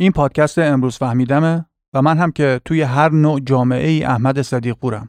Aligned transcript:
این 0.00 0.12
پادکست 0.12 0.58
امروز 0.58 0.96
فهمیدمه 0.96 1.66
و 1.94 2.02
من 2.02 2.18
هم 2.18 2.32
که 2.32 2.60
توی 2.64 2.82
هر 2.82 3.12
نوع 3.12 3.40
جامعه 3.40 3.88
ای 3.88 4.04
احمد 4.04 4.42
صدیق 4.42 4.74
پورم. 4.74 5.08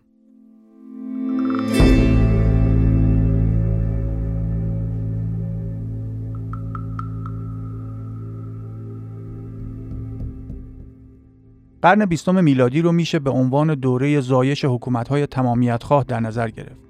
قرن 11.81 12.05
بیستم 12.05 12.43
میلادی 12.43 12.81
رو 12.81 12.91
میشه 12.91 13.19
به 13.19 13.29
عنوان 13.29 13.75
دوره 13.75 14.19
زایش 14.19 14.65
حکومت‌های 14.65 15.27
تمامیتخواه 15.27 16.03
در 16.03 16.19
نظر 16.19 16.49
گرفت. 16.49 16.81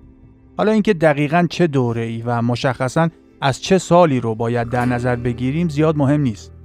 حالا 0.58 0.72
اینکه 0.72 0.94
دقیقا 0.94 1.48
چه 1.50 1.68
دوره 1.68 2.02
ای 2.02 2.22
و 2.22 2.42
مشخصا 2.42 3.10
از 3.42 3.62
چه 3.62 3.78
سالی 3.78 4.20
رو 4.20 4.36
باید 4.36 4.70
در 4.70 4.86
نظر 4.86 5.16
بگیریم 5.16 5.70
زیاد 5.70 5.98
مهم 5.98 6.22
نیست. 6.22 6.59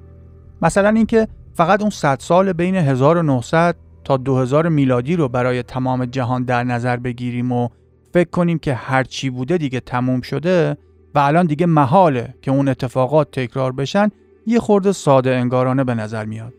مثلا 0.64 0.88
اینکه 0.88 1.28
فقط 1.54 1.80
اون 1.80 1.90
100 1.90 2.18
سال 2.20 2.52
بین 2.52 2.76
1900 2.76 3.76
تا 4.04 4.16
2000 4.16 4.68
میلادی 4.68 5.16
رو 5.16 5.28
برای 5.28 5.62
تمام 5.62 6.04
جهان 6.04 6.44
در 6.44 6.64
نظر 6.64 6.96
بگیریم 6.96 7.52
و 7.52 7.68
فکر 8.12 8.30
کنیم 8.30 8.58
که 8.58 8.74
هر 8.74 9.04
چی 9.04 9.30
بوده 9.30 9.58
دیگه 9.58 9.80
تموم 9.80 10.20
شده 10.20 10.76
و 11.14 11.18
الان 11.18 11.46
دیگه 11.46 11.66
محاله 11.66 12.34
که 12.42 12.50
اون 12.50 12.68
اتفاقات 12.68 13.30
تکرار 13.30 13.72
بشن 13.72 14.10
یه 14.46 14.60
خورده 14.60 14.92
ساده 14.92 15.30
انگارانه 15.34 15.84
به 15.84 15.94
نظر 15.94 16.24
میاد. 16.24 16.52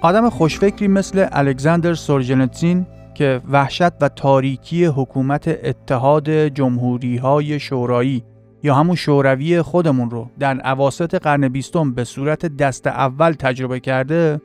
آدم 0.00 0.30
خوشفکری 0.30 0.88
مثل 0.88 1.26
الکساندر 1.32 1.94
سورجنتسین 1.94 2.86
که 3.14 3.40
وحشت 3.50 4.02
و 4.02 4.08
تاریکی 4.08 4.84
حکومت 4.84 5.48
اتحاد 5.48 6.30
جمهوری 6.30 7.16
های 7.16 7.60
شورایی 7.60 8.24
یا 8.66 8.74
همون 8.74 8.96
شوروی 8.96 9.62
خودمون 9.62 10.10
رو 10.10 10.30
در 10.38 10.60
عواست 10.60 11.14
قرن 11.14 11.48
بیستم 11.48 11.92
به 11.92 12.04
صورت 12.04 12.46
دست 12.46 12.86
اول 12.86 13.32
تجربه 13.32 13.80
کرده 13.80 14.40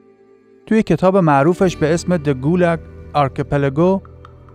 توی 0.66 0.84
کتاب 0.84 1.18
معروفش 1.18 1.78
به 1.78 1.94
اسم 1.94 2.18
The 2.18 2.36
Gulag 2.44 2.80
Archipelago 3.16 4.02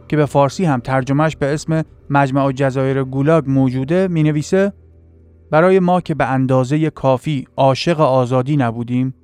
که 0.08 0.16
به 0.16 0.26
فارسی 0.26 0.64
هم 0.64 0.80
ترجمهش 0.80 1.36
به 1.36 1.54
اسم 1.54 1.82
مجمع 2.10 2.52
جزایر 2.52 3.04
گولاگ 3.04 3.44
موجوده 3.46 4.08
می 4.08 4.22
نویسه 4.22 4.72
برای 5.50 5.80
ما 5.80 6.00
که 6.00 6.14
به 6.14 6.26
اندازه 6.26 6.90
کافی 6.90 7.46
عاشق 7.56 8.00
آزادی 8.00 8.56
نبودیم 8.56 9.14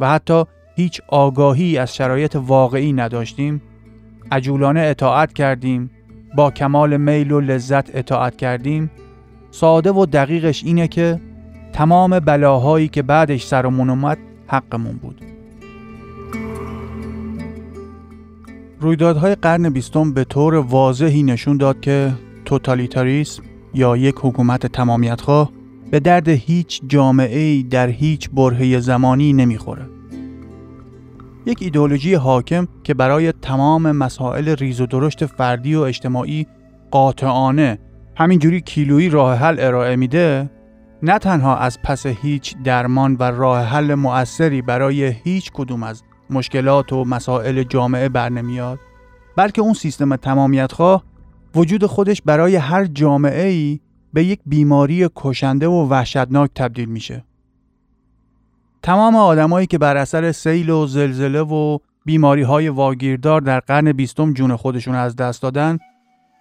و 0.00 0.08
حتی 0.08 0.44
هیچ 0.76 1.00
آگاهی 1.08 1.78
از 1.78 1.94
شرایط 1.94 2.36
واقعی 2.36 2.92
نداشتیم. 2.92 3.62
عجولانه 4.32 4.80
اطاعت 4.80 5.32
کردیم 5.32 5.90
با 6.36 6.50
کمال 6.50 6.96
میل 6.96 7.32
و 7.32 7.40
لذت 7.40 7.96
اطاعت 7.96 8.36
کردیم. 8.36 8.90
ساده 9.50 9.92
و 9.92 10.06
دقیقش 10.06 10.64
اینه 10.64 10.88
که 10.88 11.20
تمام 11.72 12.18
بلاهایی 12.20 12.88
که 12.88 13.02
بعدش 13.02 13.46
سرمون 13.46 13.90
اومد 13.90 14.18
حقمون 14.46 14.96
بود 14.96 15.20
رویدادهای 18.80 19.34
قرن 19.34 19.70
بیستم 19.70 20.12
به 20.12 20.24
طور 20.24 20.54
واضحی 20.54 21.22
نشون 21.22 21.56
داد 21.56 21.80
که 21.80 22.12
توتالیتاریسم 22.44 23.42
یا 23.74 23.96
یک 23.96 24.14
حکومت 24.20 24.66
تمامیتخواه 24.66 25.50
به 25.90 26.00
درد 26.00 26.28
هیچ 26.28 26.80
جامعه 26.88 27.62
در 27.62 27.88
هیچ 27.88 28.30
برهه 28.30 28.80
زمانی 28.80 29.32
نمی‌خوره. 29.32 29.86
یک 31.46 31.62
ایدولوژی 31.62 32.14
حاکم 32.14 32.68
که 32.84 32.94
برای 32.94 33.32
تمام 33.32 33.92
مسائل 33.92 34.48
ریز 34.48 34.80
و 34.80 34.86
درشت 34.86 35.26
فردی 35.26 35.74
و 35.74 35.80
اجتماعی 35.80 36.46
قاطعانه 36.90 37.78
همینجوری 38.18 38.60
کیلویی 38.60 39.08
راه 39.08 39.36
حل 39.36 39.56
ارائه 39.60 39.96
میده 39.96 40.50
نه 41.02 41.18
تنها 41.18 41.56
از 41.56 41.82
پس 41.82 42.06
هیچ 42.06 42.56
درمان 42.64 43.16
و 43.20 43.22
راه 43.22 43.62
حل 43.62 43.94
مؤثری 43.94 44.62
برای 44.62 45.04
هیچ 45.04 45.50
کدوم 45.54 45.82
از 45.82 46.02
مشکلات 46.30 46.92
و 46.92 47.04
مسائل 47.04 47.62
جامعه 47.62 48.08
برنمیاد 48.08 48.78
بلکه 49.36 49.62
اون 49.62 49.74
سیستم 49.74 50.16
تمامیتخواه 50.16 51.04
وجود 51.54 51.86
خودش 51.86 52.22
برای 52.22 52.56
هر 52.56 52.84
جامعه 52.84 53.46
ای 53.46 53.80
به 54.12 54.24
یک 54.24 54.40
بیماری 54.46 55.08
کشنده 55.16 55.66
و 55.66 55.88
وحشتناک 55.88 56.50
تبدیل 56.54 56.88
میشه. 56.88 57.24
تمام 58.82 59.16
آدمایی 59.16 59.66
که 59.66 59.78
بر 59.78 59.96
اثر 59.96 60.32
سیل 60.32 60.70
و 60.70 60.86
زلزله 60.86 61.40
و 61.40 61.78
بیماری 62.04 62.42
های 62.42 62.68
واگیردار 62.68 63.40
در 63.40 63.60
قرن 63.60 63.92
بیستم 63.92 64.32
جون 64.32 64.56
خودشون 64.56 64.94
از 64.94 65.16
دست 65.16 65.42
دادن 65.42 65.78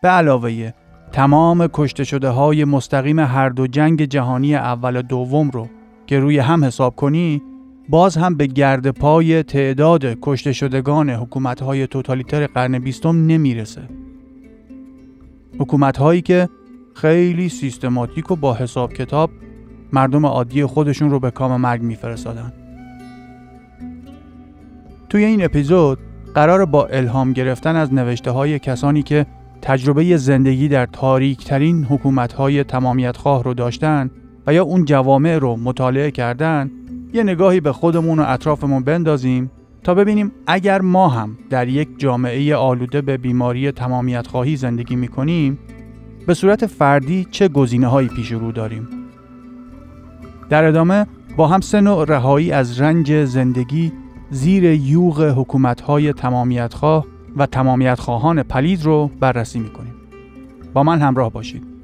به 0.02 0.08
علاوه 0.08 0.72
تمام 1.16 1.68
کشته 1.74 2.04
شده 2.04 2.30
های 2.30 2.66
مستقیم 2.66 3.20
هر 3.20 3.50
دو 3.50 3.68
جنگ 3.68 4.06
جهانی 4.06 4.56
اول 4.56 4.96
و 4.96 5.02
دوم 5.02 5.50
رو 5.50 5.68
که 6.08 6.20
روی 6.20 6.40
هم 6.40 6.66
حساب 6.66 6.96
کنی 6.96 7.42
باز 7.90 8.18
هم 8.18 8.36
به 8.36 8.48
گرد 8.48 8.90
پای 8.90 9.44
تعداد 9.44 10.06
کشته 10.22 10.54
شدگان 10.54 11.10
حکومت 11.10 11.62
های 11.62 11.88
توتالیتر 11.88 12.48
قرن 12.48 12.80
بیستم 12.80 13.28
نمی‌رسه. 13.28 13.82
حکومت 15.60 15.98
هایی 15.98 16.22
که 16.22 16.50
خیلی 16.96 17.50
سیستماتیک 17.50 18.32
و 18.32 18.36
با 18.36 18.54
حساب 18.54 18.94
کتاب 18.94 19.30
مردم 19.94 20.26
عادی 20.26 20.66
خودشون 20.66 21.12
رو 21.12 21.20
به 21.20 21.32
کام 21.32 21.62
مرگ 21.62 21.82
میفرستادن. 21.82 22.54
توی 25.10 25.26
این 25.26 25.46
اپیزود 25.46 26.00
قرار 26.34 26.66
با 26.66 26.86
الهام 26.86 27.34
گرفتن 27.34 27.76
از 27.76 27.94
نوشته 27.94 28.32
های 28.32 28.60
کسانی 28.60 29.04
که 29.04 29.26
تجربه 29.62 30.18
زندگی 30.18 30.68
در 30.68 30.86
تاریکترین 30.86 31.84
حکومت 31.84 32.34
های 32.34 32.64
تمامیت 32.64 33.18
خواه 33.18 33.44
رو 33.44 33.54
داشتن 33.54 34.12
و 34.48 34.54
یا 34.54 34.64
اون 34.64 34.86
جوامع 34.86 35.38
رو 35.38 35.56
مطالعه 35.56 36.12
کردن 36.12 36.72
یه 37.14 37.24
نگاهی 37.24 37.60
به 37.60 37.72
خودمون 37.72 38.20
و 38.20 38.24
اطرافمون 38.28 38.84
بندازیم 38.84 39.52
تا 39.84 39.94
ببینیم 39.94 40.32
اگر 40.48 40.82
ما 40.82 41.08
هم 41.08 41.38
در 41.50 41.68
یک 41.68 41.90
جامعه 41.98 42.56
آلوده 42.56 43.02
به 43.02 43.18
بیماری 43.18 43.72
تمامیت 43.72 44.28
خواهی 44.28 44.56
زندگی 44.56 44.96
می 44.96 45.08
کنیم 45.08 45.60
به 46.28 46.34
صورت 46.34 46.66
فردی 46.66 47.28
چه 47.32 47.48
گزینه 47.48 47.88
هایی 47.88 48.08
پیش 48.08 48.32
رو 48.32 48.52
داریم؟ 48.52 48.88
در 50.50 50.64
ادامه 50.64 51.08
با 51.38 51.48
هم 51.48 51.62
سه 51.62 51.82
نوع 51.82 52.06
رهایی 52.06 52.52
از 52.52 52.82
رنج 52.82 53.26
زندگی 53.26 53.92
زیر 54.30 54.64
یوغ 54.64 55.34
حکومت 55.38 55.82
های 55.82 56.14
تمامیت 56.14 56.74
خواه 56.74 57.06
و 57.36 57.46
تمامیت 57.46 58.00
خواهان 58.00 58.44
پلید 58.44 58.84
رو 58.84 59.08
بررسی 59.20 59.60
می 59.60 59.70
کنیم. 59.70 59.94
با 60.74 60.84
من 60.84 61.02
همراه 61.02 61.32
باشید. 61.32 61.75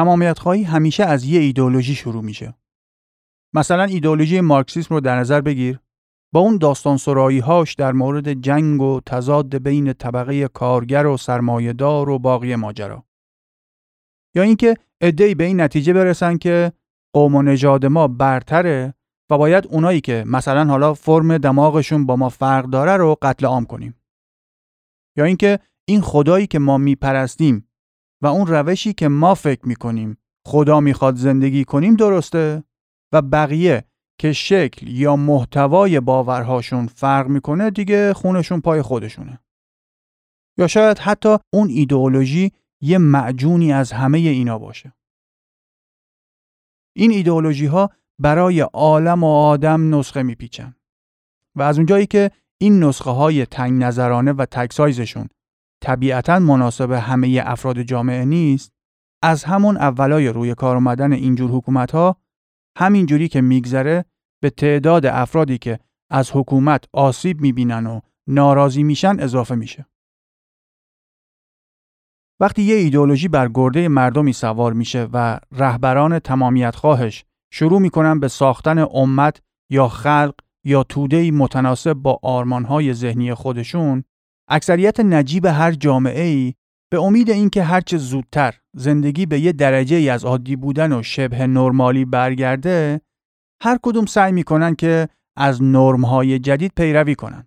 تمامیت 0.00 0.38
خواهی 0.38 0.62
همیشه 0.62 1.04
از 1.04 1.24
یه 1.24 1.40
ایدئولوژی 1.40 1.94
شروع 1.94 2.24
میشه. 2.24 2.54
مثلا 3.54 3.84
ایدئولوژی 3.84 4.40
مارکسیسم 4.40 4.94
رو 4.94 5.00
در 5.00 5.18
نظر 5.18 5.40
بگیر. 5.40 5.80
با 6.32 6.40
اون 6.40 6.58
داستان 6.58 6.96
سرایی 6.96 7.38
هاش 7.38 7.74
در 7.74 7.92
مورد 7.92 8.32
جنگ 8.32 8.82
و 8.82 9.00
تضاد 9.06 9.56
بین 9.56 9.92
طبقه 9.92 10.48
کارگر 10.48 11.06
و 11.06 11.16
سرمایهدار 11.16 12.08
و 12.08 12.18
باقی 12.18 12.56
ماجرا. 12.56 13.04
یا 14.34 14.42
اینکه 14.42 14.76
ادعی 15.00 15.34
به 15.34 15.44
این 15.44 15.60
نتیجه 15.60 15.92
برسن 15.92 16.36
که 16.36 16.72
قوم 17.12 17.34
و 17.34 17.42
نژاد 17.42 17.86
ما 17.86 18.08
برتره 18.08 18.94
و 19.30 19.38
باید 19.38 19.66
اونایی 19.66 20.00
که 20.00 20.24
مثلا 20.26 20.64
حالا 20.64 20.94
فرم 20.94 21.38
دماغشون 21.38 22.06
با 22.06 22.16
ما 22.16 22.28
فرق 22.28 22.64
داره 22.64 22.96
رو 22.96 23.16
قتل 23.22 23.46
عام 23.46 23.64
کنیم. 23.64 23.94
یا 25.16 25.24
اینکه 25.24 25.58
این 25.84 26.00
خدایی 26.00 26.46
که 26.46 26.58
ما 26.58 26.78
میپرستیم 26.78 27.69
و 28.22 28.26
اون 28.26 28.46
روشی 28.46 28.92
که 28.92 29.08
ما 29.08 29.34
فکر 29.34 29.68
می‌کنیم 29.68 30.18
خدا 30.46 30.80
می‌خواد 30.80 31.16
زندگی 31.16 31.64
کنیم 31.64 31.96
درسته 31.96 32.64
و 33.12 33.22
بقیه 33.22 33.84
که 34.18 34.32
شکل 34.32 34.88
یا 34.88 35.16
محتوای 35.16 36.00
باورهاشون 36.00 36.86
فرق 36.86 37.28
می‌کنه 37.28 37.70
دیگه 37.70 38.12
خونشون 38.12 38.60
پای 38.60 38.82
خودشونه. 38.82 39.40
یا 40.58 40.66
شاید 40.66 40.98
حتی 40.98 41.36
اون 41.52 41.68
ایدئولوژی 41.68 42.52
یه 42.80 42.98
معجونی 42.98 43.72
از 43.72 43.92
همه 43.92 44.18
اینا 44.18 44.58
باشه. 44.58 44.92
این 46.96 47.10
ایدئولوژی 47.10 47.66
ها 47.66 47.90
برای 48.18 48.60
عالم 48.60 49.24
و 49.24 49.26
آدم 49.26 49.94
نسخه 49.94 50.22
میپیچن 50.22 50.74
و 51.54 51.62
از 51.62 51.76
اونجایی 51.78 52.06
که 52.06 52.30
این 52.58 52.84
نسخه 52.84 53.10
های 53.10 53.46
تنگ 53.46 53.82
نظرانه 53.82 54.32
و 54.32 54.46
تک 54.50 54.72
سایزشون 54.72 55.28
طبیعتا 55.80 56.38
مناسب 56.38 56.90
همه 56.90 57.42
افراد 57.44 57.82
جامعه 57.82 58.24
نیست 58.24 58.72
از 59.22 59.44
همون 59.44 59.76
اولای 59.76 60.28
روی 60.28 60.54
کار 60.54 60.76
اومدن 60.76 61.12
اینجور 61.12 61.50
حکومت 61.50 61.90
ها 61.90 62.16
همینجوری 62.78 63.28
که 63.28 63.40
میگذره 63.40 64.04
به 64.42 64.50
تعداد 64.50 65.06
افرادی 65.06 65.58
که 65.58 65.78
از 66.10 66.30
حکومت 66.34 66.84
آسیب 66.92 67.40
می‌بینن 67.40 67.86
و 67.86 68.00
ناراضی 68.26 68.82
میشن 68.82 69.20
اضافه 69.20 69.54
میشه. 69.54 69.86
وقتی 72.40 72.62
یه 72.62 72.74
ایدئولوژی 72.74 73.28
بر 73.28 73.48
گرده 73.54 73.88
مردمی 73.88 74.32
سوار 74.32 74.72
میشه 74.72 75.08
و 75.12 75.40
رهبران 75.52 76.18
تمامیت 76.18 76.76
خواهش 76.76 77.24
شروع 77.52 77.80
می‌کنن 77.80 78.20
به 78.20 78.28
ساختن 78.28 78.78
امت 78.78 79.42
یا 79.70 79.88
خلق 79.88 80.34
یا 80.64 80.82
تودهی 80.82 81.30
متناسب 81.30 81.92
با 81.92 82.18
آرمانهای 82.22 82.94
ذهنی 82.94 83.34
خودشون 83.34 84.04
اکثریت 84.50 85.00
نجیب 85.00 85.46
هر 85.46 85.72
جامعه 85.72 86.22
ای 86.22 86.54
به 86.92 87.00
امید 87.00 87.30
اینکه 87.30 87.62
هرچه 87.62 87.98
زودتر 87.98 88.54
زندگی 88.76 89.26
به 89.26 89.40
یه 89.40 89.52
درجه 89.52 89.96
ای 89.96 90.08
از 90.08 90.24
عادی 90.24 90.56
بودن 90.56 90.92
و 90.92 91.02
شبه 91.02 91.46
نرمالی 91.46 92.04
برگرده 92.04 93.00
هر 93.62 93.78
کدوم 93.82 94.06
سعی 94.06 94.32
می‌کنن 94.32 94.74
که 94.74 95.08
از 95.36 95.62
نرمهای 95.62 96.38
جدید 96.38 96.72
پیروی 96.76 97.14
کنن 97.14 97.46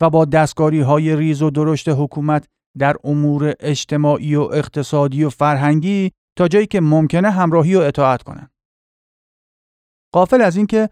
و 0.00 0.10
با 0.10 0.24
دستگاری 0.24 0.80
های 0.80 1.16
ریز 1.16 1.42
و 1.42 1.50
درشت 1.50 1.88
حکومت 1.88 2.48
در 2.78 2.96
امور 3.04 3.54
اجتماعی 3.60 4.34
و 4.34 4.40
اقتصادی 4.40 5.24
و 5.24 5.30
فرهنگی 5.30 6.12
تا 6.38 6.48
جایی 6.48 6.66
که 6.66 6.80
ممکنه 6.80 7.30
همراهی 7.30 7.74
و 7.76 7.80
اطاعت 7.80 8.22
کنن. 8.22 8.50
قافل 10.14 10.42
از 10.42 10.56
اینکه 10.56 10.88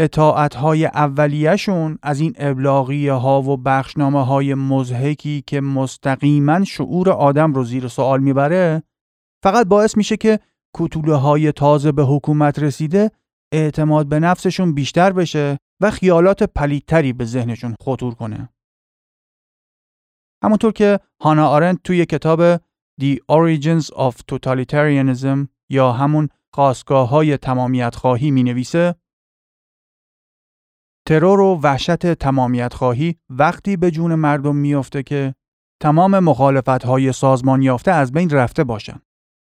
اطاعت 0.00 0.54
های 0.54 0.86
اولیهشون 0.86 1.98
از 2.02 2.20
این 2.20 2.34
ابلاغی 2.38 3.08
ها 3.08 3.42
و 3.42 3.56
بخشنامه 3.56 4.24
های 4.24 4.54
مزهکی 4.54 5.44
که 5.46 5.60
مستقیما 5.60 6.64
شعور 6.64 7.10
آدم 7.10 7.52
رو 7.52 7.64
زیر 7.64 7.88
سوال 7.88 8.20
می‌بره 8.20 8.82
فقط 9.42 9.66
باعث 9.66 9.96
میشه 9.96 10.16
که 10.16 10.40
کتوله 10.74 11.14
های 11.14 11.52
تازه 11.52 11.92
به 11.92 12.02
حکومت 12.04 12.58
رسیده 12.58 13.10
اعتماد 13.52 14.06
به 14.06 14.20
نفسشون 14.20 14.74
بیشتر 14.74 15.12
بشه 15.12 15.58
و 15.80 15.90
خیالات 15.90 16.42
پلیدتری 16.42 17.12
به 17.12 17.24
ذهنشون 17.24 17.74
خطور 17.82 18.14
کنه. 18.14 18.48
همونطور 20.44 20.72
که 20.72 21.00
هانا 21.20 21.48
آرنت 21.48 21.80
توی 21.84 22.06
کتاب 22.06 22.56
The 23.00 23.16
Origins 23.32 23.86
of 23.86 24.14
Totalitarianism 24.32 25.48
یا 25.70 25.92
همون 25.92 26.28
خواستگاه 26.54 27.08
های 27.08 27.36
تمامیت 27.36 27.94
خواهی 27.94 28.30
می 28.30 28.42
نویسه 28.42 28.94
ترور 31.06 31.40
و 31.40 31.60
وحشت 31.62 32.14
تمامیت 32.14 32.74
خواهی 32.74 33.16
وقتی 33.30 33.76
به 33.76 33.90
جون 33.90 34.14
مردم 34.14 34.56
میافته 34.56 35.02
که 35.02 35.34
تمام 35.82 36.18
مخالفت 36.18 36.68
های 36.68 37.12
سازمان 37.12 37.62
یافته 37.62 37.90
از 37.90 38.12
بین 38.12 38.30
رفته 38.30 38.64
باشن 38.64 39.00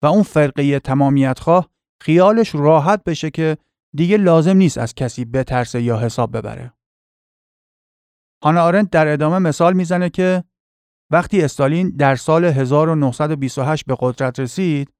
و 0.02 0.06
اون 0.06 0.22
فرقه 0.22 0.78
تمامیت 0.78 1.38
خواه 1.38 1.70
خیالش 2.02 2.54
راحت 2.54 3.04
بشه 3.04 3.30
که 3.30 3.56
دیگه 3.96 4.16
لازم 4.16 4.56
نیست 4.56 4.78
از 4.78 4.94
کسی 4.94 5.24
بترسه 5.24 5.82
یا 5.82 5.98
حساب 5.98 6.36
ببره. 6.36 6.72
هانا 8.44 8.62
آرنت 8.62 8.90
در 8.90 9.08
ادامه 9.08 9.38
مثال 9.38 9.72
می‌زنه 9.72 10.10
که 10.10 10.44
وقتی 11.10 11.42
استالین 11.42 11.90
در 11.90 12.16
سال 12.16 12.44
1928 12.44 13.86
به 13.86 13.96
قدرت 14.00 14.40
رسید 14.40 14.92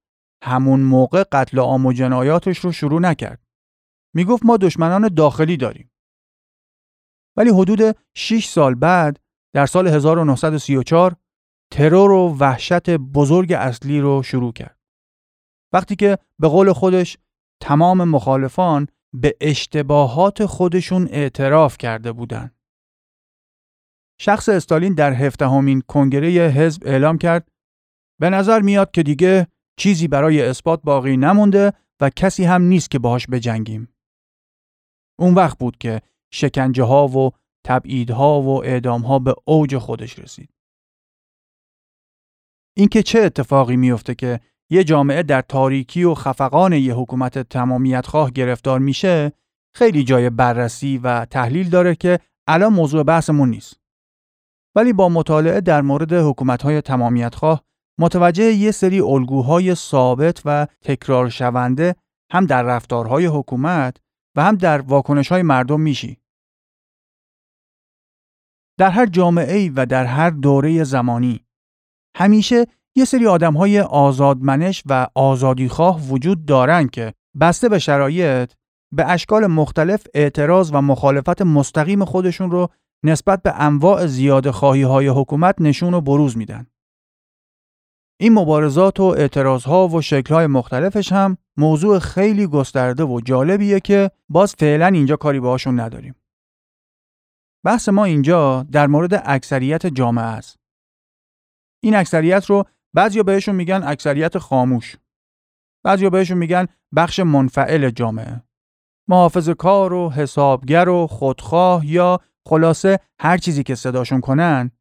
همون 0.43 0.79
موقع 0.79 1.23
قتل 1.31 1.59
عام 1.59 1.85
و 1.85 1.93
جنایاتش 1.93 2.57
رو 2.57 2.71
شروع 2.71 3.01
نکرد. 3.01 3.43
می‌گفت 4.15 4.45
ما 4.45 4.57
دشمنان 4.57 5.07
داخلی 5.07 5.57
داریم. 5.57 5.92
ولی 7.37 7.49
حدود 7.49 7.97
6 8.15 8.45
سال 8.45 8.75
بعد 8.75 9.19
در 9.53 9.65
سال 9.65 9.87
1934 9.87 11.15
ترور 11.71 12.11
و 12.11 12.37
وحشت 12.39 12.89
بزرگ 12.89 13.51
اصلی 13.51 13.99
رو 13.99 14.23
شروع 14.23 14.53
کرد. 14.53 14.79
وقتی 15.73 15.95
که 15.95 16.17
به 16.39 16.47
قول 16.47 16.73
خودش 16.73 17.17
تمام 17.61 18.03
مخالفان 18.03 18.87
به 19.13 19.35
اشتباهات 19.41 20.45
خودشون 20.45 21.07
اعتراف 21.11 21.77
کرده 21.77 22.11
بودند. 22.11 22.55
شخص 24.19 24.49
استالین 24.49 24.93
در 24.93 25.13
هفدهمین 25.13 25.81
کنگره 25.81 26.29
حزب 26.29 26.83
اعلام 26.85 27.17
کرد 27.17 27.51
به 28.19 28.29
نظر 28.29 28.59
میاد 28.59 28.91
که 28.91 29.03
دیگه 29.03 29.47
چیزی 29.77 30.07
برای 30.07 30.41
اثبات 30.41 30.81
باقی 30.83 31.17
نمونده 31.17 31.73
و 32.01 32.09
کسی 32.09 32.43
هم 32.43 32.61
نیست 32.61 32.91
که 32.91 32.99
باهاش 32.99 33.27
بجنگیم. 33.27 33.95
اون 35.19 35.33
وقت 35.33 35.57
بود 35.57 35.77
که 35.77 36.01
شکنجه 36.33 36.83
ها 36.83 37.07
و 37.07 37.31
تبعیدها 37.65 38.41
و 38.41 38.63
اعدام 38.63 39.01
ها 39.01 39.19
به 39.19 39.35
اوج 39.45 39.77
خودش 39.77 40.19
رسید. 40.19 40.49
اینکه 42.77 43.03
چه 43.03 43.19
اتفاقی 43.19 43.75
میفته 43.75 44.15
که 44.15 44.39
یه 44.71 44.83
جامعه 44.83 45.23
در 45.23 45.41
تاریکی 45.41 46.03
و 46.03 46.13
خفقان 46.13 46.73
یه 46.73 46.93
حکومت 46.93 47.39
تمامیت 47.39 48.07
خواه 48.07 48.31
گرفتار 48.31 48.79
میشه 48.79 49.31
خیلی 49.75 50.03
جای 50.03 50.29
بررسی 50.29 50.97
و 50.97 51.25
تحلیل 51.25 51.69
داره 51.69 51.95
که 51.95 52.19
الان 52.47 52.73
موضوع 52.73 53.03
بحثمون 53.03 53.49
نیست. 53.49 53.79
ولی 54.75 54.93
با 54.93 55.09
مطالعه 55.09 55.61
در 55.61 55.81
مورد 55.81 56.13
حکومت‌های 56.13 56.81
تمامیت 56.81 57.35
خواه 57.35 57.63
متوجه 57.99 58.43
یه 58.43 58.71
سری 58.71 59.01
الگوهای 59.01 59.75
ثابت 59.75 60.41
و 60.45 60.67
تکرار 60.81 61.29
شونده 61.29 61.95
هم 62.31 62.45
در 62.45 62.63
رفتارهای 62.63 63.25
حکومت 63.25 63.97
و 64.35 64.43
هم 64.43 64.55
در 64.55 64.81
واکنش‌های 64.81 65.41
مردم 65.41 65.81
میشی. 65.81 66.22
در 68.77 68.89
هر 68.89 69.05
جامعه 69.05 69.71
و 69.75 69.85
در 69.85 70.05
هر 70.05 70.29
دوره 70.29 70.83
زمانی 70.83 71.45
همیشه 72.15 72.65
یه 72.95 73.05
سری 73.05 73.27
آدم‌های 73.27 73.79
آزادمنش 73.79 74.83
و 74.85 75.07
آزادیخواه 75.15 76.01
وجود 76.07 76.45
دارن 76.45 76.87
که 76.87 77.13
بسته 77.39 77.69
به 77.69 77.79
شرایط 77.79 78.53
به 78.93 79.11
اشکال 79.11 79.47
مختلف 79.47 80.07
اعتراض 80.13 80.71
و 80.73 80.81
مخالفت 80.81 81.41
مستقیم 81.41 82.05
خودشون 82.05 82.51
رو 82.51 82.69
نسبت 83.05 83.41
به 83.41 83.53
انواع 83.61 84.07
زیاد 84.07 84.51
خواهی 84.51 84.81
های 84.81 85.07
حکومت 85.07 85.55
نشون 85.61 85.93
و 85.93 86.01
بروز 86.01 86.37
میدن. 86.37 86.67
این 88.19 88.33
مبارزات 88.33 88.99
و 88.99 89.03
اعتراضها 89.03 89.87
و 89.87 90.01
شکلهای 90.01 90.47
مختلفش 90.47 91.11
هم 91.11 91.37
موضوع 91.57 91.99
خیلی 91.99 92.47
گسترده 92.47 93.03
و 93.03 93.21
جالبیه 93.21 93.79
که 93.79 94.11
باز 94.29 94.55
فعلا 94.57 94.87
اینجا 94.87 95.15
کاری 95.15 95.39
باهاشون 95.39 95.79
نداریم. 95.79 96.15
بحث 97.65 97.89
ما 97.89 98.05
اینجا 98.05 98.63
در 98.71 98.87
مورد 98.87 99.21
اکثریت 99.25 99.85
جامعه 99.85 100.25
است. 100.25 100.59
این 101.83 101.95
اکثریت 101.95 102.45
رو 102.45 102.63
بعضیا 102.93 103.23
بهشون 103.23 103.55
میگن 103.55 103.83
اکثریت 103.83 104.37
خاموش. 104.37 104.95
بعضیا 105.83 106.09
بهشون 106.09 106.37
میگن 106.37 106.67
بخش 106.95 107.19
منفعل 107.19 107.89
جامعه. 107.89 108.43
محافظ 109.07 109.49
کار 109.49 109.93
و 109.93 110.09
حسابگر 110.09 110.89
و 110.89 111.07
خودخواه 111.07 111.85
یا 111.85 112.19
خلاصه 112.47 112.99
هر 113.19 113.37
چیزی 113.37 113.63
که 113.63 113.75
صداشون 113.75 114.21
کنن 114.21 114.71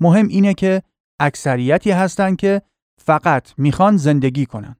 مهم 0.00 0.28
اینه 0.28 0.54
که 0.54 0.82
اکثریتی 1.20 1.90
هستن 1.90 2.36
که 2.36 2.62
فقط 3.00 3.58
می‌خوان 3.58 3.96
زندگی 3.96 4.46
کنن. 4.46 4.76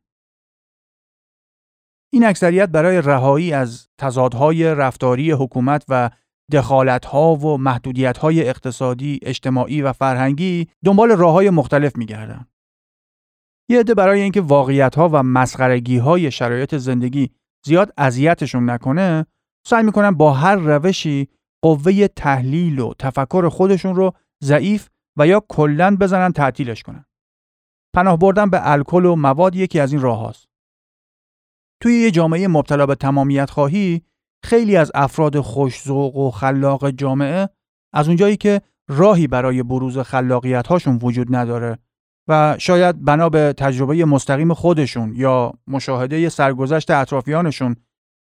این 2.12 2.24
اکثریت 2.24 2.68
برای 2.68 3.02
رهایی 3.02 3.52
از 3.52 3.88
تضادهای 3.98 4.74
رفتاری 4.74 5.30
حکومت 5.30 5.84
و 5.88 6.10
دخالتها 6.52 7.34
و 7.34 7.56
محدودیتهای 7.56 8.48
اقتصادی، 8.48 9.20
اجتماعی 9.22 9.82
و 9.82 9.92
فرهنگی 9.92 10.68
دنبال 10.84 11.10
راه 11.10 11.32
های 11.32 11.50
مختلف 11.50 11.96
میگردن. 11.96 12.46
یه 13.70 13.80
عده 13.80 13.94
برای 13.94 14.20
اینکه 14.20 14.40
واقعیتها 14.40 15.08
و 15.12 15.22
مسخرگیهای 15.22 16.30
شرایط 16.30 16.74
زندگی 16.74 17.30
زیاد 17.66 17.92
اذیتشون 17.96 18.70
نکنه، 18.70 19.26
سعی 19.66 19.82
می‌کنن 19.82 20.10
با 20.10 20.32
هر 20.32 20.56
روشی 20.56 21.28
قوه 21.62 22.08
تحلیل 22.08 22.78
و 22.78 22.94
تفکر 22.98 23.48
خودشون 23.48 23.94
رو 23.94 24.12
ضعیف 24.44 24.88
و 25.18 25.26
یا 25.26 25.44
کلا 25.48 25.96
بزنن 26.00 26.32
تعطیلش 26.32 26.82
کنن. 26.82 27.04
پناه 27.94 28.18
بردن 28.18 28.50
به 28.50 28.70
الکل 28.70 29.04
و 29.04 29.16
مواد 29.16 29.56
یکی 29.56 29.80
از 29.80 29.92
این 29.92 30.02
راه 30.02 30.18
هاست. 30.18 30.48
توی 31.82 31.94
یه 31.94 32.10
جامعه 32.10 32.48
مبتلا 32.48 32.86
به 32.86 32.94
تمامیت 32.94 33.50
خواهی 33.50 34.02
خیلی 34.42 34.76
از 34.76 34.92
افراد 34.94 35.40
خوشزوق 35.40 36.16
و 36.16 36.30
خلاق 36.30 36.90
جامعه 36.90 37.48
از 37.92 38.08
اونجایی 38.08 38.36
که 38.36 38.60
راهی 38.88 39.26
برای 39.26 39.62
بروز 39.62 39.98
خلاقیت 39.98 40.66
هاشون 40.66 40.98
وجود 41.02 41.36
نداره 41.36 41.78
و 42.28 42.56
شاید 42.58 43.04
بنا 43.04 43.28
به 43.28 43.54
تجربه 43.58 44.04
مستقیم 44.04 44.54
خودشون 44.54 45.12
یا 45.16 45.52
مشاهده 45.66 46.28
سرگذشت 46.28 46.90
اطرافیانشون 46.90 47.76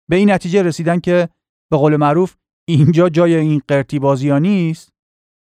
به 0.08 0.16
این 0.16 0.30
نتیجه 0.30 0.62
رسیدن 0.62 1.00
که 1.00 1.28
به 1.70 1.76
قول 1.76 1.96
معروف 1.96 2.36
اینجا 2.68 3.08
جای 3.08 3.34
این 3.34 3.62
قرتی 3.68 3.98
بازی 3.98 4.40
نیست 4.40 4.92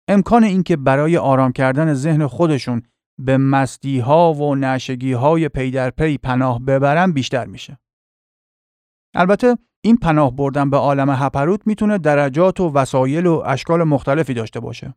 امکان 0.08 0.44
اینکه 0.44 0.78
برای 0.78 1.18
آرام 1.18 1.52
کردن 1.52 1.94
ذهن 1.94 2.28
خودشون 2.28 2.82
به 3.20 3.38
مستی 3.38 4.00
ها 4.00 4.34
و 4.34 4.56
نشگی 4.56 5.14
های 5.14 5.50
پی 5.50 5.72
در 5.72 5.90
پی 5.90 6.18
پناه 6.18 6.60
ببرن 6.60 7.12
بیشتر 7.12 7.46
میشه. 7.46 7.80
البته 9.16 9.58
این 9.84 9.98
پناه 9.98 10.36
بردن 10.36 10.70
به 10.70 10.78
عالم 10.78 11.10
هپروت 11.10 11.62
می‌تونه 11.66 11.98
درجات 11.98 12.60
و 12.60 12.72
وسایل 12.74 13.26
و 13.26 13.44
اشکال 13.46 13.84
مختلفی 13.84 14.34
داشته 14.34 14.60
باشه. 14.60 14.94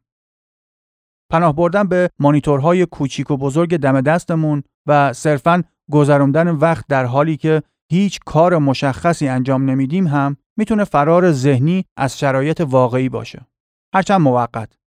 پناه 1.30 1.56
بردن 1.56 1.88
به 1.88 2.10
مانیتورهای 2.18 2.86
کوچیک 2.86 3.30
و 3.30 3.36
بزرگ 3.36 3.76
دم 3.76 4.00
دستمون 4.00 4.62
و 4.86 5.12
صرفاً 5.12 5.62
گذراندن 5.90 6.48
وقت 6.48 6.84
در 6.88 7.04
حالی 7.04 7.36
که 7.36 7.62
هیچ 7.90 8.20
کار 8.26 8.58
مشخصی 8.58 9.28
انجام 9.28 9.70
نمیدیم 9.70 10.06
هم 10.06 10.36
می‌تونه 10.56 10.84
فرار 10.84 11.32
ذهنی 11.32 11.84
از 11.96 12.18
شرایط 12.18 12.60
واقعی 12.60 13.08
باشه. 13.08 13.46
هرچند 13.94 14.20
موقت. 14.20 14.78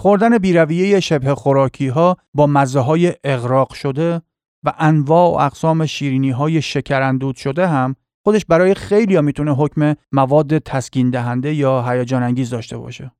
خوردن 0.00 0.38
بیرویه 0.38 1.00
شبه 1.00 1.34
خوراکی 1.34 1.88
ها 1.88 2.16
با 2.34 2.46
مزه 2.46 2.80
های 2.80 3.14
اغراق 3.24 3.72
شده 3.72 4.22
و 4.64 4.72
انواع 4.78 5.30
و 5.30 5.38
اقسام 5.38 5.86
شیرینی 5.86 6.30
های 6.30 6.62
شکراندود 6.62 7.36
شده 7.36 7.66
هم 7.66 7.96
خودش 8.26 8.44
برای 8.44 8.74
خیلی 8.74 9.16
ها 9.16 9.22
می‌تونه 9.22 9.54
حکم 9.54 9.94
مواد 10.12 10.58
تسکین 10.58 11.10
دهنده 11.10 11.54
یا 11.54 11.82
هیجان 11.82 12.22
انگیز 12.22 12.50
داشته 12.50 12.78
باشه. 12.78 13.12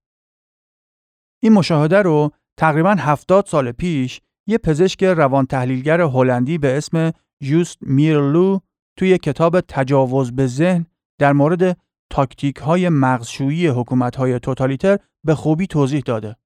این 1.43 1.53
مشاهده 1.53 2.03
رو 2.03 2.31
تقریبا 2.57 2.97
70 2.99 3.47
سال 3.47 3.73
پیش 3.73 4.21
یه 4.47 4.59
پزشک 4.59 5.05
روان 5.05 5.47
تحلیلگر 5.47 6.01
هلندی 6.01 6.59
به 6.59 6.77
اسم 6.77 7.13
جوست 7.43 7.79
میرلو 7.81 8.59
توی 8.99 9.19
کتاب 9.19 9.61
تجاوز 9.61 10.33
به 10.33 10.47
ذهن 10.47 10.87
در 11.21 11.33
مورد 11.33 11.77
تاکتیک 12.11 12.57
های 12.57 12.89
مغزشویی 12.89 13.67
حکومت 13.67 14.17
های 14.17 14.41
توتالیتر 14.41 14.99
به 15.25 15.35
خوبی 15.35 15.67
توضیح 15.67 16.03
داده. 16.07 16.37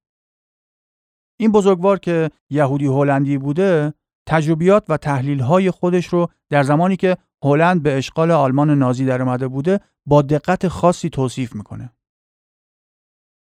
این 1.39 1.51
بزرگوار 1.51 1.99
که 1.99 2.29
یهودی 2.49 2.85
هلندی 2.85 3.37
بوده 3.37 3.93
تجربیات 4.27 4.85
و 4.89 4.97
تحلیل 4.97 5.39
های 5.39 5.71
خودش 5.71 6.07
رو 6.07 6.29
در 6.49 6.63
زمانی 6.63 6.95
که 6.95 7.17
هلند 7.43 7.83
به 7.83 7.97
اشغال 7.97 8.31
آلمان 8.31 8.69
نازی 8.69 9.05
در 9.05 9.21
اومده 9.21 9.47
بوده 9.47 9.79
با 10.05 10.21
دقت 10.21 10.67
خاصی 10.67 11.09
توصیف 11.09 11.55
می‌کنه. 11.55 11.93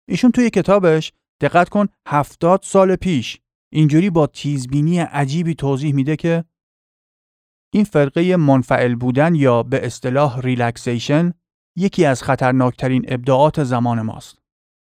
ایشون 0.10 0.32
توی 0.32 0.50
کتابش 0.50 1.13
دقت 1.41 1.70
کن 1.70 1.88
هفتاد 2.08 2.60
سال 2.63 2.96
پیش 2.96 3.39
اینجوری 3.74 4.10
با 4.10 4.27
تیزبینی 4.27 5.00
عجیبی 5.00 5.56
توضیح 5.56 5.96
میده 5.96 6.15
که 6.15 6.46
این 7.74 7.84
فرقه 7.84 8.36
منفعل 8.36 8.96
بودن 8.96 9.36
یا 9.36 9.63
به 9.63 9.86
اصطلاح 9.86 10.39
relaxation 10.39 11.34
یکی 11.77 12.06
از 12.06 12.24
خطرناکترین 12.24 13.06
ابداعات 13.08 13.63
زمان 13.63 14.01
ماست. 14.01 14.39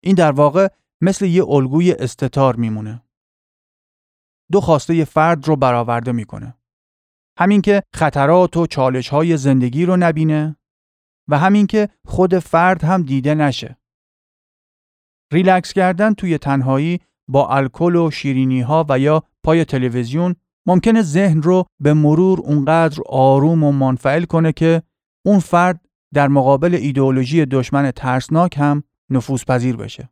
این 0.04 0.16
در 0.16 0.32
واقع 0.32 0.68
مثل 1.02 1.26
یه 1.26 1.44
الگوی 1.48 1.92
استتار 1.92 2.56
میمونه. 2.56 3.04
دو 4.52 4.62
خواسته 4.62 5.06
فرد 5.06 5.48
رو 5.48 5.56
برآورده 5.56 6.12
می‌کنه. 6.12 6.58
همین 7.40 7.62
که 7.62 7.84
خطرات 7.96 8.58
و 8.58 8.68
چالش 8.68 9.10
های 9.10 9.38
زندگی 9.38 9.86
رو 9.86 9.98
نبینه 9.98 10.56
و 11.28 11.38
همین 11.38 11.68
که 11.68 11.90
خود 12.06 12.40
فرد 12.40 12.84
هم 12.84 13.04
دیده 13.04 13.36
نشه. 13.36 13.78
ریلکس 15.34 15.74
کردن 15.74 16.14
توی 16.14 16.38
تنهایی 16.38 17.00
با 17.28 17.48
الکل 17.48 17.96
و 17.96 18.12
شیرینی 18.12 18.62
ها 18.62 18.86
و 18.90 19.00
یا 19.00 19.24
پای 19.44 19.66
تلویزیون 19.66 20.36
ممکنه 20.66 21.02
ذهن 21.02 21.42
رو 21.42 21.66
به 21.80 21.94
مرور 21.94 22.40
اونقدر 22.40 23.02
آروم 23.10 23.64
و 23.64 23.72
منفعل 23.72 24.24
کنه 24.24 24.52
که 24.52 24.84
اون 25.26 25.40
فرد 25.40 25.86
در 26.14 26.28
مقابل 26.28 26.76
ایدئولوژی 26.76 27.46
دشمن 27.46 27.92
ترسناک 27.92 28.58
هم 28.58 28.84
نفوذ 29.10 29.44
پذیر 29.46 29.76
بشه. 29.76 30.10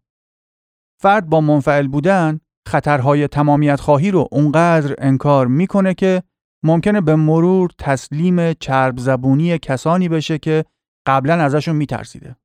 فرد 1.02 1.30
با 1.30 1.42
منفعل 1.42 1.88
بودن 1.88 2.40
خطرهای 2.68 3.28
تمامیت 3.28 3.80
خواهی 3.80 4.12
رو 4.12 4.28
اونقدر 4.32 4.96
انکار 4.98 5.48
می‌کنه 5.48 5.94
که 5.94 6.24
ممکنه 6.64 7.02
به 7.02 7.16
مرور 7.16 7.70
تسلیم 7.78 8.54
چرب 8.54 8.98
زبونی 8.98 9.58
کسانی 9.58 10.10
بشه 10.10 10.38
که 10.38 10.66
قبلا 11.06 11.34
ازشون 11.34 11.76
میترسیده. 11.76 12.36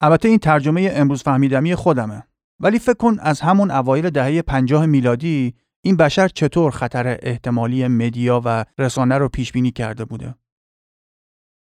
البته 0.00 0.28
این 0.28 0.38
ترجمه 0.38 0.90
امروز 0.94 1.22
فهمیدمی 1.22 1.74
خودمه 1.74 2.22
ولی 2.60 2.78
فکر 2.78 2.94
کن 2.94 3.16
از 3.20 3.40
همون 3.40 3.70
اوایل 3.70 4.10
دهه 4.10 4.42
50 4.42 4.86
میلادی 4.86 5.54
این 5.84 5.96
بشر 5.96 6.28
چطور 6.28 6.70
خطر 6.70 7.18
احتمالی 7.22 7.88
مدیا 7.88 8.42
و 8.44 8.64
رسانه 8.78 9.18
رو 9.18 9.28
پیش 9.28 9.52
بینی 9.52 9.70
کرده 9.70 10.04
بوده. 10.04 10.34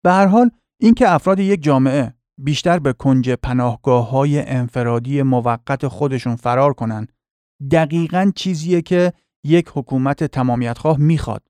به 0.04 0.12
هر 0.12 0.26
حال 0.26 0.50
اینکه 0.80 1.10
افراد 1.10 1.38
یک 1.38 1.62
جامعه 1.62 2.14
بیشتر 2.44 2.78
به 2.78 2.92
کنج 2.92 3.30
پناهگاه 3.30 4.10
های 4.10 4.40
انفرادی 4.40 5.22
موقت 5.22 5.88
خودشون 5.88 6.36
فرار 6.36 6.72
کنن 6.72 7.06
دقیقا 7.70 8.32
چیزیه 8.36 8.82
که 8.82 9.12
یک 9.44 9.70
حکومت 9.74 10.24
تمامیتخواه 10.24 10.98
می‌خواد. 10.98 11.48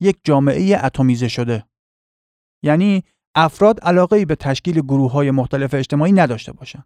یک 0.00 0.18
جامعه 0.24 0.84
اتمیزه 0.84 1.28
شده. 1.28 1.64
یعنی 2.62 3.04
افراد 3.34 3.80
علاقه 3.80 4.24
به 4.24 4.34
تشکیل 4.34 4.80
گروه 4.80 5.12
های 5.12 5.30
مختلف 5.30 5.74
اجتماعی 5.74 6.12
نداشته 6.12 6.52
باشن. 6.52 6.84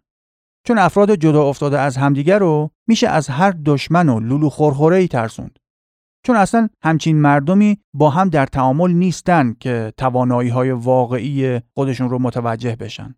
چون 0.67 0.77
افراد 0.77 1.15
جدا 1.15 1.43
افتاده 1.49 1.79
از 1.79 1.97
همدیگر 1.97 2.39
رو 2.39 2.71
میشه 2.87 3.07
از 3.07 3.27
هر 3.27 3.51
دشمن 3.65 4.09
و 4.09 4.19
لولو 4.19 4.49
خورخوره 4.49 4.97
ای 4.97 5.07
ترسوند. 5.07 5.59
چون 6.25 6.35
اصلا 6.35 6.69
همچین 6.83 7.21
مردمی 7.21 7.77
با 7.93 8.09
هم 8.09 8.29
در 8.29 8.45
تعامل 8.45 8.91
نیستن 8.91 9.53
که 9.59 9.93
توانایی 9.97 10.49
های 10.49 10.71
واقعی 10.71 11.59
خودشون 11.73 12.09
رو 12.09 12.19
متوجه 12.19 12.75
بشن. 12.75 13.15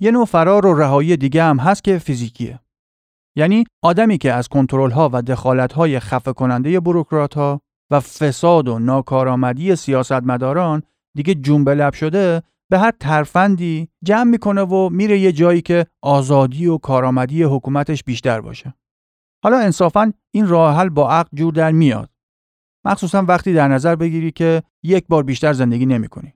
یه 0.00 0.10
نوع 0.10 0.24
فرار 0.24 0.66
و 0.66 0.74
رهایی 0.74 1.16
دیگه 1.16 1.42
هم 1.42 1.58
هست 1.58 1.84
که 1.84 1.98
فیزیکیه. 1.98 2.60
یعنی 3.38 3.64
آدمی 3.82 4.18
که 4.18 4.32
از 4.32 4.48
کنترل 4.48 4.90
ها 4.90 5.10
و 5.12 5.22
دخالت 5.22 5.72
های 5.72 6.00
خفه 6.00 6.32
کننده 6.32 6.80
بروکرات 6.80 7.34
ها 7.34 7.60
و 7.90 8.00
فساد 8.00 8.68
و 8.68 8.78
ناکارآمدی 8.78 9.76
سیاستمداران 9.76 10.82
دیگه 11.16 11.34
جون 11.34 11.68
لب 11.68 11.92
شده 11.92 12.42
به 12.70 12.78
هر 12.78 12.92
ترفندی 13.00 13.88
جمع 14.04 14.30
می‌کنه 14.30 14.62
و 14.62 14.88
میره 14.88 15.18
یه 15.18 15.32
جایی 15.32 15.62
که 15.62 15.86
آزادی 16.02 16.66
و 16.66 16.78
کارآمدی 16.78 17.42
حکومتش 17.42 18.04
بیشتر 18.04 18.40
باشه. 18.40 18.74
حالا 19.44 19.58
انصافا 19.58 20.12
این 20.34 20.48
راه 20.48 20.76
حل 20.76 20.88
با 20.88 21.10
عقل 21.10 21.28
جور 21.34 21.52
در 21.52 21.72
میاد. 21.72 22.10
مخصوصا 22.84 23.22
وقتی 23.22 23.52
در 23.52 23.68
نظر 23.68 23.96
بگیری 23.96 24.30
که 24.30 24.62
یک 24.82 25.06
بار 25.08 25.22
بیشتر 25.22 25.52
زندگی 25.52 25.86
نمی‌کنی. 25.86 26.34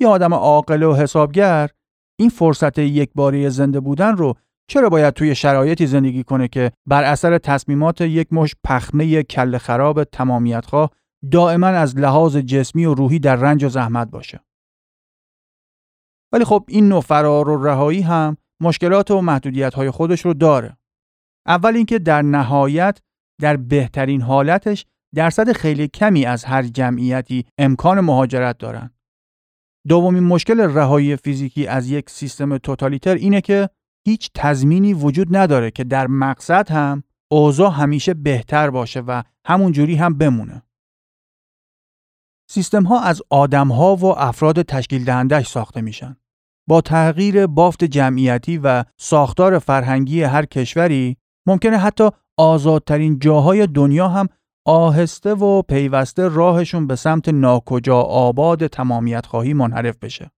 یه 0.00 0.08
آدم 0.08 0.34
عاقل 0.34 0.82
و 0.82 0.94
حسابگر 0.94 1.70
این 2.18 2.28
فرصت 2.28 2.78
یک 2.78 3.10
باری 3.14 3.50
زنده 3.50 3.80
بودن 3.80 4.16
رو 4.16 4.34
چرا 4.68 4.88
باید 4.88 5.14
توی 5.14 5.34
شرایطی 5.34 5.86
زندگی 5.86 6.24
کنه 6.24 6.48
که 6.48 6.72
بر 6.86 7.04
اثر 7.04 7.38
تصمیمات 7.38 8.00
یک 8.00 8.32
مش 8.32 8.54
پخمه 8.64 9.22
کل 9.22 9.58
خراب 9.58 10.04
تمامیتخواه 10.04 10.90
دائما 11.30 11.66
از 11.66 11.98
لحاظ 11.98 12.36
جسمی 12.36 12.84
و 12.84 12.94
روحی 12.94 13.18
در 13.18 13.36
رنج 13.36 13.64
و 13.64 13.68
زحمت 13.68 14.10
باشه؟ 14.10 14.40
ولی 16.32 16.44
خب 16.44 16.64
این 16.68 16.88
نوع 16.88 17.00
فرار 17.00 17.48
و 17.48 17.64
رهایی 17.64 18.00
هم 18.00 18.36
مشکلات 18.62 19.10
و 19.10 19.20
محدودیت 19.20 19.74
های 19.74 19.90
خودش 19.90 20.24
رو 20.24 20.34
داره. 20.34 20.76
اول 21.46 21.76
اینکه 21.76 21.98
در 21.98 22.22
نهایت 22.22 22.98
در 23.40 23.56
بهترین 23.56 24.20
حالتش 24.20 24.86
درصد 25.14 25.52
خیلی 25.52 25.88
کمی 25.88 26.24
از 26.24 26.44
هر 26.44 26.62
جمعیتی 26.62 27.46
امکان 27.58 28.00
مهاجرت 28.00 28.58
دارن. 28.58 28.90
دومین 29.88 30.22
مشکل 30.22 30.60
رهایی 30.60 31.16
فیزیکی 31.16 31.66
از 31.66 31.90
یک 31.90 32.10
سیستم 32.10 32.58
توتالیتر 32.58 33.14
اینه 33.14 33.40
که 33.40 33.68
هیچ 34.06 34.30
تضمینی 34.34 34.94
وجود 34.94 35.36
نداره 35.36 35.70
که 35.70 35.84
در 35.84 36.06
مقصد 36.06 36.70
هم 36.70 37.02
اوضاع 37.30 37.70
همیشه 37.70 38.14
بهتر 38.14 38.70
باشه 38.70 39.00
و 39.00 39.22
همون 39.46 39.72
جوری 39.72 39.94
هم 39.94 40.18
بمونه. 40.18 40.62
سیستم 42.50 42.82
ها 42.82 43.00
از 43.00 43.22
آدم 43.30 43.68
ها 43.68 43.96
و 43.96 44.04
افراد 44.04 44.62
تشکیل 44.62 45.04
دهندش 45.04 45.48
ساخته 45.48 45.80
میشن. 45.80 46.16
با 46.68 46.80
تغییر 46.80 47.46
بافت 47.46 47.84
جمعیتی 47.84 48.58
و 48.58 48.84
ساختار 48.96 49.58
فرهنگی 49.58 50.22
هر 50.22 50.44
کشوری 50.44 51.16
ممکنه 51.46 51.78
حتی 51.78 52.10
آزادترین 52.36 53.18
جاهای 53.18 53.66
دنیا 53.66 54.08
هم 54.08 54.28
آهسته 54.66 55.34
و 55.34 55.62
پیوسته 55.62 56.28
راهشون 56.28 56.86
به 56.86 56.96
سمت 56.96 57.28
ناکجا 57.28 58.00
آباد 58.00 58.66
تمامیت 58.66 59.26
خواهی 59.26 59.54
منحرف 59.54 59.98
بشه. 59.98 60.30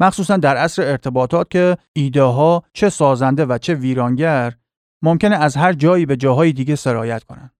مخصوصا 0.00 0.36
در 0.36 0.56
عصر 0.56 0.82
ارتباطات 0.82 1.50
که 1.50 1.76
ایده 1.92 2.22
ها 2.22 2.62
چه 2.72 2.88
سازنده 2.88 3.46
و 3.46 3.58
چه 3.58 3.74
ویرانگر 3.74 4.56
ممکنه 5.02 5.36
از 5.36 5.56
هر 5.56 5.72
جایی 5.72 6.06
به 6.06 6.16
جاهای 6.16 6.52
دیگه 6.52 6.76
سرایت 6.76 7.24
کنند. 7.24 7.54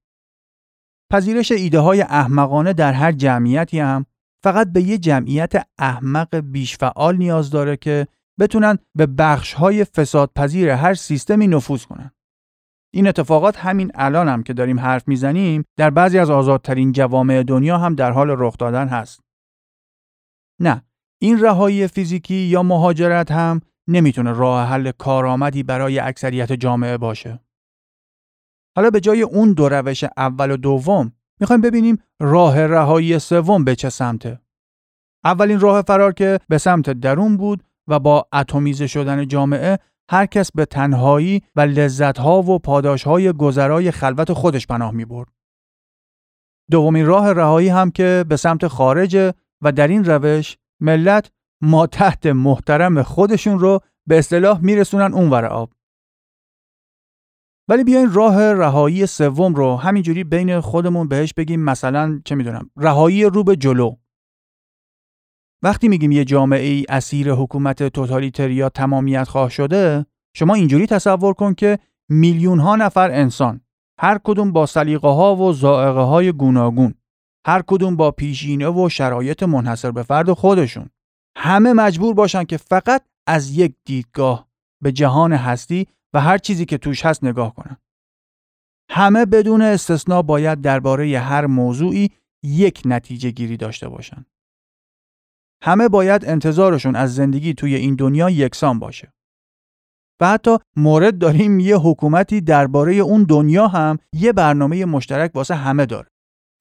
پذیرش 1.13 1.53
ایده 1.53 1.79
های 1.79 2.03
احمقانه 2.03 2.73
در 2.73 2.93
هر 2.93 3.13
جمعیتی 3.13 3.81
هم 3.81 4.07
فقط 4.43 4.73
به 4.73 4.83
یه 4.83 4.99
جمعیت 4.99 5.53
احمق 5.79 6.37
بیش 6.37 6.77
فعال 6.77 7.17
نیاز 7.17 7.51
داره 7.51 7.77
که 7.77 8.07
بتونن 8.41 8.79
به 8.95 9.07
بخش 9.07 9.55
های 9.55 9.85
فساد 9.85 10.31
پذیر 10.37 10.71
هر 10.71 10.95
سیستمی 10.95 11.47
نفوذ 11.47 11.85
کنن. 11.85 12.11
این 12.95 13.09
اتفاقات 13.09 13.59
همین 13.59 13.91
الان 13.95 14.29
هم 14.29 14.43
که 14.43 14.53
داریم 14.53 14.81
حرف 14.81 15.09
می‌زنیم 15.09 15.65
در 15.77 15.91
بعضی 15.91 16.19
از 16.19 16.31
آزادترین 16.31 16.93
جوامع 16.93 17.43
دنیا 17.43 17.79
هم 17.79 17.95
در 17.95 18.11
حال 18.11 18.35
رخ 18.39 18.59
دادن 18.59 18.89
هست. 18.89 19.21
نه، 20.61 20.83
این 21.23 21.41
رهایی 21.41 21.87
فیزیکی 21.87 22.35
یا 22.35 22.63
مهاجرت 22.63 23.31
هم 23.31 23.61
نمی‌تونه 23.89 24.33
راه 24.33 24.67
حل 24.67 24.91
کارآمدی 24.91 25.63
برای 25.63 25.99
اکثریت 25.99 26.53
جامعه 26.53 26.99
باشه. 26.99 27.41
حالا 28.77 28.91
به 28.91 29.01
جای 29.01 29.23
اون 29.23 29.53
دو 29.53 29.69
روش 29.69 30.05
اول 30.17 30.51
و 30.51 30.57
دوم 30.57 31.13
می‌خوایم 31.41 31.61
ببینیم 31.61 31.99
راه 32.21 32.67
رهایی 32.67 33.19
سوم 33.19 33.65
به 33.65 33.75
چه 33.75 33.91
سمته. 33.91 34.41
اولین 35.25 35.61
راه 35.61 35.83
فرار 35.83 36.13
که 36.13 36.39
به 36.49 36.59
سمت 36.59 36.91
درون 36.91 37.37
بود 37.37 37.65
و 37.89 37.99
با 37.99 38.29
اتمیزه 38.33 38.87
شدن 38.87 39.29
جامعه 39.29 39.79
هر 40.11 40.27
کس 40.27 40.53
به 40.53 40.65
تنهایی 40.65 41.43
و 41.57 41.61
لذتها 41.61 42.43
و 42.43 42.59
پاداشهای 42.59 43.33
گذرای 43.33 43.91
خلوت 43.91 44.33
خودش 44.33 44.67
پناه 44.67 44.91
می 44.91 45.05
برد. 45.05 45.29
دومین 46.71 47.07
راه 47.07 47.33
رهایی 47.33 47.69
هم 47.69 47.91
که 47.91 48.25
به 48.29 48.37
سمت 48.37 48.67
خارج 48.67 49.35
و 49.63 49.73
در 49.73 49.89
این 49.89 50.05
روش 50.05 50.57
ملت 50.81 51.33
ما 51.63 51.87
تحت 51.87 52.27
محترم 52.27 53.03
خودشون 53.03 53.59
رو 53.59 53.81
به 54.07 54.19
اصطلاح 54.19 54.61
میرسونن 54.61 55.15
اونور 55.15 55.45
آب. 55.45 55.73
ولی 57.69 57.85
بیاین 57.85 58.13
راه 58.13 58.53
رهایی 58.53 59.07
سوم 59.07 59.55
رو 59.55 59.77
همینجوری 59.77 60.25
بین 60.25 60.61
خودمون 60.61 61.09
بهش 61.09 61.35
بگیم 61.35 61.61
مثلا 61.61 62.21
چه 62.25 62.35
می‌دونم 62.35 62.71
رهایی 62.77 63.25
رو 63.25 63.45
به 63.45 63.57
جلو 63.57 63.97
وقتی 65.63 65.89
میگیم 65.89 66.13
یه 66.13 66.25
جامعه 66.25 66.67
ای 66.67 66.85
اسیر 66.89 67.33
حکومت 67.33 67.83
توتالیتریا 67.83 68.69
تمامیت 68.69 69.25
خواه 69.25 69.51
شده 69.51 70.07
شما 70.35 70.55
اینجوری 70.55 70.87
تصور 70.87 71.35
کن 71.35 71.55
که 71.55 71.79
میلیون 72.09 72.59
ها 72.59 72.77
نفر 72.77 73.11
انسان 73.11 73.61
هر 73.99 74.19
کدوم 74.25 74.53
با 74.53 74.67
سلیقه 74.67 75.09
ها 75.09 75.37
و 75.37 75.53
زائقه 75.53 76.01
های 76.01 76.33
گوناگون 76.33 76.95
هر 77.47 77.63
کدوم 77.67 77.97
با 77.97 78.11
پیشینه 78.11 78.69
و 78.69 78.89
شرایط 78.89 79.43
منحصر 79.43 79.91
به 79.91 80.03
فرد 80.03 80.33
خودشون 80.33 80.91
همه 81.37 81.73
مجبور 81.73 82.15
باشن 82.15 82.45
که 82.45 82.57
فقط 82.57 83.05
از 83.27 83.51
یک 83.57 83.75
دیدگاه 83.85 84.49
به 84.83 84.93
جهان 84.93 85.33
هستی 85.33 85.87
و 86.15 86.21
هر 86.21 86.39
چیزی 86.39 86.65
که 86.65 86.79
توش 86.79 87.07
هست 87.07 87.25
نگاه 87.25 87.55
کنن. 87.55 87.77
همه 88.91 89.27
بدون 89.27 89.63
استثنا 89.63 90.23
باید 90.23 90.61
درباره 90.61 91.19
هر 91.19 91.47
موضوعی 91.47 92.11
یک 92.45 92.83
نتیجه 92.85 93.31
گیری 93.31 93.57
داشته 93.57 93.89
باشن. 93.89 94.25
همه 95.63 95.89
باید 95.89 96.25
انتظارشون 96.25 96.97
از 96.97 97.15
زندگی 97.15 97.55
توی 97.55 97.75
این 97.75 97.95
دنیا 97.95 98.31
یکسان 98.31 98.79
باشه. 98.79 99.13
و 100.21 100.27
حتی 100.27 100.57
مورد 100.77 101.19
داریم 101.19 101.61
یه 101.61 101.77
حکومتی 101.77 102.41
درباره 102.41 102.95
اون 102.95 103.25
دنیا 103.25 103.69
هم 103.69 103.99
یه 104.13 104.33
برنامه 104.33 104.85
مشترک 104.85 105.31
واسه 105.35 105.55
همه 105.55 105.87
داره. 105.87 106.10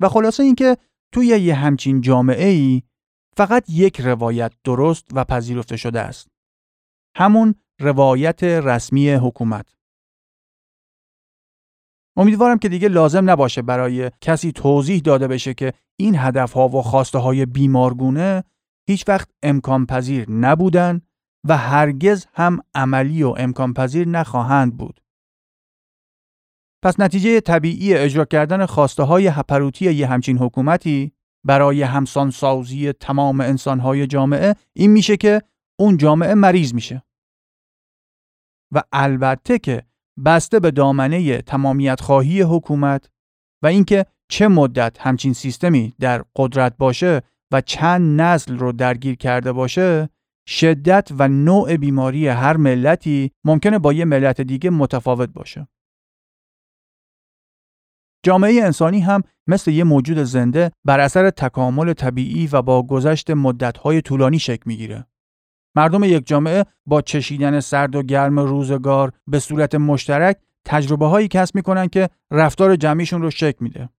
و 0.01 0.09
خلاصه 0.09 0.43
اینکه 0.43 0.77
توی 1.13 1.27
یه 1.27 1.55
همچین 1.55 2.01
جامعه 2.01 2.47
ای 2.47 2.83
فقط 3.37 3.69
یک 3.69 4.01
روایت 4.01 4.53
درست 4.63 5.07
و 5.13 5.23
پذیرفته 5.23 5.77
شده 5.77 6.01
است. 6.01 6.27
همون 7.17 7.55
روایت 7.81 8.43
رسمی 8.43 9.09
حکومت. 9.09 9.75
امیدوارم 12.17 12.57
که 12.59 12.69
دیگه 12.69 12.87
لازم 12.87 13.29
نباشه 13.29 13.61
برای 13.61 14.11
کسی 14.21 14.51
توضیح 14.51 15.01
داده 15.01 15.27
بشه 15.27 15.53
که 15.53 15.73
این 15.99 16.15
هدفها 16.17 16.67
و 16.67 16.81
خواسته 16.81 17.17
های 17.17 17.45
بیمارگونه 17.45 18.43
هیچ 18.87 19.07
وقت 19.07 19.29
امکان 19.43 19.85
پذیر 19.85 20.31
نبودن 20.31 21.01
و 21.47 21.57
هرگز 21.57 22.25
هم 22.33 22.59
عملی 22.75 23.23
و 23.23 23.33
امکان 23.37 23.73
پذیر 23.73 24.07
نخواهند 24.07 24.77
بود. 24.77 25.01
پس 26.83 26.99
نتیجه 26.99 27.41
طبیعی 27.41 27.93
اجرا 27.93 28.25
کردن 28.25 28.65
خواسته 28.65 29.03
های 29.03 29.27
هپروتی 29.27 29.93
یه 29.93 30.07
همچین 30.07 30.37
حکومتی 30.37 31.11
برای 31.45 31.81
همسانسازی 31.81 32.93
تمام 32.93 33.41
انسانهای 33.41 34.07
جامعه 34.07 34.55
این 34.73 34.91
میشه 34.91 35.17
که 35.17 35.41
اون 35.79 35.97
جامعه 35.97 36.33
مریض 36.33 36.73
میشه. 36.73 37.03
و 38.71 38.83
البته 38.91 39.59
که 39.59 39.83
بسته 40.25 40.59
به 40.59 40.71
دامنه 40.71 41.41
تمامیت 41.41 42.01
خواهی 42.01 42.41
حکومت 42.41 43.09
و 43.63 43.67
اینکه 43.67 44.05
چه 44.31 44.47
مدت 44.47 44.97
همچین 44.99 45.33
سیستمی 45.33 45.93
در 45.99 46.23
قدرت 46.35 46.77
باشه 46.77 47.21
و 47.51 47.61
چند 47.61 48.21
نسل 48.21 48.57
رو 48.57 48.71
درگیر 48.71 49.15
کرده 49.15 49.51
باشه 49.51 50.09
شدت 50.47 51.09
و 51.19 51.27
نوع 51.27 51.77
بیماری 51.77 52.27
هر 52.27 52.57
ملتی 52.57 53.31
ممکنه 53.43 53.79
با 53.79 53.93
یه 53.93 54.05
ملت 54.05 54.41
دیگه 54.41 54.69
متفاوت 54.69 55.29
باشه. 55.29 55.67
جامعه 58.23 58.63
انسانی 58.63 58.99
هم 58.99 59.21
مثل 59.47 59.71
یه 59.71 59.83
موجود 59.83 60.23
زنده 60.23 60.71
بر 60.85 60.99
اثر 60.99 61.29
تکامل 61.29 61.93
طبیعی 61.93 62.47
و 62.47 62.61
با 62.61 62.83
گذشت 62.83 63.31
مدت‌های 63.31 64.01
طولانی 64.01 64.39
شکل 64.39 64.63
می‌گیره. 64.65 65.05
مردم 65.75 66.03
یک 66.03 66.27
جامعه 66.27 66.65
با 66.85 67.01
چشیدن 67.01 67.59
سرد 67.59 67.95
و 67.95 68.03
گرم 68.03 68.39
روزگار 68.39 69.11
به 69.27 69.39
صورت 69.39 69.75
مشترک 69.75 70.37
تجربه 70.65 71.05
هایی 71.05 71.27
کسب 71.27 71.55
می‌کنن 71.55 71.87
که 71.87 72.09
رفتار 72.31 72.75
جمعیشون 72.75 73.21
رو 73.21 73.31
شکل 73.31 73.57
میده. 73.59 73.89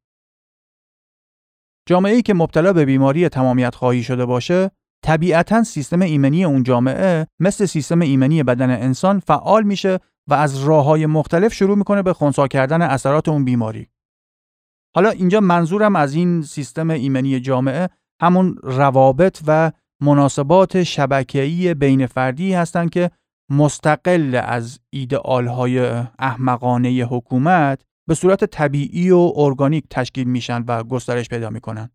جامعه 1.86 2.14
ای 2.14 2.22
که 2.22 2.34
مبتلا 2.34 2.72
به 2.72 2.84
بیماری 2.84 3.28
تمامیت 3.28 3.74
خواهی 3.74 4.02
شده 4.02 4.26
باشه 4.26 4.70
طبیعتا 5.02 5.64
سیستم 5.64 6.02
ایمنی 6.02 6.44
اون 6.44 6.62
جامعه 6.62 7.26
مثل 7.40 7.66
سیستم 7.66 8.00
ایمنی 8.00 8.42
بدن 8.42 8.70
انسان 8.70 9.18
فعال 9.20 9.62
میشه 9.62 9.98
و 10.28 10.34
از 10.34 10.58
راه 10.58 10.84
های 10.84 11.06
مختلف 11.06 11.54
شروع 11.54 11.78
می‌کنه 11.78 12.02
به 12.02 12.12
خونسا 12.12 12.48
کردن 12.48 12.82
اثرات 12.82 13.28
اون 13.28 13.44
بیماری. 13.44 13.88
حالا 14.94 15.10
اینجا 15.10 15.40
منظورم 15.40 15.96
از 15.96 16.14
این 16.14 16.42
سیستم 16.42 16.90
ایمنی 16.90 17.40
جامعه 17.40 17.88
همون 18.22 18.56
روابط 18.62 19.40
و 19.46 19.72
مناسبات 20.02 20.82
شبکه‌ای 20.82 21.74
بین 21.74 22.06
فردی 22.06 22.54
هستند 22.54 22.90
که 22.90 23.10
مستقل 23.50 24.40
از 24.44 24.80
ایدئال‌های 24.90 25.78
احمقانه 26.18 26.88
حکومت 26.88 27.82
به 28.08 28.14
صورت 28.14 28.44
طبیعی 28.44 29.10
و 29.10 29.32
ارگانیک 29.36 29.84
تشکیل 29.90 30.28
میشن 30.28 30.64
و 30.68 30.82
گسترش 30.84 31.28
پیدا 31.28 31.50
می‌کنن. 31.50 31.90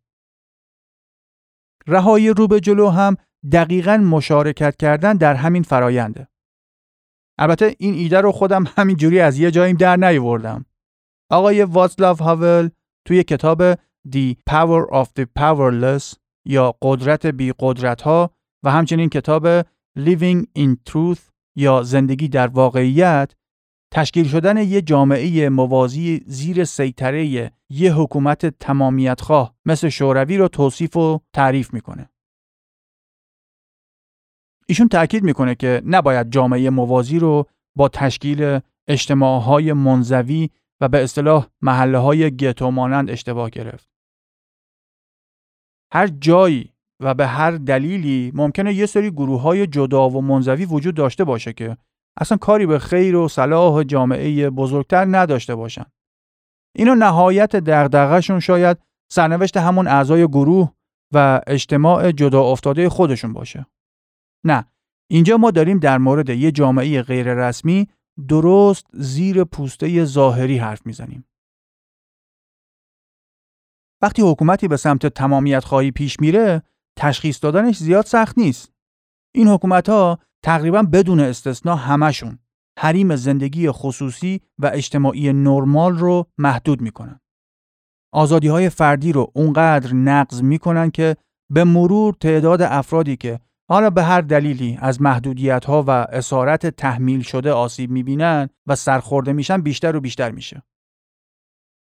رهایی 1.87 2.29
رو 2.29 2.47
به 2.47 2.59
جلو 2.59 2.89
هم 2.89 3.17
دقیقا 3.51 3.97
مشارکت 3.97 4.77
کردن 4.77 5.17
در 5.17 5.33
همین 5.33 5.63
فراینده. 5.63 6.27
البته 7.37 7.75
این 7.79 7.93
ایده 7.93 8.21
رو 8.21 8.31
خودم 8.31 8.63
همین 8.77 8.95
جوری 8.95 9.19
از 9.19 9.39
یه 9.39 9.51
جاییم 9.51 9.77
در 9.77 9.95
نیاوردم. 9.95 10.65
آقای 11.29 11.63
واتسلاو 11.63 12.17
هاول 12.17 12.69
توی 13.05 13.23
کتاب 13.23 13.73
The 14.07 14.35
Power 14.49 14.91
of 14.91 15.07
the 15.19 15.25
Powerless 15.39 16.15
یا 16.45 16.75
قدرت 16.81 17.25
بی 17.25 17.53
قدرت 17.59 18.01
ها 18.01 18.31
و 18.63 18.71
همچنین 18.71 19.09
کتاب 19.09 19.61
Living 19.99 20.45
in 20.57 20.75
Truth 20.89 21.19
یا 21.55 21.83
زندگی 21.83 22.27
در 22.27 22.47
واقعیت 22.47 23.35
تشکیل 23.93 24.27
شدن 24.27 24.57
یه 24.57 24.81
جامعه 24.81 25.49
موازی 25.49 26.23
زیر 26.25 26.63
سیطره 26.63 27.51
یه 27.69 27.93
حکومت 27.93 28.45
تمامیت 28.45 29.21
خواه 29.21 29.55
مثل 29.65 29.89
شوروی 29.89 30.37
رو 30.37 30.47
توصیف 30.47 30.97
و 30.97 31.19
تعریف 31.33 31.73
می‌کنه. 31.73 32.09
ایشون 34.67 34.87
تاکید 34.87 35.23
می‌کنه 35.23 35.55
که 35.55 35.81
نباید 35.85 36.31
جامعه 36.31 36.69
موازی 36.69 37.19
رو 37.19 37.47
با 37.75 37.89
تشکیل 37.89 38.59
اجتماعهای 38.87 39.73
منزوی 39.73 40.49
به 40.87 41.03
اصطلاح 41.03 41.47
محله 41.61 41.97
های 41.97 42.35
گتو 42.35 42.71
مانند 42.71 43.09
اشتباه 43.09 43.49
گرفت. 43.49 43.89
هر 45.93 46.07
جایی 46.07 46.73
و 46.99 47.13
به 47.13 47.27
هر 47.27 47.51
دلیلی 47.51 48.31
ممکنه 48.35 48.73
یه 48.73 48.85
سری 48.85 49.11
گروه 49.11 49.41
های 49.41 49.67
جدا 49.67 50.09
و 50.09 50.21
منزوی 50.21 50.65
وجود 50.65 50.95
داشته 50.95 51.23
باشه 51.23 51.53
که 51.53 51.77
اصلا 52.17 52.37
کاری 52.37 52.65
به 52.65 52.79
خیر 52.79 53.15
و 53.15 53.27
صلاح 53.27 53.83
جامعه 53.83 54.49
بزرگتر 54.49 55.05
نداشته 55.05 55.55
باشن. 55.55 55.85
اینا 56.75 56.93
نهایت 56.93 57.55
دغدغه‌شون 57.55 58.39
شاید 58.39 58.77
سرنوشت 59.11 59.57
همون 59.57 59.87
اعضای 59.87 60.27
گروه 60.27 60.71
و 61.13 61.41
اجتماع 61.47 62.11
جدا 62.11 62.41
افتاده 62.41 62.89
خودشون 62.89 63.33
باشه. 63.33 63.65
نه، 64.43 64.65
اینجا 65.11 65.37
ما 65.37 65.51
داریم 65.51 65.79
در 65.79 65.97
مورد 65.97 66.29
یه 66.29 66.51
جامعه 66.51 67.01
غیر 67.01 67.33
رسمی 67.33 67.87
درست 68.27 68.85
زیر 68.93 69.43
پوسته 69.43 70.05
ظاهری 70.05 70.57
حرف 70.57 70.85
می‌زنیم. 70.85 71.25
وقتی 74.01 74.21
حکومتی 74.21 74.67
به 74.67 74.77
سمت 74.77 75.05
تمامیت 75.05 75.63
خواهی 75.63 75.91
پیش 75.91 76.19
میره 76.19 76.63
تشخیص 76.97 77.43
دادنش 77.43 77.77
زیاد 77.77 78.05
سخت 78.05 78.37
نیست 78.37 78.71
این 79.35 79.47
حکومت 79.47 79.89
ها 79.89 80.19
تقریبا 80.43 80.83
بدون 80.83 81.19
استثنا 81.19 81.75
همشون 81.75 82.39
حریم 82.79 83.15
زندگی 83.15 83.71
خصوصی 83.71 84.41
و 84.59 84.71
اجتماعی 84.73 85.33
نرمال 85.33 85.97
رو 85.97 86.25
محدود 86.37 86.81
می‌کنن 86.81 87.19
آزادی 88.13 88.47
های 88.47 88.69
فردی 88.69 89.11
رو 89.11 89.31
اونقدر 89.35 89.93
نقض 89.93 90.41
می‌کنن 90.41 90.91
که 90.91 91.17
به 91.51 91.63
مرور 91.63 92.13
تعداد 92.13 92.61
افرادی 92.61 93.17
که 93.17 93.39
حالا 93.69 93.89
به 93.89 94.03
هر 94.03 94.21
دلیلی 94.21 94.77
از 94.81 95.01
محدودیت 95.01 95.65
ها 95.65 95.83
و 95.87 95.89
اسارت 95.89 96.67
تحمیل 96.67 97.21
شده 97.21 97.51
آسیب 97.51 97.91
می‌بینن 97.91 98.49
و 98.67 98.75
سرخورده 98.75 99.33
میشن 99.33 99.61
بیشتر 99.61 99.95
و 99.95 99.99
بیشتر 99.99 100.31
میشه. 100.31 100.63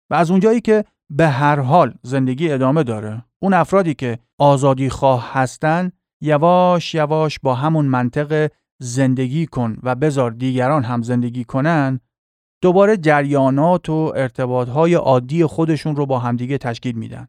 و 0.10 0.16
از 0.16 0.32
اونجایی 0.32 0.62
که 0.62 0.86
به 1.10 1.28
هر 1.28 1.60
حال 1.60 1.94
زندگی 2.04 2.52
ادامه 2.52 2.84
داره 2.84 3.26
اون 3.40 3.54
افرادی 3.54 3.94
که 3.94 4.20
آزادی 4.38 4.90
خواه 4.90 5.34
هستن 5.34 5.92
یواش 6.22 6.96
یواش 6.96 7.40
با 7.40 7.56
همون 7.56 7.86
منطق 7.86 8.52
زندگی 8.82 9.46
کن 9.46 9.78
و 9.84 9.96
بذار 9.96 10.32
دیگران 10.32 10.84
هم 10.84 11.02
زندگی 11.02 11.44
کنن 11.44 12.00
دوباره 12.62 12.98
جریانات 12.98 13.90
و 13.90 14.14
ارتباطهای 14.16 14.94
عادی 14.94 15.46
خودشون 15.46 15.96
رو 15.96 16.06
با 16.06 16.20
همدیگه 16.20 16.58
تشکیل 16.58 16.96
میدن. 16.96 17.28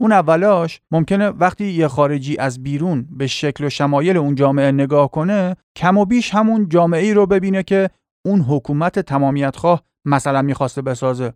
اون 0.00 0.12
اولاش 0.12 0.80
ممکنه 0.90 1.28
وقتی 1.28 1.64
یه 1.64 1.88
خارجی 1.88 2.38
از 2.38 2.62
بیرون 2.62 3.08
به 3.10 3.26
شکل 3.26 3.64
و 3.64 3.70
شمایل 3.70 4.16
اون 4.16 4.34
جامعه 4.34 4.72
نگاه 4.72 5.10
کنه 5.10 5.56
کم 5.76 5.98
و 5.98 6.04
بیش 6.04 6.34
همون 6.34 6.68
جامعه 6.68 7.02
ای 7.02 7.14
رو 7.14 7.26
ببینه 7.26 7.62
که 7.62 7.90
اون 8.26 8.40
حکومت 8.40 8.98
تمامیت 8.98 9.56
خواه 9.56 9.82
مثلا 10.04 10.42
می‌خواسته 10.42 10.82
بسازه. 10.82 11.32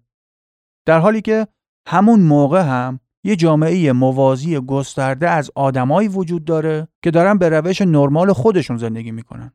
در 0.86 0.98
حالی 0.98 1.20
که 1.20 1.46
همون 1.88 2.20
موقع 2.20 2.62
هم 2.62 3.00
یه 3.24 3.36
جامعه 3.36 3.92
موازی 3.92 4.60
گسترده 4.60 5.30
از 5.30 5.50
آدمایی 5.54 6.08
وجود 6.08 6.44
داره 6.44 6.88
که 7.04 7.10
دارن 7.10 7.38
به 7.38 7.48
روش 7.48 7.82
نرمال 7.82 8.32
خودشون 8.32 8.76
زندگی 8.76 9.10
می‌کنن. 9.10 9.52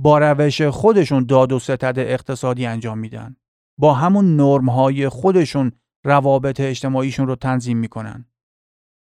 با 0.00 0.18
روش 0.18 0.62
خودشون 0.62 1.24
داد 1.24 1.52
و 1.52 1.58
ستد 1.58 1.94
اقتصادی 1.98 2.66
انجام 2.66 2.98
میدن. 2.98 3.36
با 3.80 3.94
همون 3.94 4.36
نرمهای 4.36 5.08
خودشون 5.08 5.72
روابط 6.04 6.60
اجتماعیشون 6.60 7.26
رو 7.26 7.36
تنظیم 7.36 7.78
می‌کنن. 7.78 8.24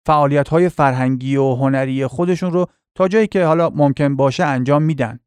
فعالیت 0.08 0.50
های 0.50 0.70
فرهنگی 0.70 1.36
و 1.36 1.56
هنری 1.56 2.08
خودشون 2.08 2.52
رو 2.52 2.66
تا 2.96 3.08
جایی 3.08 3.28
که 3.28 3.46
حالا 3.46 3.70
ممکن 3.70 4.16
باشه 4.16 4.44
انجام 4.44 4.84
میدن. 4.84 5.20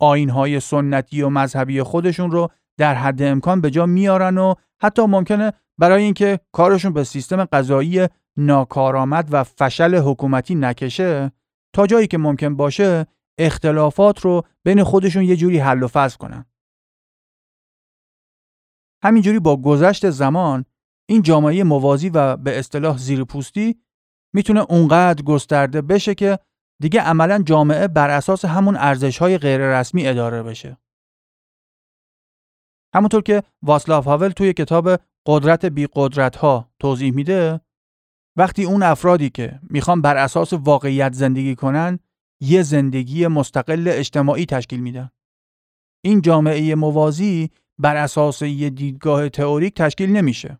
آین 0.00 0.30
های 0.30 0.60
سنتی 0.60 1.22
و 1.22 1.28
مذهبی 1.28 1.82
خودشون 1.82 2.30
رو 2.30 2.48
در 2.78 2.94
حد 2.94 3.22
امکان 3.22 3.60
به 3.60 3.70
جا 3.70 3.86
میارن 3.86 4.38
و 4.38 4.54
حتی 4.82 5.02
ممکنه 5.02 5.52
برای 5.78 6.02
اینکه 6.02 6.40
کارشون 6.52 6.92
به 6.92 7.04
سیستم 7.04 7.44
قضایی 7.44 8.06
ناکارآمد 8.36 9.28
و 9.30 9.44
فشل 9.44 9.94
حکومتی 9.94 10.54
نکشه 10.54 11.32
تا 11.74 11.86
جایی 11.86 12.06
که 12.06 12.18
ممکن 12.18 12.56
باشه 12.56 13.06
اختلافات 13.38 14.20
رو 14.20 14.42
بین 14.64 14.84
خودشون 14.84 15.22
یه 15.22 15.36
جوری 15.36 15.58
حل 15.58 15.82
و 15.82 15.88
فصل 15.88 16.16
کنن. 16.16 16.44
همینجوری 19.04 19.38
با 19.38 19.56
گذشت 19.56 20.10
زمان 20.10 20.64
این 21.08 21.22
جامعه 21.22 21.64
موازی 21.64 22.08
و 22.08 22.36
به 22.36 22.58
اصطلاح 22.58 22.98
زیر 22.98 23.24
پوستی 23.24 23.80
می‌تونه 24.34 24.60
اونقدر 24.60 25.22
گسترده 25.22 25.82
بشه 25.82 26.14
که 26.14 26.38
دیگه 26.82 27.00
عملا 27.00 27.42
جامعه 27.46 27.88
بر 27.88 28.10
اساس 28.10 28.44
همون 28.44 28.76
ارزش 28.76 29.18
های 29.18 29.38
غیر 29.38 29.78
رسمی 29.78 30.06
اداره 30.06 30.42
بشه. 30.42 30.78
همونطور 32.94 33.22
که 33.22 33.42
واسلاف 33.62 34.04
هاول 34.04 34.28
توی 34.28 34.52
کتاب 34.52 34.88
قدرت 35.26 35.66
بی 35.66 35.88
قدرت 35.92 36.36
ها 36.36 36.72
توضیح 36.78 37.14
میده 37.14 37.60
وقتی 38.36 38.64
اون 38.64 38.82
افرادی 38.82 39.30
که 39.30 39.60
می‌خوان 39.62 40.02
بر 40.02 40.16
اساس 40.16 40.52
واقعیت 40.52 41.12
زندگی 41.12 41.54
کنن 41.54 41.98
یه 42.40 42.62
زندگی 42.62 43.26
مستقل 43.26 43.88
اجتماعی 43.88 44.46
تشکیل 44.46 44.80
میدن. 44.80 45.10
این 46.04 46.20
جامعه 46.20 46.74
موازی 46.74 47.50
بر 47.78 47.96
اساس 47.96 48.42
یه 48.42 48.70
دیدگاه 48.70 49.28
تئوریک 49.28 49.74
تشکیل 49.74 50.10
نمیشه. 50.10 50.58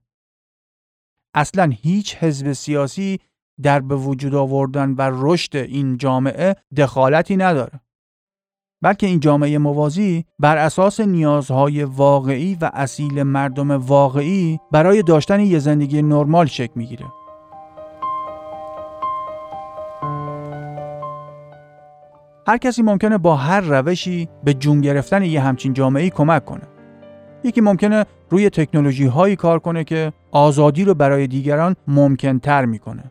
اصلا 1.34 1.72
هیچ 1.82 2.16
حزب 2.16 2.52
سیاسی 2.52 3.20
در 3.62 3.80
به 3.80 3.96
وجود 3.96 4.34
آوردن 4.34 4.90
و 4.90 5.10
رشد 5.12 5.56
این 5.56 5.96
جامعه 5.96 6.56
دخالتی 6.76 7.36
نداره. 7.36 7.80
بلکه 8.82 9.06
این 9.06 9.20
جامعه 9.20 9.58
موازی 9.58 10.24
بر 10.38 10.56
اساس 10.56 11.00
نیازهای 11.00 11.84
واقعی 11.84 12.58
و 12.60 12.70
اصیل 12.74 13.22
مردم 13.22 13.70
واقعی 13.70 14.58
برای 14.72 15.02
داشتن 15.02 15.40
یه 15.40 15.58
زندگی 15.58 16.02
نرمال 16.02 16.46
شکل 16.46 16.72
می‌گیره. 16.74 17.06
هر 22.46 22.58
کسی 22.58 22.82
ممکنه 22.82 23.18
با 23.18 23.36
هر 23.36 23.60
روشی 23.60 24.28
به 24.44 24.54
جون 24.54 24.80
گرفتن 24.80 25.22
یه 25.22 25.40
همچین 25.40 25.72
جامعه 25.72 26.10
کمک 26.10 26.44
کنه. 26.44 26.62
یکی 27.44 27.60
ممکنه 27.60 28.06
روی 28.30 28.50
تکنولوژی 28.50 29.06
هایی 29.06 29.36
کار 29.36 29.58
کنه 29.58 29.84
که 29.84 30.12
آزادی 30.30 30.84
رو 30.84 30.94
برای 30.94 31.26
دیگران 31.26 31.76
ممکن 31.88 32.38
تر 32.38 32.64
می‌کنه. 32.64 33.04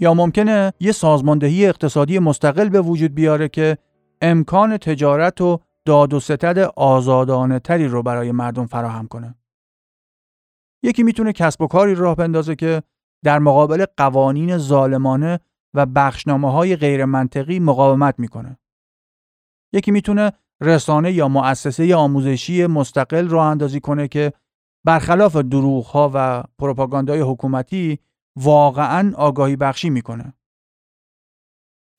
یا 0.00 0.14
ممکنه 0.14 0.72
یه 0.80 0.92
سازماندهی 0.92 1.66
اقتصادی 1.66 2.18
مستقل 2.18 2.68
به 2.68 2.80
وجود 2.80 3.14
بیاره 3.14 3.48
که 3.48 3.78
امکان 4.22 4.76
تجارت 4.76 5.40
و 5.40 5.58
داد 5.84 6.14
و 6.14 6.20
ستد 6.20 6.58
آزادانه 6.76 7.58
تری 7.58 7.88
رو 7.88 8.02
برای 8.02 8.32
مردم 8.32 8.66
فراهم 8.66 9.08
کنه. 9.08 9.34
یکی 10.82 11.02
می‌تونه 11.02 11.32
کسب 11.32 11.62
و 11.62 11.66
کاری 11.66 11.94
راه 11.94 12.16
بندازه 12.16 12.56
که 12.56 12.82
در 13.24 13.38
مقابل 13.38 13.84
قوانین 13.96 14.58
ظالمانه 14.58 15.40
و 15.74 15.86
بخشنامه 15.86 16.52
های 16.52 16.76
غیر 16.76 17.04
منطقی 17.04 17.58
مقاومت 17.58 18.14
می‌کنه. 18.18 18.58
یکی 19.72 19.90
می‌تونه 19.90 20.32
رسانه 20.60 21.12
یا 21.12 21.28
مؤسسه 21.28 21.96
آموزشی 21.96 22.66
مستقل 22.66 23.28
راه 23.28 23.46
اندازی 23.46 23.80
کنه 23.80 24.08
که 24.08 24.32
برخلاف 24.84 25.36
دروغ 25.36 25.86
ها 25.86 26.10
و 26.14 26.44
پروپاگاندای 26.58 27.20
حکومتی 27.20 27.98
واقعا 28.42 29.12
آگاهی 29.16 29.56
بخشی 29.56 29.90
می‌کنه. 29.90 30.34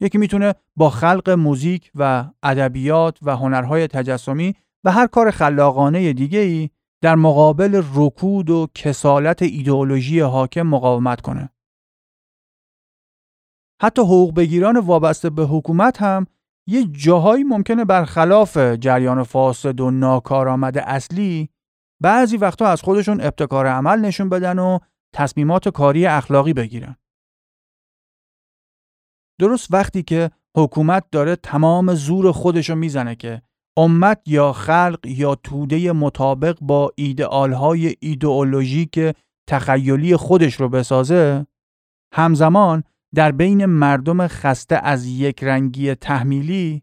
یکی 0.00 0.18
می‌تونه 0.18 0.54
با 0.76 0.90
خلق 0.90 1.30
موزیک 1.30 1.90
و 1.94 2.30
ادبیات 2.42 3.18
و 3.22 3.36
هنرهای 3.36 3.86
تجسمی 3.86 4.54
و 4.84 4.92
هر 4.92 5.06
کار 5.06 5.30
خلاقانه 5.30 6.12
دیگه 6.12 6.38
ای 6.38 6.70
در 7.02 7.14
مقابل 7.14 7.82
رکود 7.94 8.50
و 8.50 8.66
کسالت 8.74 9.42
ایدئولوژی 9.42 10.20
حاکم 10.20 10.62
مقاومت 10.62 11.20
کنه. 11.20 11.48
حتی 13.82 14.02
حقوق 14.02 14.34
بگیران 14.34 14.78
وابسته 14.78 15.30
به 15.30 15.44
حکومت 15.44 16.02
هم 16.02 16.26
یه 16.68 16.84
جاهایی 16.84 17.44
ممکنه 17.44 17.84
برخلاف 17.84 18.56
جریان 18.58 19.22
فاسد 19.22 19.80
و 19.80 19.90
ناکارآمد 19.90 20.78
اصلی 20.78 21.48
بعضی 22.02 22.36
وقتا 22.36 22.66
از 22.66 22.82
خودشون 22.82 23.20
ابتکار 23.20 23.66
عمل 23.66 24.00
نشون 24.00 24.28
بدن 24.28 24.58
و 24.58 24.78
تصمیمات 25.12 25.68
کاری 25.68 26.06
اخلاقی 26.06 26.52
بگیرن. 26.52 26.96
درست 29.40 29.74
وقتی 29.74 30.02
که 30.02 30.30
حکومت 30.56 31.04
داره 31.10 31.36
تمام 31.36 31.94
زور 31.94 32.32
خودشو 32.32 32.74
می‌زنه 32.74 33.14
که 33.14 33.42
امت 33.76 34.22
یا 34.26 34.52
خلق 34.52 34.98
یا 35.04 35.34
توده 35.34 35.92
مطابق 35.92 36.58
با 36.60 36.92
ایدئالهای 36.96 37.94
ایدئولوژیک 38.00 39.00
تخیلی 39.48 40.16
خودش 40.16 40.54
رو 40.54 40.68
بسازه 40.68 41.46
همزمان 42.14 42.84
در 43.14 43.32
بین 43.32 43.66
مردم 43.66 44.26
خسته 44.26 44.76
از 44.76 45.06
یک 45.06 45.44
رنگی 45.44 45.94
تحمیلی 45.94 46.82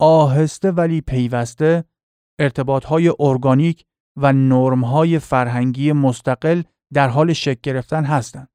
آهسته 0.00 0.70
ولی 0.70 1.00
پیوسته 1.00 1.84
ارتباطهای 2.40 3.12
ارگانیک 3.20 3.84
و 4.16 4.32
نرمهای 4.32 5.18
فرهنگی 5.18 5.92
مستقل 5.92 6.62
در 6.92 7.08
حال 7.08 7.32
شکل 7.32 7.60
گرفتن 7.62 8.04
هستند. 8.04 8.48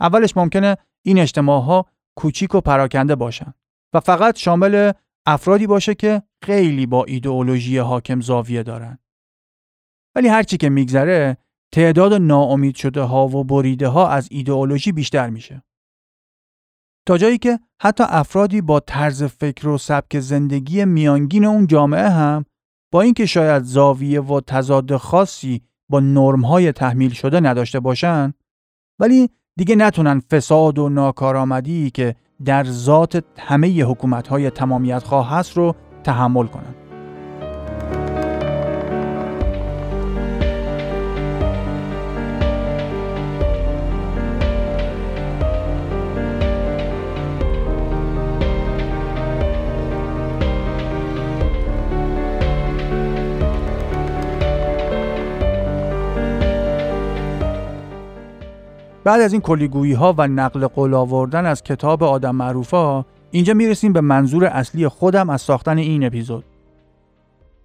اولش 0.00 0.36
ممکنه 0.36 0.76
این 1.04 1.18
اجتماع 1.18 1.62
ها 1.62 1.86
کوچیک 2.16 2.54
و 2.54 2.60
پراکنده 2.60 3.14
باشن 3.14 3.54
و 3.94 4.00
فقط 4.00 4.36
شامل 4.36 4.92
افرادی 5.26 5.66
باشه 5.66 5.94
که 5.94 6.22
خیلی 6.42 6.86
با 6.86 7.04
ایدئولوژی 7.04 7.78
حاکم 7.78 8.20
زاویه 8.20 8.62
دارن. 8.62 8.98
ولی 10.14 10.28
هرچی 10.28 10.56
که 10.56 10.68
میگذره 10.68 11.36
تعداد 11.72 12.12
ناامید 12.12 12.76
شده 12.76 13.02
ها 13.02 13.26
و 13.28 13.44
بریده 13.44 13.88
ها 13.88 14.08
از 14.08 14.28
ایدئولوژی 14.30 14.92
بیشتر 14.92 15.30
میشه. 15.30 15.62
تا 17.06 17.18
جایی 17.18 17.38
که 17.38 17.60
حتی 17.82 18.04
افرادی 18.08 18.60
با 18.60 18.80
طرز 18.80 19.22
فکر 19.22 19.68
و 19.68 19.78
سبک 19.78 20.20
زندگی 20.20 20.84
میانگین 20.84 21.44
اون 21.44 21.66
جامعه 21.66 22.08
هم 22.08 22.44
با 22.92 23.00
اینکه 23.00 23.26
شاید 23.26 23.62
زاویه 23.62 24.20
و 24.20 24.40
تضاد 24.40 24.96
خاصی 24.96 25.62
با 25.94 26.00
نرم 26.00 26.44
های 26.44 26.72
تحمیل 26.72 27.10
شده 27.10 27.40
نداشته 27.40 27.80
باشن 27.80 28.34
ولی 28.98 29.30
دیگه 29.56 29.76
نتونن 29.76 30.20
فساد 30.20 30.78
و 30.78 30.88
ناکارآمدی 30.88 31.90
که 31.90 32.16
در 32.44 32.64
ذات 32.64 33.24
همه 33.38 33.82
حکومت 33.82 34.28
های 34.28 34.50
تمامیت 34.50 35.02
خواه 35.02 35.30
هست 35.30 35.56
رو 35.56 35.74
تحمل 36.04 36.46
کنن. 36.46 36.83
بعد 59.04 59.20
از 59.20 59.32
این 59.32 59.42
کلیگویی 59.42 59.92
ها 59.92 60.14
و 60.18 60.28
نقل 60.28 60.66
قول 60.66 60.94
آوردن 60.94 61.46
از 61.46 61.62
کتاب 61.62 62.02
آدم 62.02 62.36
معروفا 62.36 63.04
اینجا 63.30 63.54
می‌رسیم 63.54 63.92
به 63.92 64.00
منظور 64.00 64.44
اصلی 64.44 64.88
خودم 64.88 65.30
از 65.30 65.40
ساختن 65.42 65.78
این 65.78 66.04
اپیزود. 66.04 66.44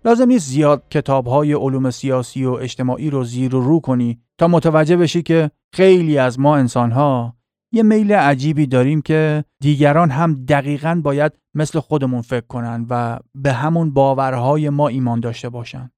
لازم 0.05 0.25
نیست 0.25 0.49
زیاد 0.49 0.83
کتاب 0.89 1.27
های 1.27 1.53
علوم 1.53 1.89
سیاسی 1.89 2.45
و 2.45 2.51
اجتماعی 2.51 3.09
رو 3.09 3.23
زیر 3.23 3.55
و 3.55 3.61
رو 3.61 3.79
کنی 3.79 4.19
تا 4.37 4.47
متوجه 4.47 4.97
بشی 4.97 5.21
که 5.21 5.51
خیلی 5.73 6.17
از 6.17 6.39
ما 6.39 6.55
انسان 6.55 6.91
ها 6.91 7.35
یه 7.71 7.83
میل 7.83 8.13
عجیبی 8.13 8.67
داریم 8.67 9.01
که 9.01 9.43
دیگران 9.61 10.09
هم 10.09 10.45
دقیقا 10.45 11.01
باید 11.03 11.31
مثل 11.53 11.79
خودمون 11.79 12.21
فکر 12.21 12.47
کنن 12.47 12.85
و 12.89 13.19
به 13.35 13.53
همون 13.53 13.93
باورهای 13.93 14.69
ما 14.69 14.87
ایمان 14.87 15.19
داشته 15.19 15.49
باشن. 15.49 15.91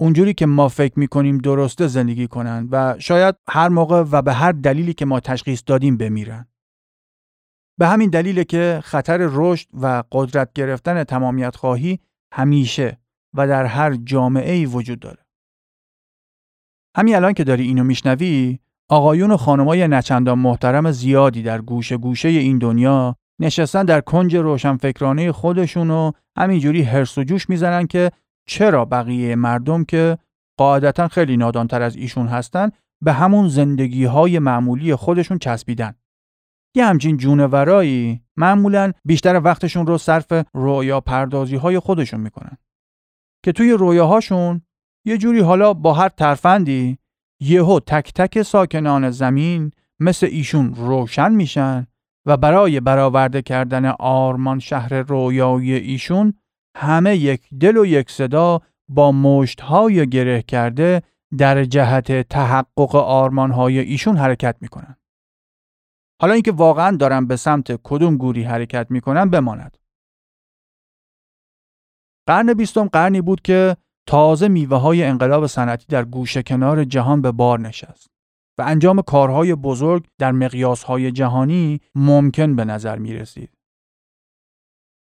اونجوری 0.00 0.34
که 0.34 0.46
ما 0.46 0.68
فکر 0.68 0.98
می‌کنیم 0.98 1.38
درسته 1.38 1.86
زندگی 1.86 2.26
کنن 2.26 2.68
و 2.70 2.94
شاید 2.98 3.34
هر 3.48 3.68
موقع 3.68 4.04
و 4.10 4.22
به 4.22 4.32
هر 4.32 4.52
دلیلی 4.52 4.94
که 4.94 5.04
ما 5.04 5.20
تشخیص 5.20 5.62
دادیم 5.66 5.96
بمیرن. 5.96 6.48
به 7.78 7.86
همین 7.86 8.10
دلیل 8.10 8.42
که 8.42 8.80
خطر 8.84 9.28
رشد 9.32 9.68
و 9.74 10.02
قدرت 10.12 10.52
گرفتن 10.52 11.04
تمامیت 11.04 11.56
خواهی 11.56 12.00
همیشه 12.32 13.00
و 13.34 13.48
در 13.48 13.64
هر 13.64 13.94
جامعه 13.94 14.52
ای 14.52 14.66
وجود 14.66 15.00
داره. 15.00 15.26
همین 16.96 17.16
الان 17.16 17.32
که 17.32 17.44
داری 17.44 17.64
اینو 17.64 17.84
میشنوی 17.84 18.58
آقایون 18.88 19.30
و 19.30 19.36
خانمای 19.36 19.88
نچندان 19.88 20.38
محترم 20.38 20.90
زیادی 20.90 21.42
در 21.42 21.60
گوشه 21.60 21.96
گوشه 21.96 22.28
این 22.28 22.58
دنیا 22.58 23.16
نشستن 23.40 23.84
در 23.84 24.00
کنج 24.00 24.36
روشنفکرانه 24.36 25.32
خودشون 25.32 25.90
و 25.90 26.12
همینجوری 26.38 26.82
هرس 26.82 27.18
و 27.18 27.24
جوش 27.24 27.48
می‌زنن 27.48 27.86
که 27.86 28.10
چرا 28.46 28.84
بقیه 28.84 29.36
مردم 29.36 29.84
که 29.84 30.18
قاعدتا 30.58 31.08
خیلی 31.08 31.36
نادانتر 31.36 31.82
از 31.82 31.96
ایشون 31.96 32.26
هستن 32.26 32.70
به 33.02 33.12
همون 33.12 33.48
زندگی 33.48 34.04
های 34.04 34.38
معمولی 34.38 34.94
خودشون 34.94 35.38
چسبیدن. 35.38 35.94
یه 36.74 36.86
همچین 36.86 37.16
جونورایی 37.16 38.22
معمولا 38.36 38.92
بیشتر 39.04 39.40
وقتشون 39.40 39.86
رو 39.86 39.98
صرف 39.98 40.32
رویا 40.54 41.00
پردازی 41.00 41.56
های 41.56 41.78
خودشون 41.78 42.20
می‌کنن. 42.20 42.56
که 43.44 43.52
توی 43.52 43.72
رویاهاشون 43.72 44.62
یه 45.04 45.18
جوری 45.18 45.40
حالا 45.40 45.74
با 45.74 45.92
هر 45.92 46.08
ترفندی 46.08 46.98
یهو 47.40 47.80
تک 47.80 48.12
تک 48.14 48.42
ساکنان 48.42 49.10
زمین 49.10 49.70
مثل 50.00 50.26
ایشون 50.26 50.74
روشن 50.74 51.32
میشن 51.32 51.86
و 52.26 52.36
برای 52.36 52.80
برآورده 52.80 53.42
کردن 53.42 53.84
آرمان 53.98 54.58
شهر 54.58 54.94
رویایی 54.94 55.72
ایشون 55.72 56.34
همه 56.78 57.16
یک 57.16 57.48
دل 57.60 57.76
و 57.76 57.86
یک 57.86 58.10
صدا 58.10 58.60
با 58.88 59.12
مشتهای 59.12 60.08
گره 60.08 60.42
کرده 60.42 61.02
در 61.38 61.64
جهت 61.64 62.28
تحقق 62.28 62.94
آرمانهای 62.96 63.78
ایشون 63.78 64.16
حرکت 64.16 64.56
می‌کنن. 64.60 64.96
حالا 66.20 66.34
اینکه 66.34 66.52
واقعا 66.52 66.96
دارن 66.96 67.26
به 67.26 67.36
سمت 67.36 67.80
کدوم 67.82 68.16
گوری 68.16 68.42
حرکت 68.42 68.86
می‌کنن 68.90 69.30
بماند. 69.30 69.78
قرن 72.26 72.54
بیستم 72.54 72.88
قرنی 72.88 73.20
بود 73.20 73.40
که 73.40 73.76
تازه 74.08 74.48
میوه 74.48 74.76
های 74.76 75.04
انقلاب 75.04 75.46
صنعتی 75.46 75.86
در 75.88 76.04
گوشه 76.04 76.42
کنار 76.42 76.84
جهان 76.84 77.22
به 77.22 77.32
بار 77.32 77.60
نشست 77.60 78.10
و 78.58 78.62
انجام 78.62 79.02
کارهای 79.02 79.54
بزرگ 79.54 80.06
در 80.18 80.32
مقیاس 80.32 80.82
های 80.82 81.12
جهانی 81.12 81.80
ممکن 81.94 82.56
به 82.56 82.64
نظر 82.64 82.98
می 82.98 83.14
رسید. 83.14 83.50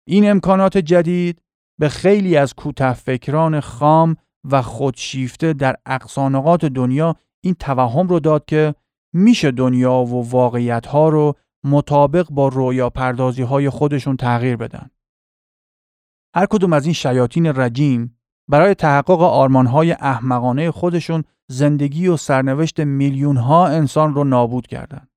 این 0.08 0.30
امکانات 0.30 0.78
جدید 0.78 1.42
به 1.80 1.88
خیلی 1.88 2.36
از 2.36 2.54
کوته 2.54 2.92
فکران 2.92 3.60
خام 3.60 4.16
و 4.50 4.62
خودشیفته 4.62 5.52
در 5.52 5.76
اقصانقات 5.86 6.64
دنیا 6.64 7.16
این 7.44 7.54
توهم 7.54 8.08
رو 8.08 8.20
داد 8.20 8.44
که 8.44 8.74
میشه 9.14 9.50
دنیا 9.50 9.92
و 9.92 10.30
واقعیت 10.30 10.86
ها 10.86 11.08
رو 11.08 11.34
مطابق 11.64 12.26
با 12.30 12.48
رویا 12.48 12.90
پردازی 12.90 13.42
های 13.42 13.70
خودشون 13.70 14.16
تغییر 14.16 14.56
بدن. 14.56 14.90
هر 16.36 16.46
کدوم 16.46 16.72
از 16.72 16.84
این 16.84 16.94
شیاطین 16.94 17.46
رجیم 17.46 18.18
برای 18.48 18.74
تحقق 18.74 19.20
آرمانهای 19.20 19.92
احمقانه 19.92 20.70
خودشون 20.70 21.24
زندگی 21.50 22.08
و 22.08 22.16
سرنوشت 22.16 22.80
میلیون 22.80 23.36
ها 23.36 23.66
انسان 23.66 24.14
رو 24.14 24.24
نابود 24.24 24.66
کردند. 24.66 25.10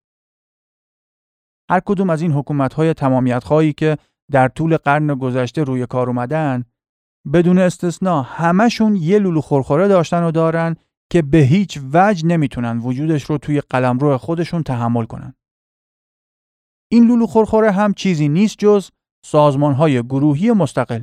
هر 1.70 1.80
کدوم 1.86 2.10
از 2.10 2.22
این 2.22 2.32
حکومت‌های 2.32 2.94
تمامیت 2.94 3.44
خواهی 3.44 3.74
که 3.74 3.98
در 4.32 4.48
طول 4.48 4.78
قرن 4.78 5.16
گذشته 5.16 5.64
روی 5.64 5.86
کار 5.86 6.08
اومدن 6.08 6.66
بدون 7.34 7.60
استثنا 7.60 8.22
همشون 8.22 8.96
یه 8.96 9.20
لولو 9.20 9.42
خورخوره 9.42 9.88
داشتن 9.88 10.24
و 10.24 10.32
دارن 10.32 10.76
که 11.12 11.22
به 11.22 11.38
هیچ 11.38 11.80
وجه 11.94 12.26
نمی‌تونن 12.26 12.80
وجودش 12.80 13.24
رو 13.24 13.38
توی 13.38 13.62
قلمرو 13.62 14.18
خودشون 14.18 14.64
تحمل 14.64 15.06
کنن. 15.06 15.36
این 16.92 17.08
لولو 17.08 17.28
خورخوره 17.28 17.72
هم 17.72 17.94
چیزی 17.94 18.30
نیست 18.30 18.56
جز 18.60 18.90
سازمانهای 19.26 20.04
گروهی 20.04 20.52
مستقل. 20.52 21.02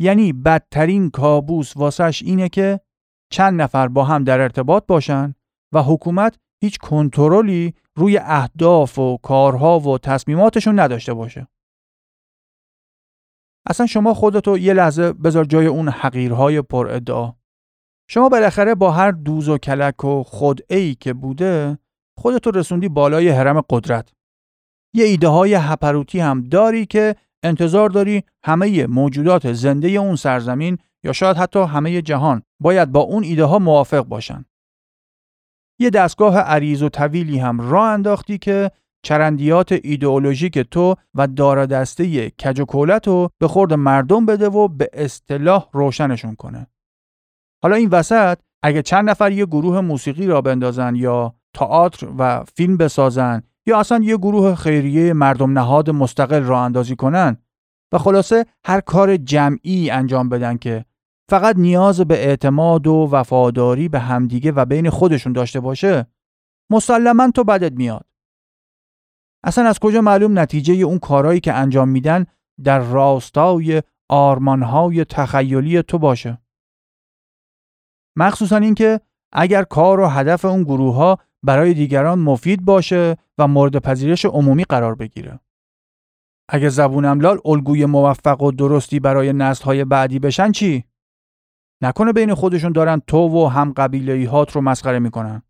یعنی 0.00 0.32
بدترین 0.32 1.10
کابوس 1.10 1.76
واسش 1.76 2.22
اینه 2.22 2.48
که 2.48 2.80
چند 3.32 3.62
نفر 3.62 3.88
با 3.88 4.04
هم 4.04 4.24
در 4.24 4.40
ارتباط 4.40 4.86
باشن 4.86 5.34
و 5.74 5.82
حکومت 5.82 6.38
هیچ 6.62 6.78
کنترلی 6.78 7.74
روی 7.96 8.18
اهداف 8.18 8.98
و 8.98 9.16
کارها 9.16 9.80
و 9.80 9.98
تصمیماتشون 9.98 10.80
نداشته 10.80 11.14
باشه. 11.14 11.48
اصلا 13.66 13.86
شما 13.86 14.14
خودتو 14.14 14.58
یه 14.58 14.72
لحظه 14.72 15.12
بذار 15.12 15.44
جای 15.44 15.66
اون 15.66 15.88
حقیرهای 15.88 16.62
پر 16.62 16.88
ادعا. 16.88 17.32
شما 18.10 18.28
بالاخره 18.28 18.74
با 18.74 18.90
هر 18.90 19.10
دوز 19.10 19.48
و 19.48 19.58
کلک 19.58 20.04
و 20.04 20.24
ای 20.70 20.94
که 20.94 21.12
بوده 21.12 21.78
خودتو 22.18 22.50
رسوندی 22.50 22.88
بالای 22.88 23.28
حرم 23.28 23.60
قدرت. 23.70 24.12
یه 24.94 25.04
ایده 25.04 25.28
های 25.28 25.54
هپروتی 25.54 26.20
هم 26.20 26.42
داری 26.42 26.86
که 26.86 27.16
انتظار 27.42 27.90
داری 27.90 28.22
همه 28.44 28.86
موجودات 28.86 29.52
زنده 29.52 29.88
اون 29.88 30.16
سرزمین 30.16 30.78
یا 31.04 31.12
شاید 31.12 31.36
حتی 31.36 31.58
همه 31.58 32.02
جهان 32.02 32.42
باید 32.60 32.92
با 32.92 33.00
اون 33.00 33.22
ایده 33.22 33.44
ها 33.44 33.58
موافق 33.58 34.02
باشن. 34.02 34.44
یه 35.80 35.90
دستگاه 35.90 36.38
عریض 36.38 36.82
و 36.82 36.88
طویلی 36.88 37.38
هم 37.38 37.70
راه 37.70 37.88
انداختی 37.88 38.38
که 38.38 38.70
چرندیات 39.02 39.72
ایدئولوژیک 39.82 40.58
تو 40.58 40.94
و 41.14 41.26
دارا 41.26 41.66
دسته 41.66 42.30
کج 42.30 42.60
و 42.60 42.64
رو 43.06 43.28
به 43.38 43.48
خورد 43.48 43.72
مردم 43.72 44.26
بده 44.26 44.48
و 44.48 44.68
به 44.68 44.90
اصطلاح 44.92 45.68
روشنشون 45.72 46.34
کنه. 46.34 46.66
حالا 47.62 47.76
این 47.76 47.88
وسط 47.88 48.38
اگه 48.62 48.82
چند 48.82 49.10
نفر 49.10 49.32
یه 49.32 49.46
گروه 49.46 49.80
موسیقی 49.80 50.26
را 50.26 50.40
بندازن 50.40 50.96
یا 50.96 51.34
تئاتر 51.54 52.08
و 52.18 52.44
فیلم 52.56 52.76
بسازن 52.76 53.42
یا 53.66 53.80
اصلا 53.80 54.00
یه 54.04 54.16
گروه 54.16 54.54
خیریه 54.54 55.12
مردم 55.12 55.58
نهاد 55.58 55.90
مستقل 55.90 56.42
را 56.42 56.60
اندازی 56.60 56.96
کنن 56.96 57.36
و 57.92 57.98
خلاصه 57.98 58.46
هر 58.64 58.80
کار 58.80 59.16
جمعی 59.16 59.90
انجام 59.90 60.28
بدن 60.28 60.56
که 60.56 60.84
فقط 61.30 61.56
نیاز 61.56 62.00
به 62.00 62.14
اعتماد 62.14 62.86
و 62.86 63.08
وفاداری 63.12 63.88
به 63.88 63.98
همدیگه 63.98 64.52
و 64.52 64.64
بین 64.64 64.90
خودشون 64.90 65.32
داشته 65.32 65.60
باشه 65.60 66.06
مسلما 66.70 67.30
تو 67.30 67.44
بدت 67.44 67.72
میاد 67.72 68.06
اصلا 69.44 69.68
از 69.68 69.78
کجا 69.78 70.00
معلوم 70.00 70.38
نتیجه 70.38 70.74
اون 70.74 70.98
کارهایی 70.98 71.40
که 71.40 71.52
انجام 71.52 71.88
میدن 71.88 72.26
در 72.64 72.78
راستای 72.78 73.82
آرمانهای 74.08 75.04
تخیلی 75.04 75.82
تو 75.82 75.98
باشه 75.98 76.38
مخصوصا 78.16 78.56
اینکه 78.56 79.00
اگر 79.32 79.62
کار 79.62 80.00
و 80.00 80.06
هدف 80.06 80.44
اون 80.44 80.62
گروه 80.62 80.94
ها 80.94 81.18
برای 81.42 81.74
دیگران 81.74 82.18
مفید 82.18 82.64
باشه 82.64 83.16
و 83.38 83.48
مورد 83.48 83.78
پذیرش 83.78 84.24
عمومی 84.24 84.64
قرار 84.64 84.94
بگیره. 84.94 85.40
اگه 86.48 86.68
زبون 86.68 87.04
املال 87.04 87.40
الگوی 87.44 87.86
موفق 87.86 88.42
و 88.42 88.52
درستی 88.52 89.00
برای 89.00 89.54
های 89.64 89.84
بعدی 89.84 90.18
بشن 90.18 90.52
چی؟ 90.52 90.84
نکنه 91.82 92.12
بین 92.12 92.34
خودشون 92.34 92.72
دارن 92.72 93.02
تو 93.06 93.18
و 93.18 93.46
هم 93.48 93.72
قبیله 93.72 94.28
هات 94.28 94.52
رو 94.52 94.60
مسخره 94.60 94.98
می‌کنن. 94.98 95.42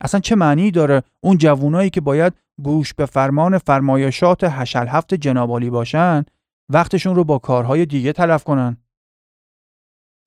اصلا 0.00 0.20
چه 0.20 0.34
معنی 0.34 0.70
داره 0.70 1.02
اون 1.20 1.38
جوونایی 1.38 1.90
که 1.90 2.00
باید 2.00 2.32
گوش 2.62 2.94
به 2.94 3.06
فرمان 3.06 3.58
فرمایشات 3.58 4.44
هشل 4.44 4.86
هفت 4.88 5.14
جنابالی 5.14 5.70
باشن 5.70 6.24
وقتشون 6.72 7.16
رو 7.16 7.24
با 7.24 7.38
کارهای 7.38 7.86
دیگه 7.86 8.12
تلف 8.12 8.44
کنن؟ 8.44 8.76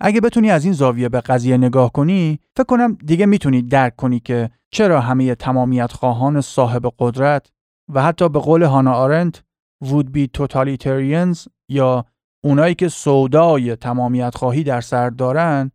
اگه 0.01 0.21
بتونی 0.21 0.51
از 0.51 0.63
این 0.65 0.73
زاویه 0.73 1.09
به 1.09 1.21
قضیه 1.21 1.57
نگاه 1.57 1.91
کنی 1.91 2.39
فکر 2.57 2.65
کنم 2.65 2.93
دیگه 2.93 3.25
می‌تونی 3.25 3.61
درک 3.61 3.95
کنی 3.95 4.19
که 4.19 4.49
چرا 4.71 5.01
همه 5.01 5.35
تمامیت 5.35 5.91
خواهان 5.91 6.41
صاحب 6.41 6.93
قدرت 6.99 7.51
و 7.93 8.03
حتی 8.03 8.29
به 8.29 8.39
قول 8.39 8.63
هانا 8.63 8.93
آرنت 8.93 9.43
would 9.83 10.05
be 10.05 10.27
totalitarians 10.37 11.47
یا 11.69 12.05
اونایی 12.43 12.75
که 12.75 12.87
سودای 12.87 13.75
تمامیت 13.75 14.35
خواهی 14.35 14.63
در 14.63 14.81
سر 14.81 15.09
دارن 15.09 15.71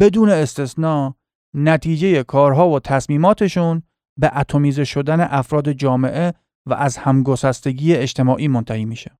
بدون 0.00 0.30
استثنا 0.30 1.14
نتیجه 1.54 2.22
کارها 2.22 2.68
و 2.68 2.80
تصمیماتشون 2.80 3.82
به 4.18 4.38
اتمیزه 4.38 4.84
شدن 4.84 5.20
افراد 5.20 5.72
جامعه 5.72 6.32
و 6.66 6.74
از 6.74 6.96
همگسستگی 6.96 7.94
اجتماعی 7.94 8.48
منتهی 8.48 8.84
میشه. 8.84 9.18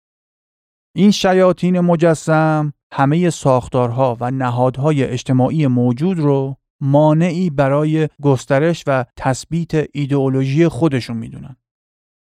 این 0.96 1.10
شیاطین 1.10 1.80
مجسم 1.80 2.72
همه 2.92 3.30
ساختارها 3.30 4.16
و 4.20 4.30
نهادهای 4.30 5.04
اجتماعی 5.04 5.66
موجود 5.66 6.18
رو 6.18 6.56
مانعی 6.80 7.50
برای 7.50 8.08
گسترش 8.22 8.84
و 8.86 9.04
تثبیت 9.16 9.70
ایدئولوژی 9.92 10.68
خودشون 10.68 11.16
می‌دونن. 11.16 11.56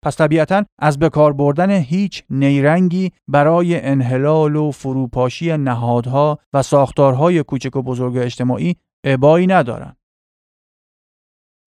پس 0.03 0.17
طبیعتا 0.17 0.65
از 0.79 0.99
بکار 0.99 1.33
بردن 1.33 1.71
هیچ 1.71 2.23
نیرنگی 2.29 3.11
برای 3.27 3.81
انحلال 3.81 4.55
و 4.55 4.71
فروپاشی 4.71 5.57
نهادها 5.57 6.39
و 6.53 6.61
ساختارهای 6.61 7.43
کوچک 7.43 7.75
و 7.75 7.81
بزرگ 7.81 8.17
اجتماعی 8.17 8.75
ابایی 9.03 9.47
ندارن. 9.47 9.95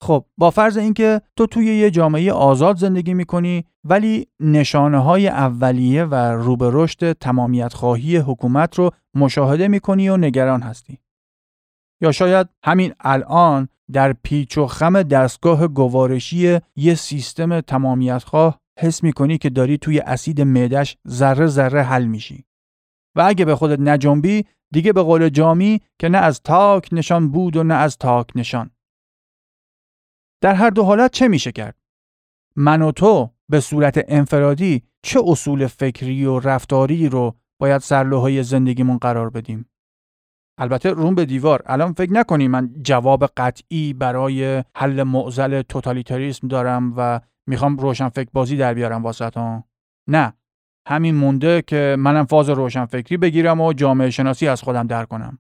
خب 0.05 0.25
با 0.39 0.51
فرض 0.51 0.77
اینکه 0.77 1.21
تو 1.37 1.47
توی 1.47 1.67
یه 1.67 1.91
جامعه 1.91 2.33
آزاد 2.33 2.77
زندگی 2.77 3.15
می‌کنی 3.15 3.65
ولی 3.85 4.27
نشانه 4.41 4.99
های 4.99 5.29
اولیه 5.29 6.05
و 6.05 6.15
رو 6.15 6.57
به 6.57 6.71
رشد 6.73 7.13
تمامیت 7.13 7.75
خواهی 7.75 8.17
حکومت 8.17 8.79
رو 8.79 8.91
مشاهده 9.15 9.69
می‌کنی 9.69 10.09
و 10.09 10.17
نگران 10.17 10.63
هستی. 10.63 10.99
یا 12.03 12.13
شاید 12.13 12.49
همین 12.65 12.95
الان 13.01 13.69
در 13.93 14.13
پیچ 14.13 14.59
و 14.59 14.67
خم 14.67 15.03
دستگاه 15.03 15.69
گوارشی 15.69 16.59
یه 16.77 16.95
سیستم 16.95 17.61
تمامیت 17.61 18.23
خواه 18.25 18.61
حس 18.79 19.03
می‌کنی 19.03 19.39
که 19.39 19.51
داری 19.51 19.79
توی 19.79 19.99
اسید 19.99 20.41
معدش 20.41 20.97
ذره 21.09 21.47
ذره 21.47 21.83
حل 21.83 22.05
میشی. 22.05 22.45
و 23.17 23.23
اگه 23.27 23.45
به 23.45 23.57
خودت 23.57 23.81
نجنبی 23.81 24.45
دیگه 24.73 24.93
به 24.93 25.03
قول 25.03 25.29
جامی 25.29 25.81
که 25.99 26.09
نه 26.09 26.19
از 26.19 26.41
تاک 26.43 26.89
نشان 26.93 27.29
بود 27.29 27.57
و 27.57 27.63
نه 27.63 27.75
از 27.75 27.99
تاک 27.99 28.27
نشان. 28.35 28.71
در 30.45 30.55
هر 30.55 30.71
دو 30.71 30.83
حالت 30.83 31.11
چه 31.11 31.29
میشه 31.29 31.53
کرد؟ 31.53 31.77
من 32.57 32.83
و 32.83 32.93
تو 32.93 33.31
به 33.49 33.61
صورت 33.61 34.05
انفرادی 34.09 34.83
چه 35.03 35.21
اصول 35.27 35.67
فکری 35.67 36.25
و 36.25 36.39
رفتاری 36.39 37.09
رو 37.09 37.37
باید 37.61 37.81
سرلوهای 37.81 38.43
زندگیمون 38.43 38.99
قرار 38.99 39.31
بدیم؟ 39.31 39.71
البته 40.59 40.91
روم 40.91 41.15
به 41.15 41.25
دیوار 41.25 41.63
الان 41.67 41.93
فکر 41.93 42.13
نکنی 42.13 42.49
من 42.49 42.75
جواب 42.83 43.27
قطعی 43.27 43.93
برای 43.93 44.65
حل 44.77 45.03
معضل 45.03 45.63
توتالیتاریسم 45.63 46.49
دارم 46.49 46.95
و 46.97 47.21
می‌خوام 47.47 47.77
روشن 47.77 48.09
فکر 48.09 48.31
بازی 48.33 48.57
در 48.57 48.75
بیارم 48.75 49.03
واسط 49.03 49.37
ها 49.37 49.65
نه 50.09 50.33
همین 50.89 51.15
مونده 51.15 51.63
که 51.63 51.97
منم 51.99 52.25
فاز 52.25 52.49
روشن 52.49 52.85
فکری 52.85 53.17
بگیرم 53.17 53.61
و 53.61 53.73
جامعه 53.73 54.11
شناسی 54.11 54.49
از 54.49 54.63
خودم 54.63 54.87
در 54.87 55.05
کنم 55.05 55.39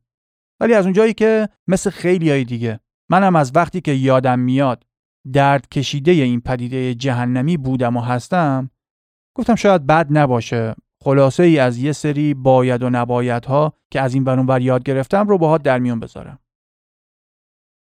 ولی 0.60 0.74
از 0.74 0.84
اونجایی 0.84 1.14
که 1.14 1.48
مثل 1.68 1.90
خیلی 1.90 2.30
های 2.30 2.44
دیگه 2.44 2.80
منم 3.10 3.36
از 3.36 3.52
وقتی 3.54 3.80
که 3.80 3.92
یادم 3.92 4.38
میاد 4.38 4.84
درد 5.32 5.68
کشیده 5.68 6.10
این 6.10 6.40
پدیده 6.40 6.94
جهنمی 6.94 7.56
بودم 7.56 7.96
و 7.96 8.00
هستم 8.00 8.70
گفتم 9.36 9.54
شاید 9.54 9.86
بد 9.86 10.06
نباشه 10.10 10.74
خلاصه 11.02 11.42
ای 11.42 11.58
از 11.58 11.78
یه 11.78 11.92
سری 11.92 12.34
باید 12.34 12.82
و 12.82 12.90
نبایدها 12.90 13.72
که 13.90 14.00
از 14.00 14.14
این 14.14 14.24
ور 14.24 14.60
یاد 14.60 14.82
گرفتم 14.82 15.28
رو 15.28 15.38
باهات 15.38 15.62
در 15.62 15.78
میون 15.78 16.00
بذارم. 16.00 16.38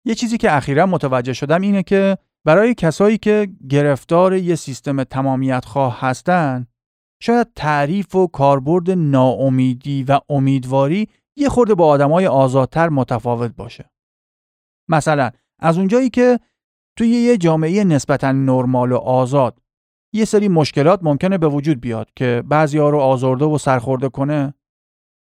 یه 0.07 0.15
چیزی 0.15 0.39
که 0.39 0.57
اخیرا 0.57 0.87
متوجه 0.87 1.33
شدم 1.33 1.61
اینه 1.61 1.83
که 1.83 2.19
برای 2.45 2.75
کسایی 2.75 3.19
که 3.19 3.49
گرفتار 3.69 4.35
یه 4.35 4.55
سیستم 4.55 5.05
تمامیت 5.05 5.65
خواه 5.65 6.01
هستن 6.01 6.67
شاید 7.23 7.47
تعریف 7.57 8.15
و 8.15 8.27
کاربرد 8.27 8.91
ناامیدی 8.91 10.05
و 10.05 10.21
امیدواری 10.29 11.09
یه 11.37 11.49
خورده 11.49 11.75
با 11.75 11.87
آدمای 11.87 12.27
آزادتر 12.27 12.89
متفاوت 12.89 13.57
باشه. 13.57 13.91
مثلا 14.89 15.31
از 15.59 15.79
اونجایی 15.79 16.11
که 16.11 16.41
توی 16.97 17.09
یه 17.09 17.37
جامعه 17.37 17.85
نسبتا 17.85 18.33
نرمال 18.33 18.93
و 18.93 18.97
آزاد 18.97 19.61
یه 20.15 20.25
سری 20.25 20.49
مشکلات 20.49 21.01
ممکنه 21.03 21.39
به 21.39 21.49
وجود 21.49 21.81
بیاد 21.81 22.09
که 22.17 22.43
بعضی 22.49 22.79
ها 22.79 22.91
رو 22.91 22.99
آزرده 22.99 23.45
و 23.45 23.59
سرخورده 23.59 24.09
کنه. 24.09 24.55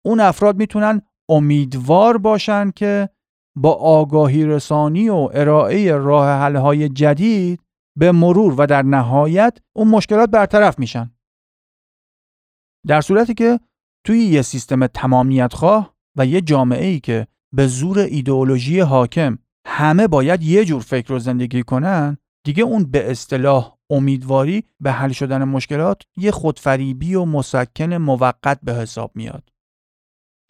اون 0.04 0.20
افراد 0.20 0.56
می‌تونن 0.56 1.02
امیدوار 1.28 2.18
باشن 2.18 2.70
که 2.70 3.08
با 3.56 3.72
آگاهی 3.72 4.46
رسانی 4.46 5.08
و 5.08 5.30
ارائه 5.34 5.96
راه 5.96 6.28
حل 6.28 6.56
های 6.56 6.88
جدید 6.88 7.60
به 7.98 8.12
مرور 8.12 8.54
و 8.60 8.66
در 8.66 8.82
نهایت 8.82 9.58
اون 9.76 9.88
مشکلات 9.88 10.30
برطرف 10.30 10.78
میشن. 10.78 11.10
در 12.86 13.00
صورتی 13.00 13.34
که 13.34 13.60
توی 14.06 14.18
یه 14.18 14.42
سیستم 14.42 14.86
تمامیت 14.86 15.54
خواه 15.54 15.94
و 16.16 16.26
یه 16.26 16.40
جامعه 16.40 16.86
ای 16.86 17.00
که 17.00 17.26
به 17.54 17.66
زور 17.66 17.98
ایدئولوژی 17.98 18.80
حاکم 18.80 19.38
همه 19.66 20.08
باید 20.08 20.42
یه 20.42 20.64
جور 20.64 20.82
فکر 20.82 21.08
رو 21.08 21.18
زندگی 21.18 21.62
کنن 21.62 22.16
دیگه 22.44 22.62
اون 22.62 22.84
به 22.84 23.10
اصطلاح 23.10 23.76
امیدواری 23.90 24.64
به 24.80 24.92
حل 24.92 25.12
شدن 25.12 25.44
مشکلات 25.44 26.02
یه 26.16 26.30
خودفریبی 26.30 27.14
و 27.14 27.24
مسکن 27.24 27.94
موقت 27.94 28.58
به 28.62 28.74
حساب 28.74 29.10
میاد. 29.14 29.52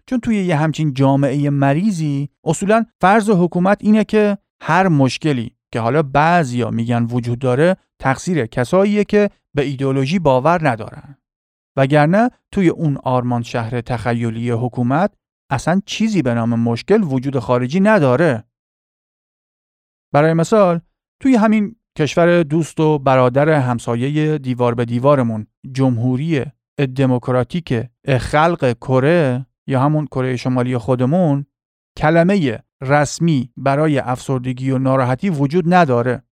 چون 0.06 0.20
توی 0.20 0.44
یه 0.44 0.56
همچین 0.56 0.94
جامعه 0.94 1.50
مریضی 1.50 2.28
اصولا 2.44 2.84
فرض 3.00 3.30
حکومت 3.30 3.78
اینه 3.80 4.04
که 4.04 4.38
هر 4.60 4.88
مشکلی 4.88 5.56
که 5.72 5.80
حالا 5.80 6.02
بعضیا 6.02 6.70
میگن 6.70 7.04
وجود 7.04 7.38
داره 7.38 7.76
تقصیر 7.98 8.46
کساییه 8.46 9.04
که 9.04 9.30
به 9.54 9.62
ایدولوژی 9.62 10.18
باور 10.18 10.68
ندارن. 10.68 11.16
وگرنه 11.76 12.30
توی 12.52 12.68
اون 12.68 12.98
آرمان 13.04 13.42
شهر 13.42 13.80
تخیلی 13.80 14.50
حکومت 14.50 15.14
اصلا 15.50 15.80
چیزی 15.86 16.22
به 16.22 16.34
نام 16.34 16.60
مشکل 16.60 17.02
وجود 17.02 17.38
خارجی 17.38 17.80
نداره. 17.80 18.44
برای 20.14 20.34
مثال 20.34 20.80
توی 21.22 21.36
همین 21.36 21.76
کشور 21.98 22.42
دوست 22.42 22.80
و 22.80 22.98
برادر 22.98 23.48
همسایه 23.48 24.38
دیوار 24.38 24.74
به 24.74 24.84
دیوارمون 24.84 25.46
جمهوری 25.72 26.44
دموکراتیک 26.96 27.84
خلق 28.18 28.76
کره 28.80 29.46
یا 29.66 29.80
همون 29.80 30.06
کره 30.06 30.36
شمالی 30.36 30.78
خودمون 30.78 31.46
کلمه 31.98 32.58
رسمی 32.82 33.50
برای 33.56 33.98
افسردگی 33.98 34.70
و 34.70 34.78
ناراحتی 34.78 35.30
وجود 35.30 35.74
نداره. 35.74 36.22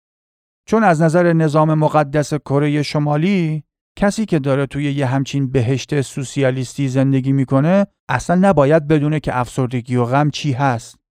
چون 0.68 0.84
از 0.84 1.02
نظر 1.02 1.32
نظام 1.32 1.74
مقدس 1.74 2.34
کره 2.34 2.82
شمالی 2.82 3.64
کسی 3.98 4.26
که 4.26 4.38
داره 4.38 4.66
توی 4.66 4.92
یه 4.92 5.06
همچین 5.06 5.50
بهشت 5.50 6.00
سوسیالیستی 6.00 6.88
زندگی 6.88 7.32
می‌کنه 7.32 7.86
اصلا 8.08 8.48
نباید 8.48 8.88
بدونه 8.88 9.20
که 9.20 9.38
افسردگی 9.38 9.96
و 9.96 10.04
غم 10.04 10.30
چی 10.30 10.52
هست. 10.52 11.01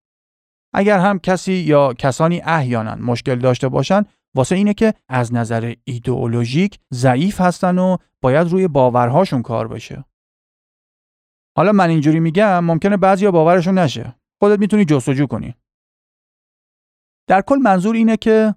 اگر 0.73 0.99
هم 0.99 1.19
کسی 1.19 1.53
یا 1.53 1.93
کسانی 1.93 2.41
احیانا 2.45 2.95
مشکل 2.95 3.35
داشته 3.35 3.69
باشن 3.69 4.05
واسه 4.35 4.55
اینه 4.55 4.73
که 4.73 4.93
از 5.09 5.33
نظر 5.33 5.73
ایدئولوژیک 5.83 6.79
ضعیف 6.93 7.41
هستن 7.41 7.77
و 7.77 7.97
باید 8.21 8.47
روی 8.47 8.67
باورهاشون 8.67 9.41
کار 9.41 9.67
بشه. 9.67 10.05
حالا 11.57 11.71
من 11.71 11.89
اینجوری 11.89 12.19
میگم 12.19 12.59
ممکنه 12.63 12.97
بعضیا 12.97 13.31
باورشون 13.31 13.77
نشه. 13.77 14.15
خودت 14.41 14.59
می‌تونی 14.59 14.85
جستجو 14.85 15.27
کنی. 15.27 15.55
در 17.27 17.41
کل 17.41 17.55
منظور 17.55 17.95
اینه 17.95 18.17
که 18.17 18.55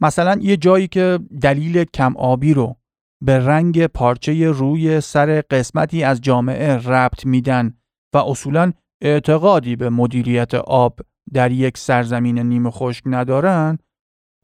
مثلا 0.00 0.38
یه 0.42 0.56
جایی 0.56 0.88
که 0.88 1.18
دلیل 1.42 1.84
کم 1.84 2.16
آبی 2.16 2.54
رو 2.54 2.76
به 3.24 3.46
رنگ 3.46 3.86
پارچه 3.86 4.50
روی 4.50 5.00
سر 5.00 5.42
قسمتی 5.50 6.04
از 6.04 6.20
جامعه 6.20 6.76
ربط 6.76 7.26
میدن 7.26 7.78
و 8.14 8.18
اصولا 8.18 8.72
اعتقادی 9.02 9.76
به 9.76 9.90
مدیریت 9.90 10.54
آب 10.54 11.00
در 11.32 11.52
یک 11.52 11.78
سرزمین 11.78 12.38
نیمه 12.38 12.70
خشک 12.70 13.02
ندارن 13.06 13.78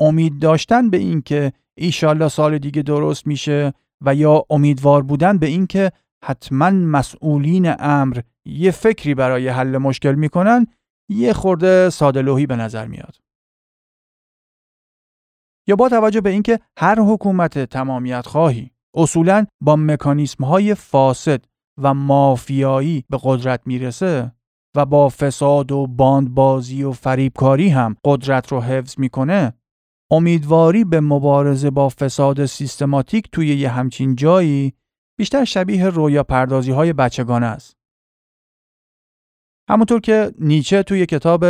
امید 0.00 0.38
داشتن 0.38 0.90
به 0.90 0.96
اینکه 0.96 1.52
ایشالله 1.74 2.28
سال 2.28 2.58
دیگه 2.58 2.82
درست 2.82 3.26
میشه 3.26 3.72
و 4.00 4.14
یا 4.14 4.44
امیدوار 4.50 5.02
بودن 5.02 5.38
به 5.38 5.46
اینکه 5.46 5.92
حتما 6.24 6.70
مسئولین 6.70 7.74
امر 7.78 8.20
یه 8.44 8.70
فکری 8.70 9.14
برای 9.14 9.48
حل 9.48 9.78
مشکل 9.78 10.14
می‌کنن 10.14 10.66
یه 11.08 11.32
خورده 11.32 11.90
ساده 11.90 12.46
به 12.46 12.56
نظر 12.56 12.86
میاد. 12.86 13.16
یا 15.66 15.76
با 15.76 15.88
توجه 15.88 16.20
به 16.20 16.30
اینکه 16.30 16.60
هر 16.78 17.00
حکومت 17.00 17.58
تمامیت 17.58 18.26
خواهی 18.26 18.70
اصولا 18.94 19.46
با 19.60 19.76
مکانیسم 19.76 20.44
های 20.44 20.74
فاسد 20.74 21.44
و 21.82 21.94
مافیایی 21.94 23.04
به 23.10 23.18
قدرت 23.22 23.60
می‌رسه 23.66 24.32
و 24.76 24.86
با 24.86 25.08
فساد 25.08 25.72
و 25.72 25.86
باندبازی 25.86 26.82
و 26.82 26.92
فریبکاری 26.92 27.68
هم 27.68 27.96
قدرت 28.04 28.52
رو 28.52 28.60
حفظ 28.60 28.98
می‌کنه 28.98 29.52
امیدواری 30.10 30.84
به 30.84 31.00
مبارزه 31.00 31.70
با 31.70 31.88
فساد 31.88 32.46
سیستماتیک 32.46 33.30
توی 33.32 33.48
یه 33.48 33.68
همچین 33.68 34.14
جایی 34.14 34.74
بیشتر 35.18 35.44
شبیه 35.44 35.88
رویا 35.88 36.22
پردازی 36.22 36.70
های 36.70 36.92
بچگانه 36.92 37.46
است. 37.46 37.76
همونطور 39.70 40.00
که 40.00 40.32
نیچه 40.38 40.82
توی 40.82 41.06
کتاب 41.06 41.44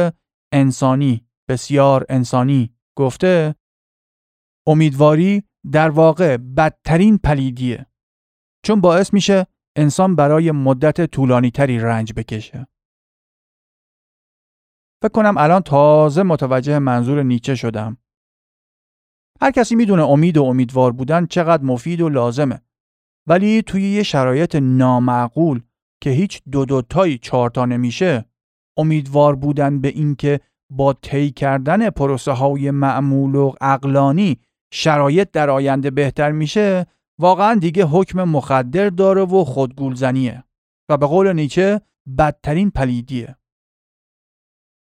انسانی 0.53 1.27
بسیار 1.49 2.07
انسانی 2.09 2.75
گفته 2.97 3.55
امیدواری 4.67 5.43
در 5.73 5.91
واقع 5.91 6.37
بدترین 6.37 7.19
پلیدیه 7.19 7.87
چون 8.65 8.81
باعث 8.81 9.13
میشه 9.15 9.47
انسان 9.77 10.17
برای 10.17 10.51
مدت 10.51 11.07
طولانی 11.07 11.51
تری 11.51 11.79
رنج 11.79 12.13
بکشه. 12.13 12.67
فکر 15.03 15.13
کنم 15.13 15.35
الان 15.39 15.61
تازه 15.61 16.23
متوجه 16.23 16.79
منظور 16.79 17.23
نیچه 17.23 17.55
شدم. 17.55 17.97
هر 19.41 19.51
کسی 19.51 19.75
می‌دونه 19.75 20.03
امید 20.03 20.37
و 20.37 20.45
امیدوار 20.45 20.93
بودن 20.93 21.27
چقدر 21.27 21.65
مفید 21.65 22.01
و 22.01 22.09
لازمه. 22.09 22.61
ولی 23.27 23.63
توی 23.63 23.83
یه 23.83 24.03
شرایط 24.03 24.57
نامعقول 24.57 25.63
که 26.03 26.11
هیچ 26.11 26.43
دو 26.51 26.65
دوتایی 26.65 27.19
چهارتا 27.19 27.65
نمیشه 27.65 28.25
امیدوار 28.79 29.37
بودن 29.37 29.81
به 29.81 29.89
اینکه 29.89 30.41
با 30.71 30.93
طی 30.93 31.31
کردن 31.31 31.91
پروسه 31.91 32.33
های 32.33 32.71
معمول 32.71 33.35
و 33.35 33.53
اقلانی 33.61 34.39
شرایط 34.73 35.31
در 35.31 35.51
آینده 35.51 35.91
بهتر 35.91 36.33
میشه 36.33 36.87
واقعا 37.21 37.55
دیگه 37.55 37.85
حکم 37.85 38.25
مخدر 38.25 38.89
داره 38.89 39.23
و 39.23 39.45
خودگولزنیه. 39.45 40.45
و 40.89 40.97
به 40.97 41.07
قول 41.07 41.33
نیچه 41.33 41.81
بدترین 42.19 42.71
پلیدیه. 42.71 43.37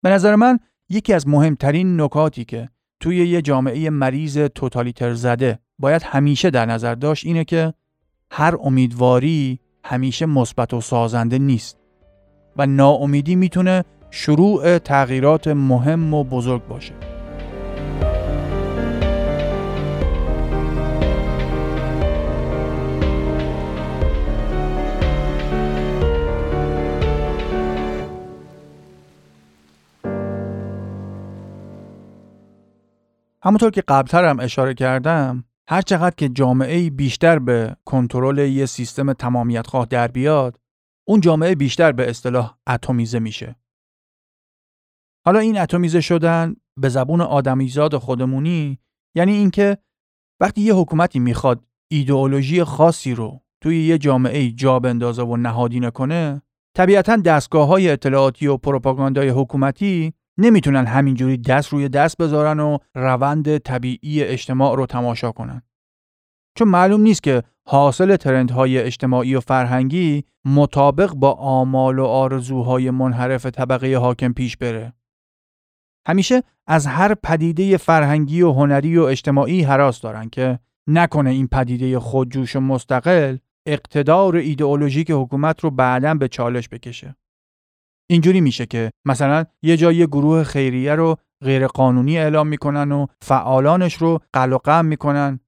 به 0.02 0.10
نظر 0.10 0.36
من 0.36 0.60
یکی 0.90 1.14
از 1.14 1.28
مهمترین 1.28 2.02
نکاتی 2.02 2.46
که 2.46 2.70
توی 3.00 3.28
یه 3.28 3.42
جامعه 3.42 3.90
مریض 3.90 4.38
توتالیتر 4.38 5.14
زده 5.14 5.60
باید 5.80 6.04
همیشه 6.04 6.50
در 6.50 6.66
نظر 6.66 6.96
داشت 6.96 7.26
اینه 7.26 7.44
که 7.44 7.74
هر 8.32 8.56
امیدواری 8.64 9.60
همیشه 9.86 10.26
مثبت 10.26 10.74
و 10.74 10.82
سازنده 10.82 11.40
نیست 11.40 11.78
و 12.58 12.66
ناامیدی 12.66 13.36
می‌تونه 13.36 13.84
شروع 14.12 14.78
تغییرات 14.78 15.48
مهم 15.48 16.14
و 16.14 16.24
بزرگ 16.24 16.68
باشه. 16.68 16.94
همونطور 33.44 33.72
که 33.72 33.84
قبلتر 33.88 34.26
هم 34.26 34.40
اشاره 34.40 34.74
کردم 34.74 35.44
هر 35.70 35.82
چقدر 35.82 36.16
که 36.16 36.30
جامعه 36.30 36.90
بیشتر 36.90 37.40
به 37.40 37.76
کنترل 37.86 38.38
یه 38.38 38.66
سیستم 38.66 39.14
تمامیت 39.14 39.68
خواه 39.68 39.86
در 39.86 40.08
بیاد 40.08 40.60
اون 41.08 41.22
جامعه 41.22 41.56
بیشتر 41.56 41.92
به 41.92 42.10
اصطلاح 42.10 42.58
اتمیزه 42.68 43.20
میشه. 43.20 43.56
حالا 45.26 45.40
این 45.40 45.60
اتمیزه 45.60 46.02
شدن 46.02 46.56
به 46.78 46.90
زبون 46.90 47.22
آدمیزاد 47.22 47.98
خودمونی 47.98 48.80
یعنی 49.16 49.32
اینکه 49.32 49.78
وقتی 50.42 50.62
یه 50.62 50.74
حکومتی 50.74 51.20
می‌خواد 51.20 51.66
ایدئولوژی 51.92 52.64
خاصی 52.64 53.16
رو 53.16 53.42
توی 53.62 53.84
یه 53.84 53.98
جامعه 53.98 54.52
جا 54.52 54.80
بندازه 54.80 55.24
و 55.24 55.38
نهادینه 55.38 55.92
کنه 55.92 56.42
طبیعتا 56.78 57.16
دستگاه 57.16 57.68
های 57.68 57.90
اطلاعاتی 57.90 58.48
و 58.48 58.58
پروپاگاندای 58.58 59.30
حکومتی 59.30 60.14
نمی‌تونن 60.42 60.86
همینجوری 60.86 61.38
دست 61.38 61.70
روی 61.70 61.90
دست 61.90 62.18
بذارن 62.18 62.60
و 62.60 62.78
روند 62.96 63.58
طبیعی 63.58 64.24
اجتماع 64.24 64.76
رو 64.76 64.86
تماشا 64.86 65.32
کنن. 65.32 65.62
چون 66.58 66.68
معلوم 66.68 67.02
نیست 67.02 67.24
که 67.24 67.44
حاصل 67.68 68.16
ترندهای 68.16 68.80
اجتماعی 68.80 69.36
و 69.36 69.40
فرهنگی 69.40 70.24
مطابق 70.46 71.14
با 71.14 71.32
آمال 71.32 72.00
و 72.00 72.06
آرزوهای 72.06 72.92
منحرف 72.92 73.46
طبقه 73.46 73.98
حاکم 73.98 74.34
پیش 74.34 74.58
بره. 74.58 74.94
همیشه 76.08 76.44
از 76.68 76.88
هر 76.88 77.14
پدیده 77.14 77.78
فرهنگی 77.78 78.42
و 78.42 78.52
هنری 78.52 78.98
و 78.98 79.04
اجتماعی 79.04 79.62
حراس 79.62 80.02
دارن 80.02 80.30
که 80.30 80.60
نکنه 80.88 81.30
این 81.30 81.48
پدیده 81.48 82.00
خودجوش 82.00 82.56
و 82.56 82.60
مستقل 82.60 83.38
اقتدار 83.66 84.36
ایدئولوژیک 84.36 85.12
حکومت 85.12 85.64
رو 85.64 85.72
بعدا 85.72 86.14
به 86.14 86.28
چالش 86.28 86.70
بکشه. 86.70 87.16
اینجوری 88.12 88.42
میشه 88.42 88.66
که 88.66 88.92
مثلا 89.06 89.46
یه 89.62 89.78
جایی 89.78 90.08
گروه 90.08 90.44
خیریه 90.44 90.96
رو 90.96 91.18
غیر 91.44 91.68
قانونی 91.68 92.18
اعلام 92.18 92.48
می‌کنن 92.48 92.92
و 92.92 93.06
فعالانش 93.22 93.94
رو 93.94 94.20
قلقم 94.34 94.86
می‌کنن 94.86 95.40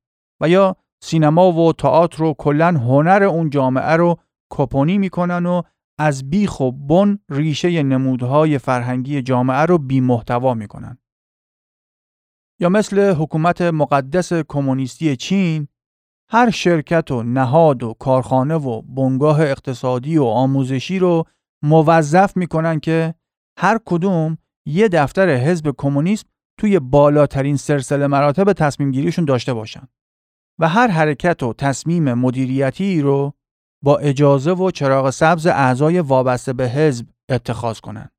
و 0.41 0.49
یا 0.49 0.76
سینما 1.03 1.51
و 1.51 1.74
تئاتر 1.74 2.18
رو 2.18 2.34
کلا 2.38 2.68
هنر 2.68 3.24
اون 3.24 3.49
جامعه 3.49 3.91
رو 3.91 4.18
کپونی 4.51 4.97
می‌کنن 4.97 5.45
و 5.45 5.61
از 5.99 6.30
بیخ 6.30 6.59
و 6.59 6.72
بن 6.72 7.20
ریشه 7.30 7.84
نمودهای 7.84 8.57
فرهنگی 8.57 9.22
جامعه 9.22 9.61
رو 9.61 9.78
بی 9.78 10.01
محتوا 10.01 10.53
می‌کنن. 10.53 10.97
یا 12.61 12.70
مثل 12.70 13.14
حکومت 13.14 13.61
مقدس 13.61 14.34
کمونیستی 14.34 15.16
چین 15.16 15.68
هر 16.30 16.49
شرکت 16.49 17.11
و 17.11 17.24
نهاد 17.24 17.84
و 17.84 17.93
کارخانه 17.93 18.55
و 18.55 18.82
بنگاه 18.82 19.41
اقتصادی 19.41 20.18
و 20.18 20.24
آموزشی 20.24 20.99
رو 20.99 21.26
موظف 21.64 22.38
می‌کنن 22.38 22.80
که 22.80 23.16
هر 23.59 23.80
کدوم 23.86 24.38
یه 24.66 24.88
دفتر 24.88 25.30
حزب 25.36 25.74
کمونیسم 25.78 26.28
توی 26.59 26.80
بالاترین 26.80 27.57
سلسله 27.57 28.07
مراتب 28.07 28.53
تصمیم 28.53 28.91
گیریشون 28.91 29.26
داشته 29.26 29.53
باشن 29.53 29.88
و 30.59 30.70
هر 30.70 30.88
حرکت 30.88 31.43
و 31.43 31.53
تصمیم 31.53 32.14
مدیریتی 32.14 33.01
رو 33.01 33.34
با 33.84 33.97
اجازه 33.97 34.51
و 34.51 34.72
چراغ 34.72 35.09
سبز 35.09 35.47
اعضای 35.47 35.99
وابسته 35.99 36.53
به 36.53 36.70
حزب 36.70 37.07
اتخاذ 37.30 37.80
کنن. 37.80 38.09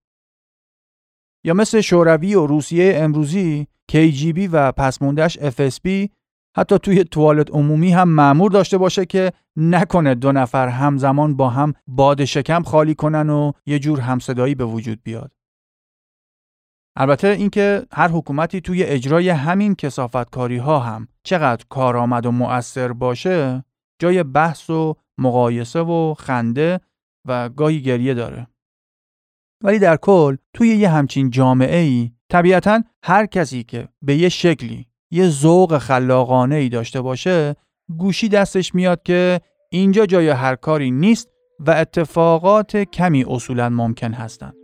یا 1.45 1.55
مثل 1.55 1.81
شوروی 1.81 2.35
و 2.35 2.47
روسیه 2.47 2.95
امروزی 2.97 3.67
KGB 3.93 4.49
و 4.53 4.73
پسموندش 4.73 5.39
FSB 5.39 6.09
حتی 6.57 6.79
توی 6.79 7.05
توالت 7.05 7.51
عمومی 7.51 7.91
هم 7.93 8.09
معمور 8.09 8.51
داشته 8.51 8.79
باشه 8.79 9.07
که 9.07 9.33
نکنه 9.57 10.15
دو 10.15 10.33
نفر 10.33 10.69
همزمان 10.69 11.37
با 11.37 11.51
هم 11.51 11.73
باد 11.87 12.25
شکم 12.25 12.63
خالی 12.63 12.95
کنن 12.95 13.31
و 13.31 13.53
یه 13.67 13.79
جور 13.79 14.01
همصدایی 14.01 14.55
به 14.55 14.65
وجود 14.65 15.03
بیاد. 15.03 15.33
البته 16.97 17.29
اینکه 17.29 17.87
هر 17.93 18.09
حکومتی 18.09 18.61
توی 18.61 18.83
اجرای 18.83 19.29
همین 19.29 19.75
کسافتکاری 19.75 20.57
ها 20.57 20.79
هم 20.79 21.09
چقدر 21.23 21.65
کارآمد 21.69 22.27
و 22.27 22.31
مؤثر 22.31 22.93
باشه 22.93 23.65
جای 23.99 24.23
بحث 24.23 24.71
و 24.71 24.95
مقایسه 25.19 25.81
و 25.81 26.15
خنده 26.19 26.81
و 27.25 27.49
گاهی 27.49 27.83
گریه 27.83 28.15
داره. 28.15 28.47
ولی 29.63 29.79
در 29.79 29.97
کل 29.97 30.37
توی 30.55 30.69
یه 30.69 30.89
همچین 30.89 31.31
جامعه 31.31 31.79
ای 31.79 32.11
طبیعتا 32.31 32.83
هر 33.03 33.27
کسی 33.27 33.63
که 33.63 33.89
به 34.03 34.17
یه 34.17 34.29
شکلی 34.29 34.87
یه 35.15 35.29
ذوق 35.29 35.79
خلاقانه 35.79 36.55
ای 36.55 36.69
داشته 36.69 37.01
باشه 37.01 37.57
گوشی 37.99 38.29
دستش 38.29 38.75
میاد 38.75 39.03
که 39.03 39.41
اینجا 39.71 40.07
جای 40.07 40.29
هر 40.29 40.55
کاری 40.55 40.91
نیست 40.91 41.29
و 41.61 41.71
اتفاقات 41.71 42.77
کمی 42.77 43.25
اصولا 43.29 43.69
ممکن 43.69 44.13
هستند. 44.13 44.55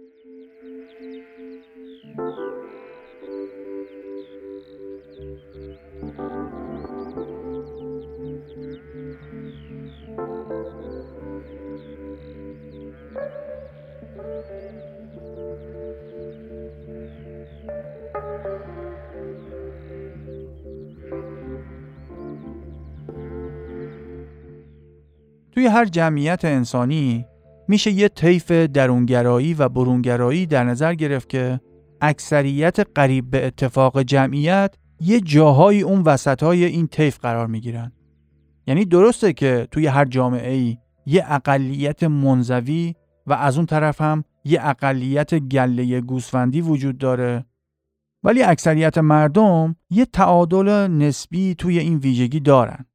توی 25.53 25.67
هر 25.67 25.85
جمعیت 25.85 26.45
انسانی 26.45 27.27
میشه 27.69 27.91
یه 27.91 28.09
طیف 28.09 28.51
درونگرایی 28.51 29.55
و 29.55 29.69
برونگرایی 29.69 30.47
در 30.47 30.65
نظر 30.65 30.95
گرفت 30.95 31.29
که 31.29 31.61
اکثریت 32.01 32.77
قریب 32.95 33.31
به 33.31 33.47
اتفاق 33.47 34.03
جمعیت 34.03 34.75
یه 35.01 35.21
جاهای 35.21 35.83
اون 35.83 36.03
وسطهای 36.03 36.65
این 36.65 36.87
طیف 36.87 37.19
قرار 37.19 37.47
می‌گیرن. 37.47 37.93
یعنی 38.67 38.85
درسته 38.85 39.33
که 39.33 39.69
توی 39.71 39.87
هر 39.87 40.05
جامعه 40.05 40.53
ای 40.53 40.79
یه 41.07 41.25
اقلیت 41.29 42.03
منزوی 42.03 42.95
و 43.27 43.33
از 43.33 43.57
اون 43.57 43.67
طرف 43.67 44.01
هم 44.01 44.25
یه 44.45 44.59
اقلیت 44.63 45.35
گله 45.35 46.01
گوسفندی 46.01 46.61
وجود 46.61 46.99
داره 46.99 47.45
ولی 48.23 48.43
اکثریت 48.43 48.99
مردم 48.99 49.77
یه 49.91 50.05
تعادل 50.05 50.87
نسبی 50.87 51.55
توی 51.55 51.79
این 51.79 51.99
ویژگی 51.99 52.41
دارن. 52.41 52.87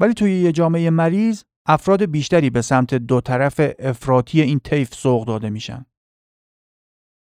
ولی 0.00 0.14
توی 0.14 0.40
یه 0.40 0.52
جامعه 0.52 0.90
مریض 0.90 1.42
افراد 1.66 2.04
بیشتری 2.04 2.50
به 2.50 2.62
سمت 2.62 2.94
دو 2.94 3.20
طرف 3.20 3.60
افراطی 3.78 4.40
این 4.40 4.58
طیف 4.58 4.94
سوق 4.94 5.26
داده 5.26 5.50
میشن. 5.50 5.86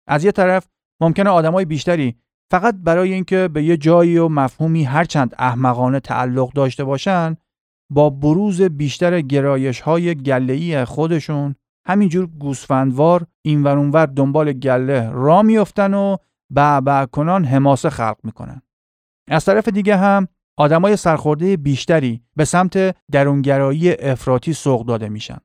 از 0.08 0.24
یه 0.24 0.32
طرف 0.32 0.68
ممکنه 1.00 1.30
آدمای 1.30 1.64
بیشتری 1.64 2.16
فقط 2.50 2.74
برای 2.82 3.12
اینکه 3.12 3.48
به 3.48 3.62
یه 3.62 3.76
جایی 3.76 4.18
و 4.18 4.28
مفهومی 4.28 4.84
هرچند 4.84 5.34
احمقانه 5.38 6.00
تعلق 6.00 6.52
داشته 6.52 6.84
باشن 6.84 7.36
با 7.90 8.10
بروز 8.10 8.62
بیشتر 8.62 9.20
گرایش 9.20 9.80
های 9.80 10.14
گله‌ای 10.14 10.84
خودشون 10.84 11.54
همینجور 11.86 12.26
گوسفندوار 12.26 13.26
این 13.42 13.66
اونور 13.66 14.06
دنبال 14.06 14.52
گله 14.52 15.10
را 15.10 15.42
میفتن 15.42 15.94
و 15.94 16.16
بعبع 16.50 17.06
کنان 17.06 17.44
حماسه 17.44 17.90
خلق 17.90 18.16
می‌کنن. 18.22 18.62
از 19.28 19.44
طرف 19.44 19.68
دیگه 19.68 19.96
هم 19.96 20.28
آدمای 20.56 20.96
سرخورده 20.96 21.56
بیشتری 21.56 22.22
به 22.36 22.44
سمت 22.44 22.96
درونگرایی 23.12 23.92
افراطی 23.92 24.52
سوق 24.52 24.86
داده 24.86 25.08
میشن. 25.08 25.38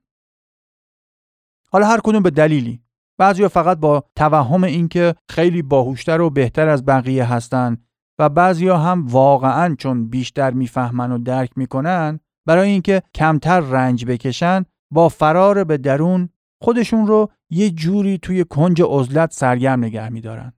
حالا 1.71 1.87
هر 1.87 1.99
کدوم 2.03 2.23
به 2.23 2.29
دلیلی 2.29 2.81
بعضیا 3.17 3.49
فقط 3.49 3.77
با 3.77 4.03
توهم 4.15 4.63
اینکه 4.63 5.15
خیلی 5.29 5.61
باهوشتر 5.61 6.21
و 6.21 6.29
بهتر 6.29 6.69
از 6.69 6.85
بقیه 6.85 7.33
هستن 7.33 7.77
و 8.19 8.29
بعضیا 8.29 8.77
هم 8.77 9.07
واقعا 9.07 9.75
چون 9.75 10.09
بیشتر 10.09 10.51
می‌فهمن 10.51 11.11
و 11.11 11.17
درک 11.17 11.51
می‌کنن 11.55 12.19
برای 12.47 12.69
اینکه 12.69 13.01
کمتر 13.15 13.59
رنج 13.59 14.05
بکشن 14.05 14.65
با 14.93 15.09
فرار 15.09 15.63
به 15.63 15.77
درون 15.77 16.29
خودشون 16.61 17.07
رو 17.07 17.29
یه 17.49 17.69
جوری 17.69 18.17
توی 18.17 18.43
کنج 18.43 18.81
عزلت 18.81 19.31
سرگرم 19.33 19.83
نگه 19.83 20.09
میدارن. 20.09 20.53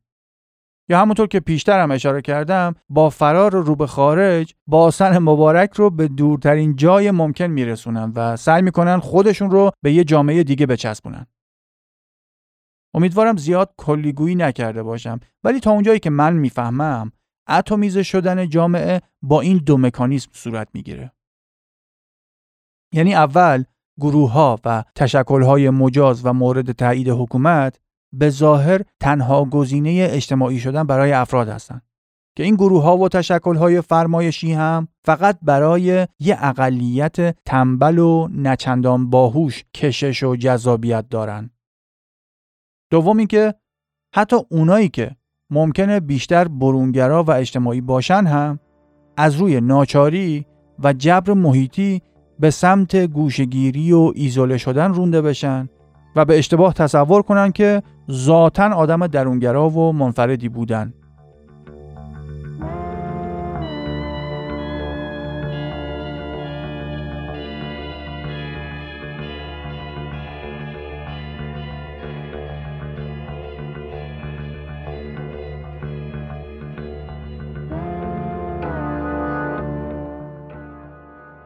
یا 0.93 0.99
همونطور 0.99 1.27
که 1.27 1.39
پیشتر 1.39 1.79
هم 1.79 1.91
اشاره 1.91 2.21
کردم 2.21 2.75
با 2.89 3.09
فرار 3.09 3.51
رو 3.51 3.75
به 3.75 3.87
خارج 3.87 4.53
باسن 4.67 5.17
مبارک 5.17 5.73
رو 5.73 5.89
به 5.89 6.07
دورترین 6.07 6.75
جای 6.75 7.11
ممکن 7.11 7.45
میرسونن 7.45 8.11
و 8.15 8.35
سعی 8.35 8.61
می‌کنن 8.61 8.99
خودشون 8.99 9.51
رو 9.51 9.71
به 9.81 9.93
یه 9.93 10.03
جامعه 10.03 10.43
دیگه 10.43 10.65
بچسبونن. 10.65 11.25
امیدوارم 12.95 13.37
زیاد 13.37 13.73
کلیگویی 13.77 14.35
نکرده 14.35 14.83
باشم 14.83 15.19
ولی 15.43 15.59
تا 15.59 15.71
اونجایی 15.71 15.99
که 15.99 16.09
من 16.09 16.33
می‌فهمم 16.33 17.11
اتمیزه 17.49 18.03
شدن 18.03 18.49
جامعه 18.49 19.01
با 19.21 19.41
این 19.41 19.57
دو 19.57 19.77
مکانیزم 19.77 20.29
صورت 20.33 20.67
می‌گیره. 20.73 21.11
یعنی 22.93 23.15
اول 23.15 23.63
گروه 23.99 24.31
ها 24.31 24.59
و 24.65 24.83
تشکل 24.95 25.43
های 25.43 25.69
مجاز 25.69 26.25
و 26.25 26.33
مورد 26.33 26.71
تایید 26.71 27.09
حکومت 27.09 27.79
به 28.13 28.29
ظاهر 28.29 28.81
تنها 28.99 29.45
گزینه 29.45 30.07
اجتماعی 30.11 30.59
شدن 30.59 30.83
برای 30.83 31.11
افراد 31.11 31.49
هستند 31.49 31.81
که 32.35 32.43
این 32.43 32.55
گروه 32.55 32.83
ها 32.83 32.97
و 32.97 33.09
تشکل 33.09 33.55
های 33.55 33.81
فرمایشی 33.81 34.53
هم 34.53 34.87
فقط 35.05 35.39
برای 35.41 36.07
یه 36.19 36.37
اقلیت 36.39 37.43
تنبل 37.45 37.97
و 37.97 38.27
نچندان 38.31 39.09
باهوش 39.09 39.63
کشش 39.73 40.23
و 40.23 40.35
جذابیت 40.35 41.09
دارن. 41.09 41.49
دوم 42.91 43.25
که 43.25 43.53
حتی 44.15 44.35
اونایی 44.49 44.89
که 44.89 45.15
ممکنه 45.49 45.99
بیشتر 45.99 46.47
برونگرا 46.47 47.23
و 47.23 47.31
اجتماعی 47.31 47.81
باشن 47.81 48.25
هم 48.25 48.59
از 49.17 49.35
روی 49.35 49.61
ناچاری 49.61 50.45
و 50.83 50.93
جبر 50.93 51.33
محیطی 51.33 52.01
به 52.39 52.49
سمت 52.49 52.95
گوشگیری 52.95 53.93
و 53.93 54.11
ایزوله 54.15 54.57
شدن 54.57 54.93
رونده 54.93 55.21
بشن 55.21 55.69
و 56.15 56.25
به 56.25 56.37
اشتباه 56.37 56.73
تصور 56.73 57.21
کنن 57.21 57.51
که 57.51 57.83
ذاتا 58.11 58.73
آدم 58.73 59.07
درونگرا 59.07 59.69
و 59.69 59.93
منفردی 59.93 60.49
بودن. 60.49 60.93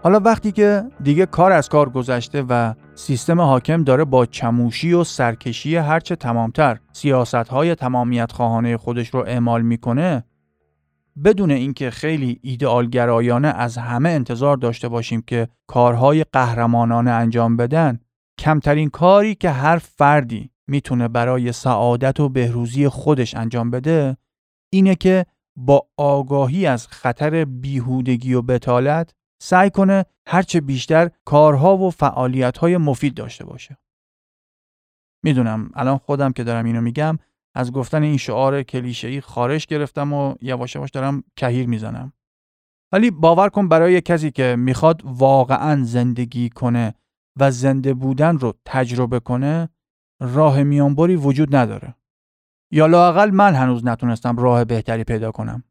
حالا 0.07 0.19
وقتی 0.19 0.51
که 0.51 0.83
دیگه 1.03 1.25
کار 1.25 1.51
از 1.51 1.69
کار 1.69 1.89
گذشته 1.89 2.43
و 2.49 2.73
سیستم 2.95 3.41
حاکم 3.41 3.83
داره 3.83 4.05
با 4.05 4.25
چموشی 4.25 4.93
و 4.93 5.03
سرکشی 5.03 5.75
هرچه 5.75 6.15
تمامتر 6.15 6.79
سیاست 6.91 7.35
های 7.35 7.75
تمامیت 7.75 8.31
خواهانه 8.31 8.77
خودش 8.77 9.09
رو 9.09 9.19
اعمال 9.19 9.61
می‌کنه 9.61 10.23
بدون 11.23 11.51
اینکه 11.51 11.89
خیلی 11.89 12.39
ایدئالگرایانه 12.41 13.47
از 13.47 13.77
همه 13.77 14.09
انتظار 14.09 14.57
داشته 14.57 14.87
باشیم 14.87 15.21
که 15.21 15.47
کارهای 15.67 16.23
قهرمانانه 16.23 17.11
انجام 17.11 17.57
بدن 17.57 17.99
کمترین 18.39 18.89
کاری 18.89 19.35
که 19.35 19.49
هر 19.49 19.77
فردی 19.77 20.51
می‌تونه 20.67 21.07
برای 21.07 21.51
سعادت 21.51 22.19
و 22.19 22.29
بهروزی 22.29 22.87
خودش 22.87 23.35
انجام 23.35 23.71
بده 23.71 24.17
اینه 24.73 24.95
که 24.95 25.25
با 25.55 25.87
آگاهی 25.97 26.65
از 26.65 26.87
خطر 26.87 27.45
بیهودگی 27.45 28.33
و 28.33 28.41
بتالت 28.41 29.16
سعی 29.41 29.69
کنه 29.69 30.05
هرچه 30.27 30.61
بیشتر 30.61 31.09
کارها 31.25 31.77
و 31.77 31.91
فعالیتهای 31.91 32.77
مفید 32.77 33.13
داشته 33.13 33.45
باشه. 33.45 33.77
می‌دونم 35.23 35.69
الان 35.73 35.97
خودم 35.97 36.31
که 36.31 36.43
دارم 36.43 36.65
اینو 36.65 36.81
میگم 36.81 37.17
از 37.55 37.71
گفتن 37.71 38.03
این 38.03 38.17
شعار 38.17 38.63
کلیشه‌ای 38.63 39.21
خارش 39.21 39.65
گرفتم 39.65 40.13
و 40.13 40.35
یواش 40.41 40.75
یواش 40.75 40.91
دارم 40.91 41.23
کهیر 41.35 41.67
می‌زنم. 41.67 42.13
ولی 42.91 43.11
باور 43.11 43.49
کن 43.49 43.67
برای 43.67 44.01
کسی 44.01 44.31
که 44.31 44.55
می‌خواد 44.59 45.01
واقعا 45.05 45.83
زندگی 45.83 46.49
کنه 46.49 46.93
و 47.39 47.51
زنده 47.51 47.93
بودن 47.93 48.37
رو 48.37 48.53
تجربه 48.65 49.19
کنه 49.19 49.69
راه 50.21 50.63
میانبری 50.63 51.15
وجود 51.15 51.55
نداره. 51.55 51.95
یا 52.71 52.85
لاقل 52.85 53.31
من 53.31 53.55
هنوز 53.55 53.85
نتونستم 53.85 54.37
راه 54.37 54.65
بهتری 54.65 55.03
پیدا 55.03 55.31
کنم. 55.31 55.63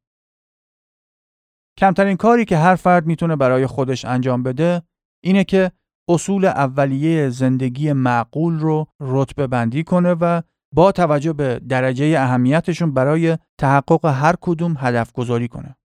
کمترین 1.79 2.17
کاری 2.17 2.45
که 2.45 2.57
هر 2.57 2.75
فرد 2.75 3.07
می‌تونه 3.07 3.37
برای 3.37 3.67
خودش 3.67 4.05
انجام 4.05 4.43
بده 4.43 4.83
اینه 5.25 5.45
که 5.45 5.73
اصول 6.09 6.45
اولیه 6.45 7.29
زندگی 7.29 7.93
معقول 7.93 8.59
رو 8.59 8.87
رتبه 9.01 9.47
بندی 9.47 9.85
کنه 9.85 10.13
و 10.13 10.43
با 10.75 10.93
توجه 10.93 11.33
به 11.33 11.61
درجه 11.69 12.21
اهمیتشون 12.21 12.95
برای 12.95 13.39
تحقق 13.59 14.05
هر 14.05 14.35
کدوم 14.41 14.75
هدف 14.79 15.13
گذاری 15.13 15.49
کنه. 15.49 15.77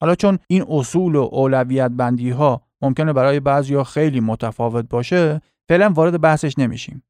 حالا 0.00 0.14
چون 0.14 0.38
این 0.46 0.64
اصول 0.68 1.16
و 1.16 1.28
اولویت 1.32 1.90
بندی 1.90 2.30
ها 2.30 2.62
ممکنه 2.82 3.12
برای 3.12 3.40
بعضی 3.40 3.82
خیلی 3.82 4.20
متفاوت 4.20 4.88
باشه 4.88 5.40
فعلا 5.68 5.88
وارد 5.88 6.20
بحثش 6.20 6.58
نمیشیم. 6.58 7.02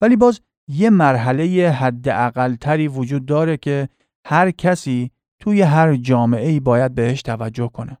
ولی 0.00 0.16
باز 0.16 0.40
یه 0.68 0.90
مرحله 0.90 1.70
حد 1.70 2.56
تری 2.56 2.88
وجود 2.88 3.26
داره 3.26 3.56
که 3.56 3.88
هر 4.26 4.50
کسی 4.50 5.10
توی 5.42 5.62
هر 5.62 5.96
جامعه 5.96 6.48
ای 6.48 6.60
باید 6.60 6.94
بهش 6.94 7.22
توجه 7.22 7.68
کنه. 7.68 7.98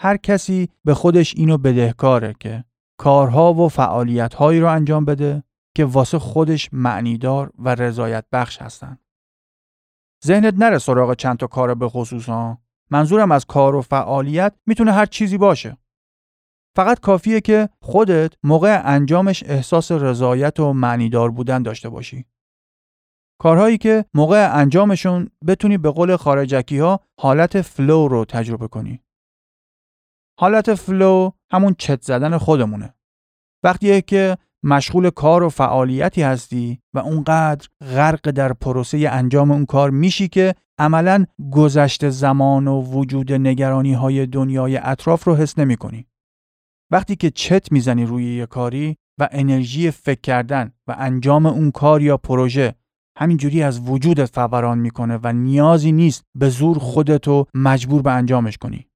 هر 0.00 0.16
کسی 0.16 0.68
به 0.84 0.94
خودش 0.94 1.34
اینو 1.36 1.58
بدهکاره 1.58 2.34
که 2.40 2.64
کارها 2.98 3.54
و 3.54 3.68
فعالیتهایی 3.68 4.60
رو 4.60 4.66
انجام 4.66 5.04
بده 5.04 5.42
که 5.76 5.84
واسه 5.84 6.18
خودش 6.18 6.68
معنیدار 6.72 7.52
و 7.58 7.74
رضایت 7.74 8.24
بخش 8.32 8.62
هستن. 8.62 8.98
ذهنت 10.24 10.54
نره 10.54 10.78
سراغ 10.78 11.14
چند 11.14 11.36
تا 11.36 11.46
کار 11.46 11.74
به 11.74 11.88
خصوص. 11.88 12.56
منظورم 12.90 13.32
از 13.32 13.44
کار 13.44 13.74
و 13.74 13.80
فعالیت 13.80 14.54
می‌تونه 14.66 14.92
هر 14.92 15.06
چیزی 15.06 15.38
باشه. 15.38 15.76
فقط 16.76 17.00
کافیه 17.00 17.40
که 17.40 17.68
خودت 17.82 18.32
موقع 18.42 18.82
انجامش 18.84 19.42
احساس 19.46 19.92
رضایت 19.92 20.60
و 20.60 20.72
معنیدار 20.72 21.30
بودن 21.30 21.62
داشته 21.62 21.88
باشی. 21.88 22.24
کارهایی 23.40 23.78
که 23.78 24.04
موقع 24.14 24.50
انجامشون 24.52 25.30
بتونی 25.46 25.78
به 25.78 25.90
قول 25.90 26.16
خارجکی 26.16 26.78
ها 26.78 27.00
حالت 27.20 27.60
flow 27.60 28.08
رو 28.08 28.24
تجربه 28.24 28.68
کنی. 28.68 29.02
حالت 30.38 30.74
flow 30.74 31.30
همون 31.52 31.74
چت 31.78 32.02
زدن 32.02 32.38
خودمونه. 32.38 32.94
وقتیه 33.64 34.00
که 34.00 34.36
مشغول 34.62 35.10
کار 35.10 35.42
و 35.42 35.48
فعالیتی 35.48 36.22
هستی 36.22 36.80
و 36.94 36.98
اونقدر 36.98 37.68
غرق 37.80 38.30
در 38.30 38.52
پروسه 38.52 39.08
انجام 39.10 39.50
اون 39.50 39.66
کار 39.66 39.90
میشی 39.90 40.28
که 40.28 40.54
عملا 40.78 41.26
گذشت 41.52 42.08
زمان 42.08 42.68
و 42.68 42.82
وجود 42.82 43.32
نگرانی 43.32 43.92
های 43.92 44.26
دنیای 44.26 44.76
اطراف 44.76 45.24
رو 45.24 45.36
حس 45.36 45.58
نمی 45.58 45.76
کنی. 45.76 46.06
وقتی 46.92 47.16
که 47.16 47.30
چت 47.30 47.72
می‌زنی 47.72 48.04
روی 48.04 48.36
یه 48.36 48.46
کاری 48.46 48.96
و 49.20 49.28
انرژی 49.32 49.90
فکر 49.90 50.20
کردن 50.20 50.72
و 50.86 50.96
انجام 50.98 51.46
اون 51.46 51.70
کار 51.70 52.02
یا 52.02 52.16
پروژه 52.16 52.74
همینجوری 53.20 53.62
از 53.62 53.80
وجودت 53.88 54.26
فوران 54.26 54.78
می‌کنه 54.78 55.18
و 55.22 55.32
نیازی 55.32 55.92
نیست 55.92 56.24
به 56.34 56.48
زور 56.48 56.78
خودتو 56.78 57.46
مجبور 57.54 58.02
به 58.02 58.12
انجامش 58.12 58.58
کنی. 58.58 58.86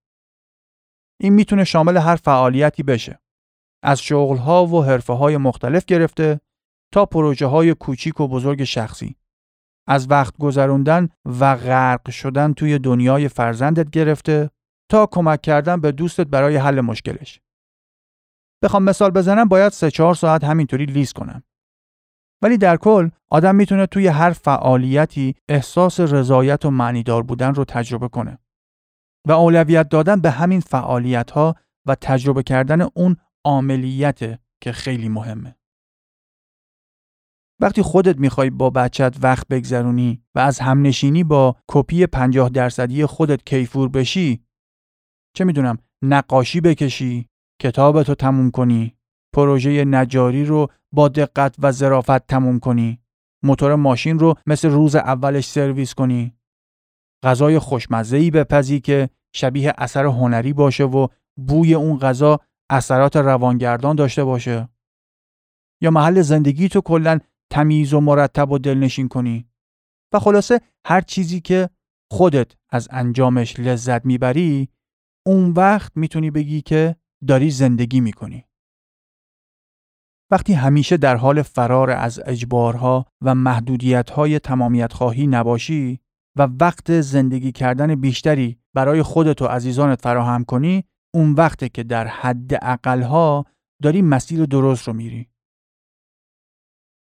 این 1.20 1.32
می‌تونه 1.32 1.64
شامل 1.64 1.96
هر 1.96 2.16
فعالیتی 2.16 2.82
بشه. 2.82 3.20
از 3.82 4.00
شغلها 4.00 4.66
و 4.66 4.84
حرفه 4.84 5.12
های 5.12 5.36
مختلف 5.36 5.84
گرفته 5.84 6.40
تا 6.92 7.06
پروژه 7.06 7.46
های 7.46 7.74
کوچیک 7.74 8.20
و 8.20 8.28
بزرگ 8.28 8.64
شخصی. 8.64 9.16
از 9.88 10.10
وقت 10.10 10.38
گذروندن 10.38 11.08
و 11.40 11.56
غرق 11.56 12.10
شدن 12.10 12.52
توی 12.52 12.78
دنیای 12.78 13.28
فرزندت 13.28 13.90
گرفته 13.90 14.50
تا 14.90 15.06
کمک 15.06 15.42
کردن 15.42 15.80
به 15.80 15.92
دوستت 15.92 16.26
برای 16.26 16.56
حل 16.56 16.80
مشکلش. 16.80 17.40
بخوام 18.62 18.82
مثال 18.82 19.10
بزنم 19.10 19.48
باید 19.48 19.72
سه 19.72 19.90
چهار 19.90 20.14
ساعت 20.14 20.44
همینطوری 20.44 20.86
لیست 20.86 21.12
کنم. 21.12 21.42
ولی 22.42 22.58
در 22.58 22.76
کل 22.76 23.08
آدم 23.30 23.54
می‌تونه 23.54 23.86
توی 23.86 24.06
هر 24.06 24.30
فعالیتی 24.30 25.34
احساس 25.48 26.00
رضایت 26.00 26.64
و 26.64 26.70
معنیدار 26.70 27.22
بودن 27.22 27.54
رو 27.54 27.64
تجربه 27.64 28.08
کنه 28.08 28.38
و 29.26 29.32
اولویت 29.32 29.88
دادن 29.88 30.20
به 30.20 30.30
همین 30.30 30.60
فعالیت 30.60 31.30
ها 31.30 31.54
و 31.86 31.94
تجربه 31.94 32.42
کردن 32.42 32.80
اون 32.94 33.16
عملیت 33.44 34.40
که 34.60 34.72
خیلی 34.72 35.08
مهمه. 35.08 35.56
وقتی 37.60 37.82
خودت 37.82 38.18
می‌خوای 38.18 38.50
با 38.50 38.70
بچت 38.70 39.16
وقت 39.22 39.48
بگذرونی 39.48 40.22
و 40.34 40.38
از 40.38 40.60
همنشینی 40.60 41.24
با 41.24 41.56
کپی 41.68 42.06
50 42.06 42.48
درصدی 42.48 43.06
خودت 43.06 43.44
کیفور 43.46 43.88
بشی 43.88 44.44
چه 45.36 45.44
می‌دونم 45.44 45.78
نقاشی 46.02 46.60
بکشی 46.60 47.28
کتابتو 47.62 48.14
تموم 48.14 48.50
کنی 48.50 48.96
پروژه 49.34 49.84
نجاری 49.84 50.44
رو 50.44 50.68
با 50.92 51.08
دقت 51.08 51.56
و 51.58 51.72
ظرافت 51.72 52.26
تموم 52.26 52.58
کنی. 52.58 53.00
موتور 53.44 53.74
ماشین 53.74 54.18
رو 54.18 54.34
مثل 54.46 54.70
روز 54.70 54.94
اولش 54.94 55.46
سرویس 55.46 55.94
کنی. 55.94 56.34
غذای 57.22 57.58
خوشمزه 57.58 58.30
بپزی 58.30 58.80
که 58.80 59.10
شبیه 59.34 59.74
اثر 59.78 60.04
هنری 60.04 60.52
باشه 60.52 60.84
و 60.84 61.08
بوی 61.36 61.74
اون 61.74 61.98
غذا 61.98 62.40
اثرات 62.70 63.16
روانگردان 63.16 63.96
داشته 63.96 64.24
باشه. 64.24 64.68
یا 65.82 65.90
محل 65.90 66.22
زندگی 66.22 66.68
تو 66.68 66.80
کلا 66.80 67.18
تمیز 67.52 67.94
و 67.94 68.00
مرتب 68.00 68.50
و 68.50 68.58
دلنشین 68.58 69.08
کنی. 69.08 69.48
و 70.12 70.18
خلاصه 70.18 70.60
هر 70.86 71.00
چیزی 71.00 71.40
که 71.40 71.70
خودت 72.12 72.52
از 72.70 72.88
انجامش 72.90 73.60
لذت 73.60 74.04
می‌بری 74.06 74.68
اون 75.26 75.50
وقت 75.50 75.92
می‌تونی 75.96 76.30
بگی 76.30 76.60
که 76.62 76.96
داری 77.26 77.50
زندگی 77.50 78.00
می‌کنی. 78.00 78.44
وقتی 80.30 80.52
همیشه 80.52 80.96
در 80.96 81.16
حال 81.16 81.42
فرار 81.42 81.90
از 81.90 82.20
اجبارها 82.26 83.06
و 83.22 83.34
محدودیتهای 83.34 84.38
تمامیت 84.38 84.92
خواهی 84.92 85.26
نباشی 85.26 86.00
و 86.36 86.48
وقت 86.60 87.00
زندگی 87.00 87.52
کردن 87.52 87.94
بیشتری 87.94 88.58
برای 88.74 89.02
خودت 89.02 89.42
و 89.42 89.46
عزیزانت 89.46 90.02
فراهم 90.02 90.44
کنی 90.44 90.84
اون 91.14 91.32
وقته 91.32 91.68
که 91.68 91.82
در 91.82 92.06
حد 92.06 92.58
اقلها 92.62 93.44
داری 93.82 94.02
مسیر 94.02 94.44
درست 94.44 94.88
رو 94.88 94.94
میری. 94.94 95.28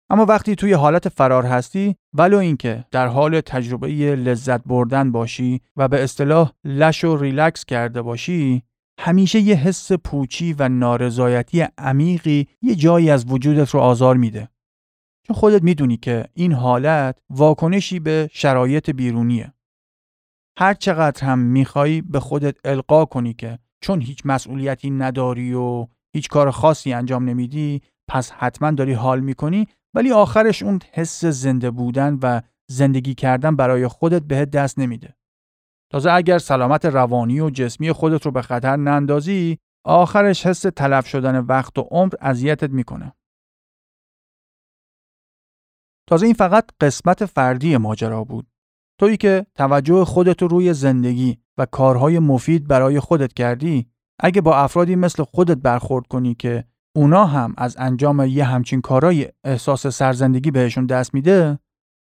اما 0.09 0.25
وقتی 0.25 0.55
توی 0.55 0.73
حالت 0.73 1.09
فرار 1.09 1.45
هستی 1.45 1.95
ولو 2.13 2.37
اینکه 2.37 2.85
در 2.91 3.07
حال 3.07 3.41
تجربه 3.41 3.87
لذت 4.15 4.63
بردن 4.63 5.11
باشی 5.11 5.61
و 5.77 5.87
به 5.87 6.03
اصطلاح 6.03 6.51
لش 6.63 7.03
و 7.03 7.17
ریلکس 7.17 7.65
کرده 7.65 8.01
باشی 8.01 8.63
همیشه 8.99 9.39
یه 9.39 9.55
حس 9.55 9.91
پوچی 9.91 10.53
و 10.53 10.69
نارضایتی 10.69 11.67
عمیقی 11.77 12.47
یه 12.61 12.75
جایی 12.75 13.09
از 13.09 13.25
وجودت 13.31 13.69
رو 13.69 13.79
آزار 13.79 14.17
میده. 14.17 14.49
چون 15.27 15.35
خودت 15.35 15.63
می‌دونی 15.63 15.97
که 15.97 16.25
این 16.33 16.53
حالت 16.53 17.19
واکنشی 17.29 17.99
به 17.99 18.29
شرایط 18.31 18.89
بیرونیه. 18.89 19.53
هر 20.57 20.73
چقدر 20.73 21.25
هم 21.25 21.39
می‌خوای 21.39 22.01
به 22.01 22.19
خودت 22.19 22.57
القا 22.65 23.05
کنی 23.05 23.33
که 23.33 23.59
چون 23.81 24.01
هیچ 24.01 24.21
مسئولیتی 24.25 24.89
نداری 24.89 25.53
و 25.53 25.87
هیچ 26.13 26.27
کار 26.29 26.51
خاصی 26.51 26.93
انجام 26.93 27.29
نمیدی 27.29 27.81
پس 28.07 28.31
حتما 28.31 28.71
داری 28.71 28.93
حال 28.93 29.19
می‌کنی 29.19 29.67
ولی 29.93 30.11
آخرش 30.11 30.63
اون 30.63 30.79
حس 30.91 31.25
زنده 31.25 31.71
بودن 31.71 32.19
و 32.21 32.41
زندگی 32.67 33.13
کردن 33.13 33.55
برای 33.55 33.87
خودت 33.87 34.23
بهت 34.23 34.51
دست 34.51 34.79
نمیده. 34.79 35.15
تازه 35.93 36.11
اگر 36.11 36.37
سلامت 36.37 36.85
روانی 36.85 37.39
و 37.39 37.49
جسمی 37.49 37.91
خودت 37.91 38.25
رو 38.25 38.31
به 38.31 38.41
خطر 38.41 38.75
نندازی 38.75 39.57
آخرش 39.85 40.45
حس 40.45 40.61
تلف 40.61 41.07
شدن 41.07 41.39
وقت 41.39 41.79
و 41.79 41.81
عمر 41.81 42.13
اذیتت 42.21 42.69
می‌کنه. 42.69 43.13
تازه 46.09 46.25
این 46.25 46.35
فقط 46.35 46.69
قسمت 46.81 47.25
فردی 47.25 47.77
ماجرا 47.77 48.23
بود. 48.23 48.47
تویی 48.99 49.17
که 49.17 49.45
توجه 49.55 50.05
خودت 50.05 50.41
رو 50.41 50.47
روی 50.47 50.73
زندگی 50.73 51.37
و 51.57 51.65
کارهای 51.65 52.19
مفید 52.19 52.67
برای 52.67 52.99
خودت 52.99 53.33
کردی 53.33 53.87
اگه 54.19 54.41
با 54.41 54.57
افرادی 54.57 54.95
مثل 54.95 55.23
خودت 55.23 55.57
برخورد 55.57 56.07
کنی 56.07 56.35
که 56.35 56.63
اونا 56.95 57.25
هم 57.25 57.53
از 57.57 57.75
انجام 57.79 58.25
یه 58.27 58.43
همچین 58.43 58.81
کارای 58.81 59.29
احساس 59.43 59.87
سرزندگی 59.87 60.51
بهشون 60.51 60.85
دست 60.85 61.13
میده 61.13 61.59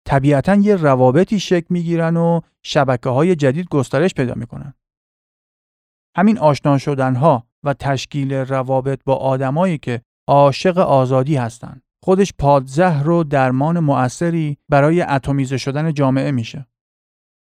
طبیعتا 0.06 0.54
یه 0.54 0.76
روابطی 0.76 1.40
شکل 1.40 1.66
می‌گیرن 1.70 2.16
و 2.16 2.40
شبکه 2.62 3.10
های 3.10 3.36
جدید 3.36 3.68
گسترش 3.68 4.14
پیدا 4.14 4.34
می‌کنن. 4.34 4.74
همین 6.16 6.38
آشنا 6.38 6.78
شدن 6.78 7.14
ها 7.14 7.46
و 7.64 7.74
تشکیل 7.74 8.32
روابط 8.32 9.00
با 9.04 9.16
آدمایی 9.16 9.78
که 9.78 10.02
عاشق 10.28 10.78
آزادی 10.78 11.36
هستند 11.36 11.82
خودش 12.04 12.32
پادزهر 12.38 13.10
و 13.10 13.24
درمان 13.24 13.80
مؤثری 13.80 14.56
برای 14.68 15.02
اتمیزه 15.02 15.56
شدن 15.56 15.92
جامعه 15.92 16.30
میشه. 16.30 16.66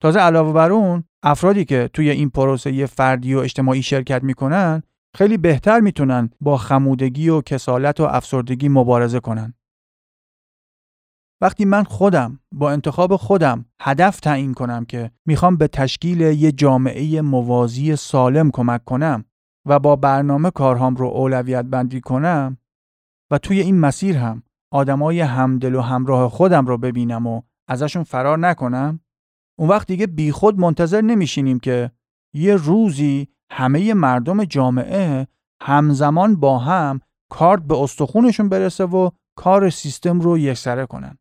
تازه 0.02 0.20
علاوه 0.20 0.52
بر 0.52 0.72
اون 0.72 1.04
افرادی 1.22 1.64
که 1.64 1.90
توی 1.92 2.10
این 2.10 2.30
پروسه 2.30 2.86
فردی 2.86 3.34
و 3.34 3.38
اجتماعی 3.38 3.82
شرکت 3.82 4.22
می‌کنن 4.22 4.82
خیلی 5.16 5.36
بهتر 5.36 5.80
می‌تونن 5.80 6.30
با 6.40 6.56
خمودگی 6.56 7.28
و 7.28 7.40
کسالت 7.40 8.00
و 8.00 8.04
افسردگی 8.04 8.68
مبارزه 8.68 9.20
کنن. 9.20 9.54
وقتی 11.40 11.64
من 11.64 11.84
خودم 11.84 12.40
با 12.52 12.70
انتخاب 12.70 13.16
خودم 13.16 13.64
هدف 13.80 14.20
تعیین 14.20 14.54
کنم 14.54 14.84
که 14.84 15.10
می‌خوام 15.26 15.56
به 15.56 15.68
تشکیل 15.68 16.20
یه 16.20 16.52
جامعه 16.52 17.22
موازی 17.22 17.96
سالم 17.96 18.50
کمک 18.50 18.84
کنم 18.84 19.24
و 19.66 19.78
با 19.78 19.96
برنامه 19.96 20.50
کارهام 20.50 20.96
رو 20.96 21.06
اولویت 21.06 21.64
بندی 21.64 22.00
کنم 22.00 22.58
و 23.30 23.38
توی 23.38 23.60
این 23.60 23.80
مسیر 23.80 24.16
هم 24.16 24.42
آدمای 24.72 25.20
همدل 25.20 25.74
و 25.74 25.80
همراه 25.80 26.28
خودم 26.28 26.66
رو 26.66 26.78
ببینم 26.78 27.26
و 27.26 27.42
ازشون 27.68 28.02
فرار 28.02 28.38
نکنم 28.38 29.00
اون 29.58 29.68
وقت 29.68 29.86
دیگه 29.86 30.06
بیخود 30.06 30.58
منتظر 30.58 31.00
نمیشینیم 31.00 31.58
که 31.58 31.90
یه 32.34 32.56
روزی 32.56 33.28
همه 33.50 33.94
مردم 33.94 34.44
جامعه 34.44 35.26
همزمان 35.62 36.36
با 36.36 36.58
هم 36.58 37.00
کارت 37.30 37.62
به 37.62 37.78
استخونشون 37.78 38.48
برسه 38.48 38.84
و 38.84 39.10
کار 39.36 39.70
سیستم 39.70 40.20
رو 40.20 40.38
یکسره 40.38 40.86
کنن. 40.86 41.18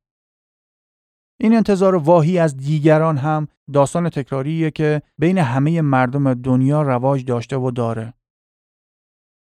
این 1.39 1.55
انتظار 1.55 1.95
واهی 1.95 2.39
از 2.39 2.57
دیگران 2.57 3.17
هم 3.17 3.47
داستان 3.73 4.09
تکراریه 4.09 4.71
که 4.71 5.01
بین 5.17 5.37
همه 5.37 5.81
مردم 5.81 6.33
دنیا 6.33 6.81
رواج 6.81 7.25
داشته 7.25 7.57
و 7.57 7.71
داره. 7.71 8.13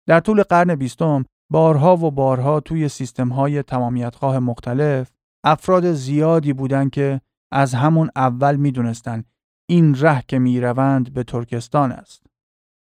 در 0.09 0.21
طول 0.21 0.43
قرن 0.43 0.75
بیستم 0.75 1.25
بارها 1.51 1.97
و 1.97 2.11
بارها 2.11 2.61
توی 2.61 2.89
سیستم 2.89 3.29
های 3.29 3.63
تمامیتخواه 3.63 4.39
مختلف 4.39 5.11
افراد 5.45 5.93
زیادی 5.93 6.53
بودند 6.53 6.91
که 6.91 7.21
از 7.53 7.75
همون 7.75 8.11
اول 8.17 8.57
می‌دونستن 8.57 9.25
این 9.69 9.95
ره 9.95 10.23
که 10.29 10.39
می‌روند 10.39 11.13
به 11.13 11.25
ترکستان 11.25 11.93
است. 11.93 12.27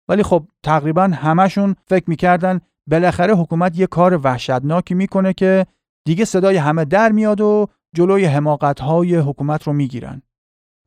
ولی 0.09 0.23
خب 0.23 0.47
تقریبا 0.63 1.03
همشون 1.03 1.75
فکر 1.87 2.09
می‌کردن 2.09 2.59
بالاخره 2.87 3.35
حکومت 3.35 3.79
یه 3.79 3.87
کار 3.87 4.19
وحشتناکی 4.23 4.93
می‌کنه 4.93 5.33
که 5.33 5.65
دیگه 6.05 6.25
صدای 6.25 6.57
همه 6.57 6.85
در 6.85 7.11
میاد 7.11 7.41
و 7.41 7.67
جلوی 7.95 8.25
حماقت 8.25 8.79
های 8.79 9.15
حکومت 9.15 9.63
رو 9.63 9.73
می‌گیرن. 9.73 10.21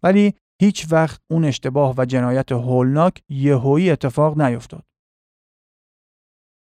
ولی 0.03 0.35
هیچ 0.61 0.87
وقت 0.91 1.21
اون 1.31 1.45
اشتباه 1.45 1.95
و 1.99 2.05
جنایت 2.05 2.53
هولناک 2.53 3.23
یهویی 3.29 3.91
اتفاق 3.91 4.41
نیفتاد. 4.41 4.85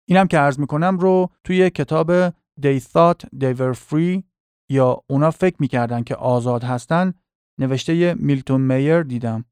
اینم 0.09 0.27
که 0.27 0.39
عرض 0.39 0.59
می‌کنم 0.59 0.99
رو 0.99 1.31
توی 1.45 1.71
کتاب 1.71 2.31
They 2.31 2.81
Thought 2.81 3.27
They 3.41 3.57
Were 3.59 3.77
Free 3.77 4.23
یا 4.71 5.03
اونا 5.11 5.31
فکر 5.31 5.57
می‌کردن 5.59 6.03
که 6.03 6.15
آزاد 6.15 6.65
هستن 6.65 7.15
نوشته 7.61 8.15
میلتون 8.15 8.61
میر 8.61 9.03
دیدم. 9.03 9.45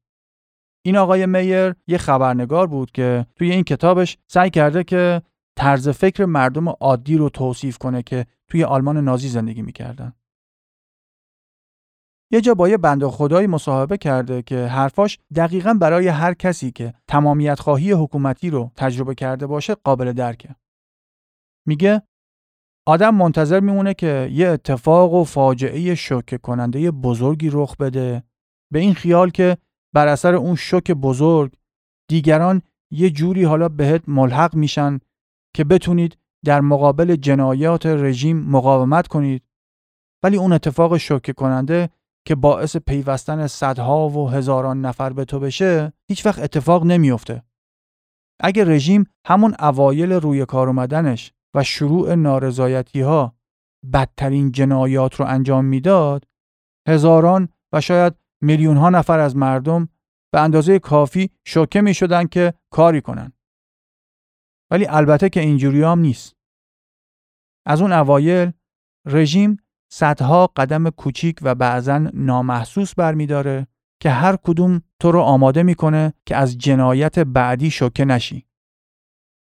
این 0.85 0.97
آقای 0.97 1.25
میر 1.25 1.75
یه 1.87 1.97
خبرنگار 1.97 2.67
بود 2.67 2.91
که 2.91 3.25
توی 3.35 3.51
این 3.51 3.63
کتابش 3.63 4.17
سعی 4.27 4.49
کرده 4.49 4.83
که 4.83 5.21
طرز 5.57 5.89
فکر 5.89 6.25
مردم 6.25 6.69
عادی 6.69 7.17
رو 7.17 7.29
توصیف 7.29 7.77
کنه 7.77 8.03
که 8.03 8.25
توی 8.47 8.63
آلمان 8.63 8.97
نازی 8.97 9.27
زندگی 9.27 9.61
می‌کردن. 9.61 10.13
یه 12.33 12.41
جا 12.41 12.53
با 12.53 12.69
یه 12.69 12.77
بند 12.77 13.07
خدایی 13.07 13.47
مصاحبه 13.47 13.97
کرده 13.97 14.41
که 14.41 14.65
حرفاش 14.65 15.19
دقیقا 15.35 15.73
برای 15.73 16.07
هر 16.07 16.33
کسی 16.33 16.71
که 16.71 16.93
تمامیت 17.07 17.59
خواهی 17.59 17.91
حکومتی 17.91 18.49
رو 18.49 18.71
تجربه 18.75 19.15
کرده 19.15 19.47
باشه 19.47 19.75
قابل 19.75 20.13
درکه. 20.13 20.55
میگه 21.67 22.01
آدم 22.87 23.15
منتظر 23.15 23.59
میمونه 23.59 23.93
که 23.93 24.29
یه 24.31 24.47
اتفاق 24.47 25.13
و 25.13 25.23
فاجعه 25.23 25.95
شوکه 25.95 26.37
کننده 26.37 26.91
بزرگی 26.91 27.49
رخ 27.51 27.77
بده 27.77 28.23
به 28.73 28.79
این 28.79 28.93
خیال 28.93 29.29
که 29.29 29.57
بر 29.93 30.07
اثر 30.07 30.35
اون 30.35 30.55
شوک 30.55 30.91
بزرگ 30.91 31.55
دیگران 32.09 32.61
یه 32.91 33.09
جوری 33.09 33.43
حالا 33.43 33.69
بهت 33.69 34.09
ملحق 34.09 34.55
میشن 34.55 34.99
که 35.55 35.63
بتونید 35.63 36.17
در 36.45 36.61
مقابل 36.61 37.15
جنایات 37.15 37.85
رژیم 37.85 38.37
مقاومت 38.37 39.07
کنید 39.07 39.43
ولی 40.23 40.37
اون 40.37 40.53
اتفاق 40.53 40.97
شوکه 40.97 41.33
کننده 41.33 41.89
که 42.25 42.35
باعث 42.35 42.77
پیوستن 42.77 43.47
صدها 43.47 44.09
و 44.09 44.29
هزاران 44.29 44.81
نفر 44.81 45.13
به 45.13 45.25
تو 45.25 45.39
بشه 45.39 45.93
هیچ 46.09 46.25
وقت 46.25 46.39
اتفاق 46.39 46.85
نمیافته. 46.85 47.43
اگه 48.39 48.63
رژیم 48.63 49.05
همون 49.25 49.55
اوایل 49.59 50.11
روی 50.11 50.45
کار 50.45 50.67
اومدنش 50.67 51.33
و 51.55 51.63
شروع 51.63 52.15
نارضایتی 52.15 53.01
ها 53.01 53.35
بدترین 53.93 54.51
جنایات 54.51 55.15
رو 55.15 55.25
انجام 55.25 55.65
می‌داد 55.65 56.27
هزاران 56.87 57.49
و 57.73 57.81
شاید 57.81 58.13
میلیون 58.41 58.77
ها 58.77 58.89
نفر 58.89 59.19
از 59.19 59.35
مردم 59.35 59.89
به 60.33 60.39
اندازه 60.39 60.79
کافی 60.79 61.29
شوکه 61.47 61.81
می 61.81 61.93
شدن 61.93 62.27
که 62.27 62.53
کاری 62.71 63.01
کنن. 63.01 63.33
ولی 64.71 64.85
البته 64.85 65.29
که 65.29 65.39
اینجوری 65.39 65.83
هم 65.83 65.99
نیست. 65.99 66.35
از 67.65 67.81
اون 67.81 67.91
اوایل 67.91 68.51
رژیم 69.05 69.57
صدها 69.95 70.47
قدم 70.47 70.89
کوچیک 70.89 71.39
و 71.41 71.55
بعضا 71.55 71.97
نامحسوس 72.13 72.95
برمیداره 72.95 73.67
که 74.01 74.09
هر 74.09 74.35
کدوم 74.35 74.81
تو 74.99 75.11
رو 75.11 75.19
آماده 75.19 75.63
می‌کنه 75.63 76.13
که 76.25 76.35
از 76.35 76.57
جنایت 76.57 77.19
بعدی 77.19 77.71
شوکه 77.71 78.05
نشی. 78.05 78.47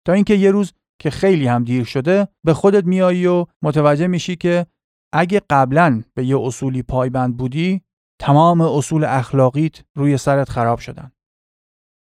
تا 0.05 0.13
اینکه 0.13 0.33
یه 0.33 0.51
روز 0.51 0.73
که 0.99 1.09
خیلی 1.09 1.47
هم 1.47 1.63
دیر 1.63 1.83
شده 1.83 2.27
به 2.43 2.53
خودت 2.53 2.85
میایی 2.85 3.27
و 3.27 3.45
متوجه 3.61 4.07
میشی 4.07 4.35
که 4.35 4.65
اگه 5.13 5.41
قبلا 5.49 6.03
به 6.13 6.25
یه 6.25 6.39
اصولی 6.39 6.83
پایبند 6.83 7.37
بودی 7.37 7.81
تمام 8.19 8.61
اصول 8.61 9.03
اخلاقیت 9.03 9.83
روی 9.95 10.17
سرت 10.17 10.49
خراب 10.49 10.79
شدن. 10.79 11.11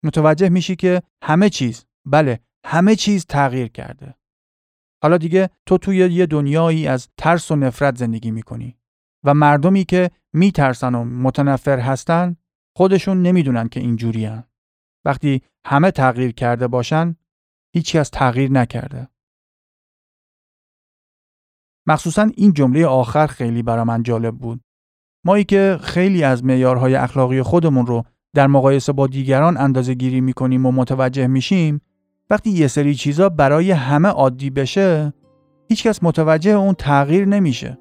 متوجه 0.04 0.48
میشی 0.48 0.76
که 0.76 1.02
همه 1.22 1.50
چیز 1.50 1.86
بله 2.06 2.40
همه 2.66 2.96
چیز 2.96 3.26
تغییر 3.26 3.68
کرده. 3.68 4.14
حالا 5.02 5.18
دیگه 5.18 5.50
تو 5.66 5.78
توی 5.78 5.96
یه 5.96 6.26
دنیایی 6.26 6.86
از 6.86 7.08
ترس 7.16 7.50
و 7.50 7.56
نفرت 7.56 7.96
زندگی 7.98 8.30
می‌کنی 8.30 8.76
و 9.24 9.34
مردمی 9.34 9.84
که 9.84 10.10
میترسن 10.32 10.94
و 10.94 11.04
متنفر 11.04 11.78
هستن 11.78 12.36
خودشون 12.76 13.22
نمی‌دونن 13.22 13.68
که 13.68 13.80
اینجوری 13.80 14.30
وقتی 15.04 15.42
همه 15.66 15.90
تغییر 15.90 16.32
کرده 16.32 16.68
باشن 16.68 17.16
هیچی 17.74 17.98
از 17.98 18.10
تغییر 18.10 18.50
نکرده. 18.50 19.08
مخصوصا 21.86 22.30
این 22.36 22.52
جمله 22.52 22.86
آخر 22.86 23.26
خیلی 23.26 23.62
برا 23.62 23.84
من 23.84 24.02
جالب 24.02 24.38
بود. 24.38 24.60
مایی 25.24 25.44
که 25.44 25.78
خیلی 25.82 26.24
از 26.24 26.44
معیارهای 26.44 26.94
اخلاقی 26.94 27.42
خودمون 27.42 27.86
رو 27.86 28.04
در 28.34 28.46
مقایسه 28.46 28.92
با 28.92 29.06
دیگران 29.06 29.56
اندازه 29.56 29.94
گیری 29.94 30.20
می‌کنیم 30.20 30.66
و 30.66 30.72
متوجه 30.72 31.26
میشیم 31.26 31.80
وقتی 32.30 32.50
یه 32.50 32.66
سری 32.66 32.94
چیزا 32.94 33.28
برای 33.28 33.70
همه 33.70 34.08
عادی 34.08 34.50
بشه 34.50 35.12
هیچکس 35.68 36.02
متوجه 36.02 36.50
اون 36.50 36.74
تغییر 36.74 37.24
نمیشه. 37.24 37.78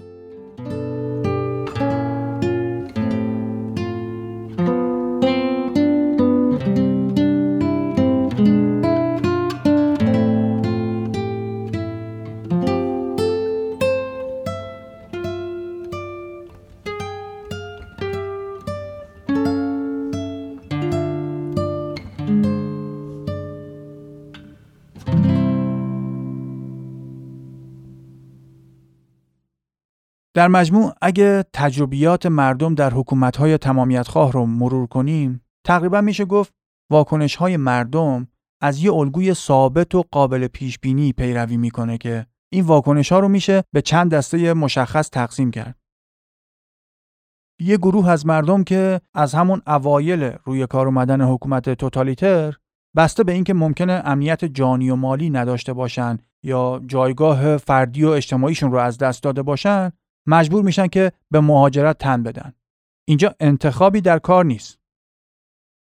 در 30.40 30.48
مجموع 30.48 30.94
اگه 31.02 31.46
تجربیات 31.54 32.26
مردم 32.26 32.76
در 32.76 32.94
حکومت‌های 32.94 33.58
تمامیتخواه 33.58 34.32
رو 34.32 34.46
مرور 34.46 34.88
کنیم 34.88 35.42
تقریبا 35.66 36.02
میشه 36.02 36.26
گفت 36.26 36.54
واکنش‌های 36.92 37.58
مردم 37.58 38.28
از 38.62 38.84
یه 38.84 38.94
الگوی 38.94 39.34
ثابت 39.34 39.96
و 39.96 40.04
قابل 40.12 40.48
پیش 40.48 40.80
بینی 40.80 41.14
پیروی 41.14 41.58
می‌کنه 41.58 41.98
که 41.98 42.26
این 42.54 42.64
واکنش 42.64 43.12
ها 43.12 43.20
رو 43.20 43.28
میشه 43.28 43.64
به 43.74 43.82
چند 43.82 44.14
دسته 44.14 44.54
مشخص 44.54 45.10
تقسیم 45.10 45.52
کرد. 45.52 45.76
یه 47.60 47.78
گروه 47.78 48.10
از 48.10 48.26
مردم 48.26 48.64
که 48.64 49.02
از 49.14 49.34
همون 49.34 49.62
اوایل 49.68 50.24
روی 50.44 50.68
کار 50.68 50.86
اومدن 50.86 51.22
حکومت 51.22 51.70
توتالیتر 51.70 52.58
بسته 52.96 53.24
به 53.24 53.32
اینکه 53.32 53.54
ممکنه 53.54 54.02
امنیت 54.06 54.46
جانی 54.46 54.90
و 54.90 54.96
مالی 54.96 55.30
نداشته 55.30 55.74
باشن 55.74 56.18
یا 56.44 56.82
جایگاه 56.86 57.58
فردی 57.58 58.04
و 58.04 58.10
اجتماعیشون 58.10 58.72
رو 58.72 58.78
از 58.78 58.98
دست 58.98 59.24
داده 59.24 59.42
باشن 59.42 59.92
مجبور 60.28 60.64
میشن 60.64 60.88
که 60.88 61.12
به 61.32 61.40
مهاجرت 61.40 61.98
تن 61.98 62.24
بدن. 62.24 62.54
اینجا 63.08 63.36
انتخابی 63.40 64.02
در 64.02 64.20
کار 64.20 64.46
نیست. 64.46 64.80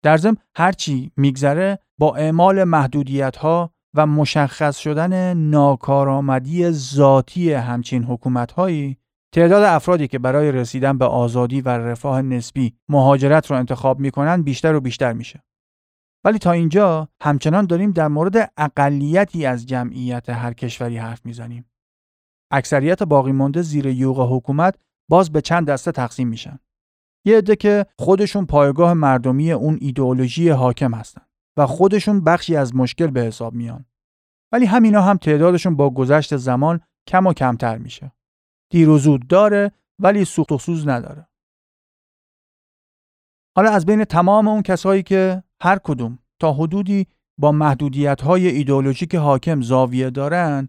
در 0.03 0.17
ضمن 0.17 0.37
هرچی 0.57 1.13
میگذره 1.17 1.79
با 1.99 2.17
اعمال 2.17 2.65
محدودیت 2.65 3.37
ها 3.37 3.71
و 3.95 4.07
مشخص 4.07 4.77
شدن 4.77 5.35
ناکارآمدی 5.37 6.71
ذاتی 6.71 7.53
همچین 7.53 8.05
حکومت 8.05 8.53
هایی 8.53 8.97
تعداد 9.35 9.63
افرادی 9.63 10.09
که 10.09 10.19
برای 10.19 10.53
رسیدن 10.53 10.99
به 10.99 11.05
آزادی 11.05 11.61
و 11.61 11.69
رفاه 11.69 12.23
نسبی 12.23 12.77
مهاجرت 12.89 13.51
رو 13.51 13.57
انتخاب 13.57 14.01
می‌کنن 14.01 14.43
بیشتر 14.43 14.75
و 14.75 14.81
بیشتر 14.81 15.13
میشه. 15.13 15.45
ولی 16.25 16.39
تا 16.39 16.53
اینجا 16.53 17.09
همچنان 17.23 17.67
داریم 17.67 17.91
در 17.91 18.09
مورد 18.09 18.53
اقلیتی 18.57 19.47
از 19.47 19.67
جمعیت 19.67 20.29
هر 20.29 20.53
کشوری 20.53 20.97
حرف 20.97 21.27
می‌زنیم. 21.27 21.65
اکثریت 22.55 23.03
باقی 23.03 23.33
مانده 23.33 23.63
زیر 23.63 23.87
یوغ 23.87 24.37
حکومت 24.37 24.75
باز 25.11 25.33
به 25.33 25.41
چند 25.41 25.67
دسته 25.67 25.93
تقسیم 25.93 26.29
میشن. 26.29 26.59
یه 27.27 27.39
عده 27.39 27.57
که 27.57 27.87
خودشون 27.99 28.47
پایگاه 28.47 28.93
مردمی 28.93 29.53
اون 29.53 29.79
ایدئولوژی 29.81 30.49
حاکم 30.49 30.95
هستن 30.95 31.23
و 31.57 31.67
خودشون 31.67 32.25
بخشی 32.25 32.57
از 32.57 32.75
مشکل 32.75 33.07
به 33.07 33.21
حساب 33.21 33.55
میان. 33.55 33.85
ولی 34.53 34.67
همینا 34.67 35.03
هم 35.03 35.17
تعدادشون 35.17 35.77
با 35.77 35.91
گذشت 35.91 36.37
زمان 36.37 36.81
کم 37.09 37.27
و 37.27 37.33
کمتر 37.33 37.79
میشه. 37.79 38.13
دیر 38.71 38.89
و 38.89 38.99
زود 38.99 39.29
داره 39.29 39.73
ولی 39.99 40.25
سوخت 40.25 40.53
و 40.53 40.59
سوز 40.59 40.89
نداره. 40.89 41.29
حالا 43.57 43.71
از 43.71 43.87
بین 43.87 44.05
تمام 44.05 44.49
اون 44.49 44.63
کسایی 44.63 45.03
که 45.03 45.43
هر 45.63 45.79
کدوم 45.79 46.19
تا 46.41 46.53
حدودی 46.53 47.07
با 47.39 47.53
محدودیت 47.53 48.21
های 48.21 48.49
ایدئولوژیک 48.49 49.15
حاکم 49.15 49.61
زاویه 49.61 50.11
دارن 50.11 50.69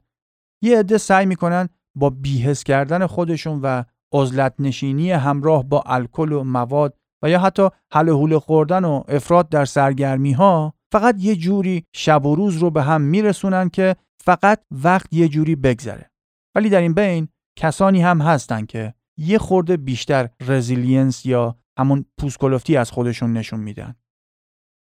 یه 0.63 0.79
عده 0.79 0.97
سعی 0.97 1.25
می‌کنن 1.25 1.69
با 1.95 2.09
بی‌حس 2.09 2.63
کردن 2.63 3.07
خودشون 3.07 3.59
و 3.61 3.83
عزلت 4.13 4.53
نشینی 4.59 5.11
همراه 5.11 5.63
با 5.63 5.83
الکل 5.85 6.31
و 6.31 6.43
مواد 6.43 6.97
و 7.23 7.29
یا 7.29 7.39
حتی 7.39 7.69
هله 7.93 8.09
هوله 8.09 8.39
خوردن 8.39 8.85
و 8.85 9.03
افراط 9.07 9.49
در 9.49 9.65
سرگرمی 9.65 10.31
ها 10.31 10.73
فقط 10.91 11.15
یه 11.19 11.35
جوری 11.35 11.85
شب 11.95 12.25
و 12.25 12.35
روز 12.35 12.57
رو 12.57 12.69
به 12.69 12.83
هم 12.83 13.01
میرسونن 13.01 13.69
که 13.69 13.95
فقط 14.23 14.61
وقت 14.71 15.13
یه 15.13 15.27
جوری 15.27 15.55
بگذره. 15.55 16.11
ولی 16.55 16.69
در 16.69 16.81
این 16.81 16.93
بین 16.93 17.27
کسانی 17.59 18.01
هم 18.01 18.21
هستن 18.21 18.65
که 18.65 18.93
یه 19.17 19.37
خورده 19.37 19.77
بیشتر 19.77 20.29
resilience 20.47 21.25
یا 21.25 21.55
همون 21.79 22.05
پوست‌کلفتی 22.17 22.77
از 22.77 22.91
خودشون 22.91 23.33
نشون 23.33 23.59
میدن. 23.59 23.95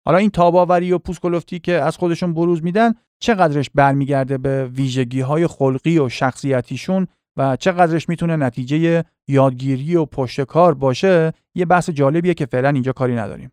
حالا 0.08 0.18
این 0.18 0.30
تاباوری 0.30 0.92
و 0.92 0.98
پوسکلفتی 0.98 1.60
که 1.60 1.74
از 1.74 1.98
خودشون 1.98 2.34
بروز 2.34 2.64
میدن 2.64 2.94
چقدرش 3.20 3.70
برمیگرده 3.76 4.38
به 4.38 4.66
ویژگی 4.66 5.22
های 5.22 5.48
خلقی 5.48 6.00
و 6.00 6.10
شخصیتیشون 6.10 7.08
و 7.38 7.56
چقدرش 7.56 8.10
می‌تونه 8.10 8.36
نتیجه 8.36 9.04
یادگیری 9.28 9.96
و 9.96 10.06
پشت 10.06 10.42
کار 10.42 10.74
باشه 10.74 11.34
یه 11.56 11.66
بحث 11.66 11.90
جالبیه 11.90 12.34
که 12.34 12.46
فعلا 12.46 12.70
اینجا 12.70 12.92
کاری 12.92 13.16
نداریم. 13.16 13.52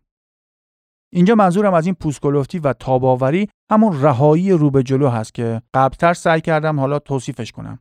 اینجا 1.13 1.35
منظورم 1.35 1.73
از 1.73 1.85
این 1.85 1.95
پوسکلفتی 1.95 2.59
و 2.59 2.73
تاباوری 2.73 3.49
همون 3.71 4.01
رهایی 4.01 4.51
رو 4.51 4.71
به 4.71 4.83
جلو 4.83 5.09
هست 5.09 5.33
که 5.33 5.61
قبلتر 5.73 6.13
سعی 6.13 6.41
کردم 6.41 6.79
حالا 6.79 6.99
توصیفش 6.99 7.51
کنم. 7.51 7.79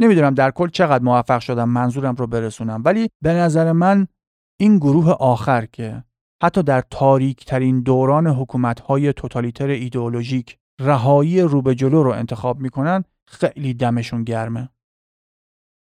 نمی‌دونم 0.00 0.34
در 0.34 0.50
کل 0.50 0.68
چقدر 0.68 1.04
موفق 1.04 1.40
شدم 1.40 1.68
منظورم 1.68 2.14
رو 2.14 2.26
برسونم 2.26 2.82
ولی 2.84 3.08
به 3.22 3.32
نظر 3.32 3.72
من 3.72 4.06
این 4.60 4.76
گروه 4.78 5.10
آخر 5.10 5.66
که 5.66 6.04
حتی 6.44 6.62
در 6.62 6.82
تاریک 6.90 7.44
ترین 7.44 7.80
دوران 7.80 8.26
حکومت 8.26 8.80
های 8.80 9.12
توتالیتر 9.12 9.68
ایدئولوژیک 9.68 10.58
رهایی 10.80 11.40
رو 11.40 11.62
به 11.62 11.74
جلو 11.74 12.02
رو 12.02 12.10
انتخاب 12.10 12.60
می‌کنن 12.60 13.04
خیلی 13.26 13.74
دمشون 13.74 14.24
گرمه. 14.24 14.68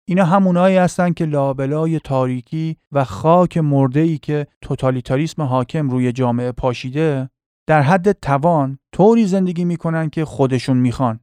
اینا 0.08 0.24
همونایی 0.24 0.76
هستن 0.76 1.12
که 1.12 1.24
لابلای 1.24 2.00
تاریکی 2.00 2.76
و 2.92 3.04
خاک 3.04 3.58
مرده 3.58 4.00
ای 4.00 4.18
که 4.18 4.46
توتالیتاریسم 4.60 5.42
حاکم 5.42 5.90
روی 5.90 6.12
جامعه 6.12 6.52
پاشیده 6.52 7.30
در 7.66 7.82
حد 7.82 8.12
توان 8.12 8.78
طوری 8.92 9.26
زندگی 9.26 9.64
می‌کنن 9.64 10.10
که 10.10 10.24
خودشون 10.24 10.76
می‌خوان. 10.76 11.20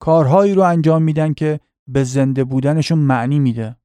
کارهایی 0.00 0.54
رو 0.54 0.62
انجام 0.62 1.02
میدن 1.02 1.32
که 1.32 1.60
به 1.88 2.04
زنده 2.04 2.44
بودنشون 2.44 2.98
معنی 2.98 3.38
میده. 3.38 3.76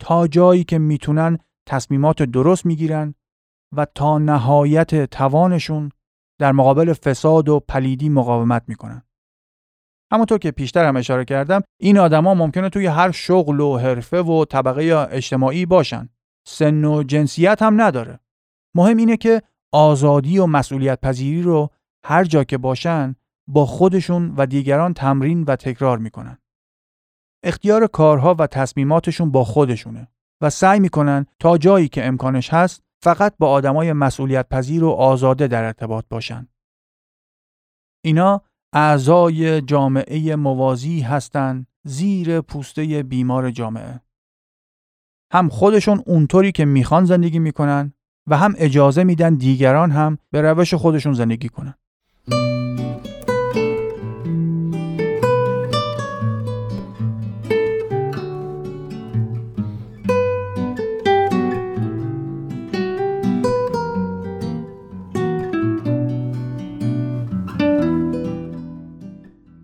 تا 0.00 0.26
جایی 0.26 0.64
که 0.64 0.78
می‌تونن 0.78 1.38
تصمیمات 1.66 2.22
درست 2.22 2.66
می‌گیرن 2.66 3.14
و 3.76 3.86
تا 3.94 4.18
نهایت 4.18 5.04
توانشون 5.04 5.90
در 6.40 6.52
مقابل 6.52 6.92
فساد 6.92 7.48
و 7.48 7.60
پلیدی 7.60 8.08
مقاومت 8.08 8.62
می‌کنن. 8.66 9.02
همونطور 10.12 10.38
که 10.38 10.50
پیشتر 10.50 10.84
هم 10.84 10.96
اشاره 10.96 11.24
کردم 11.24 11.62
این 11.80 11.98
آدما 11.98 12.34
ممکنه 12.34 12.68
توی 12.68 12.86
هر 12.86 13.10
شغل 13.10 13.60
و 13.60 13.78
حرفه 13.78 14.22
و 14.22 14.44
طبقه 14.44 14.84
یا 14.84 15.04
اجتماعی 15.04 15.66
باشن. 15.66 16.08
سن 16.46 16.84
و 16.84 17.02
جنسیت 17.02 17.62
هم 17.62 17.80
نداره. 17.80 18.20
مهم 18.76 18.96
اینه 18.96 19.16
که 19.16 19.42
آزادی 19.72 20.38
و 20.38 20.46
مسئولیت 20.46 21.00
پذیری 21.00 21.42
رو 21.42 21.70
هر 22.04 22.24
جا 22.24 22.44
که 22.44 22.58
باشن 22.58 23.16
با 23.48 23.66
خودشون 23.66 24.34
و 24.36 24.46
دیگران 24.46 24.94
تمرین 24.94 25.42
و 25.42 25.56
تکرار 25.56 25.98
می‌کنن. 25.98 26.38
اختیار 27.42 27.86
کارها 27.86 28.34
و 28.38 28.46
تصمیماتشون 28.46 29.30
با 29.30 29.44
خودشونه 29.44 30.08
و 30.40 30.50
سعی 30.50 30.80
می‌کنن 30.80 31.26
تا 31.40 31.58
جایی 31.58 31.88
که 31.88 32.06
امکانش 32.06 32.52
هست 32.52 32.82
فقط 33.04 33.34
با 33.38 33.50
آدمای 33.50 33.92
مسئولیت 33.92 34.48
پذیر 34.48 34.84
و 34.84 34.90
آزاده 34.90 35.48
در 35.48 35.64
ارتباط 35.64 36.04
باشند. 36.10 36.48
اینا 38.04 38.42
اعضای 38.72 39.60
جامعه 39.60 40.36
موازی 40.36 41.00
هستند 41.00 41.66
زیر 41.84 42.40
پوسته 42.40 43.02
بیمار 43.02 43.50
جامعه. 43.50 44.00
هم 45.32 45.48
خودشون 45.48 46.02
اونطوری 46.06 46.52
که 46.52 46.64
می‌خوان 46.64 47.04
زندگی 47.04 47.38
می‌کنن 47.38 47.92
و 48.26 48.36
هم 48.36 48.54
اجازه 48.58 49.04
میدن 49.04 49.34
دیگران 49.34 49.90
هم 49.90 50.18
به 50.30 50.42
روش 50.42 50.74
خودشون 50.74 51.12
زندگی 51.12 51.48
کنن. 51.48 51.74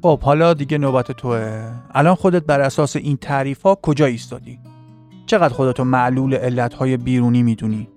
خب 0.03 0.21
حالا 0.21 0.55
دیگه 0.55 0.79
نوبت 0.79 1.13
توه. 1.13 1.71
الان 1.95 2.15
خودت 2.15 2.43
بر 2.43 2.61
اساس 2.61 2.97
این 2.97 3.17
تعریف 3.17 3.63
ها 3.63 3.79
کجا 3.83 4.07
ایستادی؟ 4.07 4.59
چقدر 5.27 5.55
خودتو 5.55 5.85
معلول 5.85 6.35
علت 6.35 6.75
های 6.75 6.97
بیرونی 6.97 7.43
می‌دونی؟ 7.43 7.89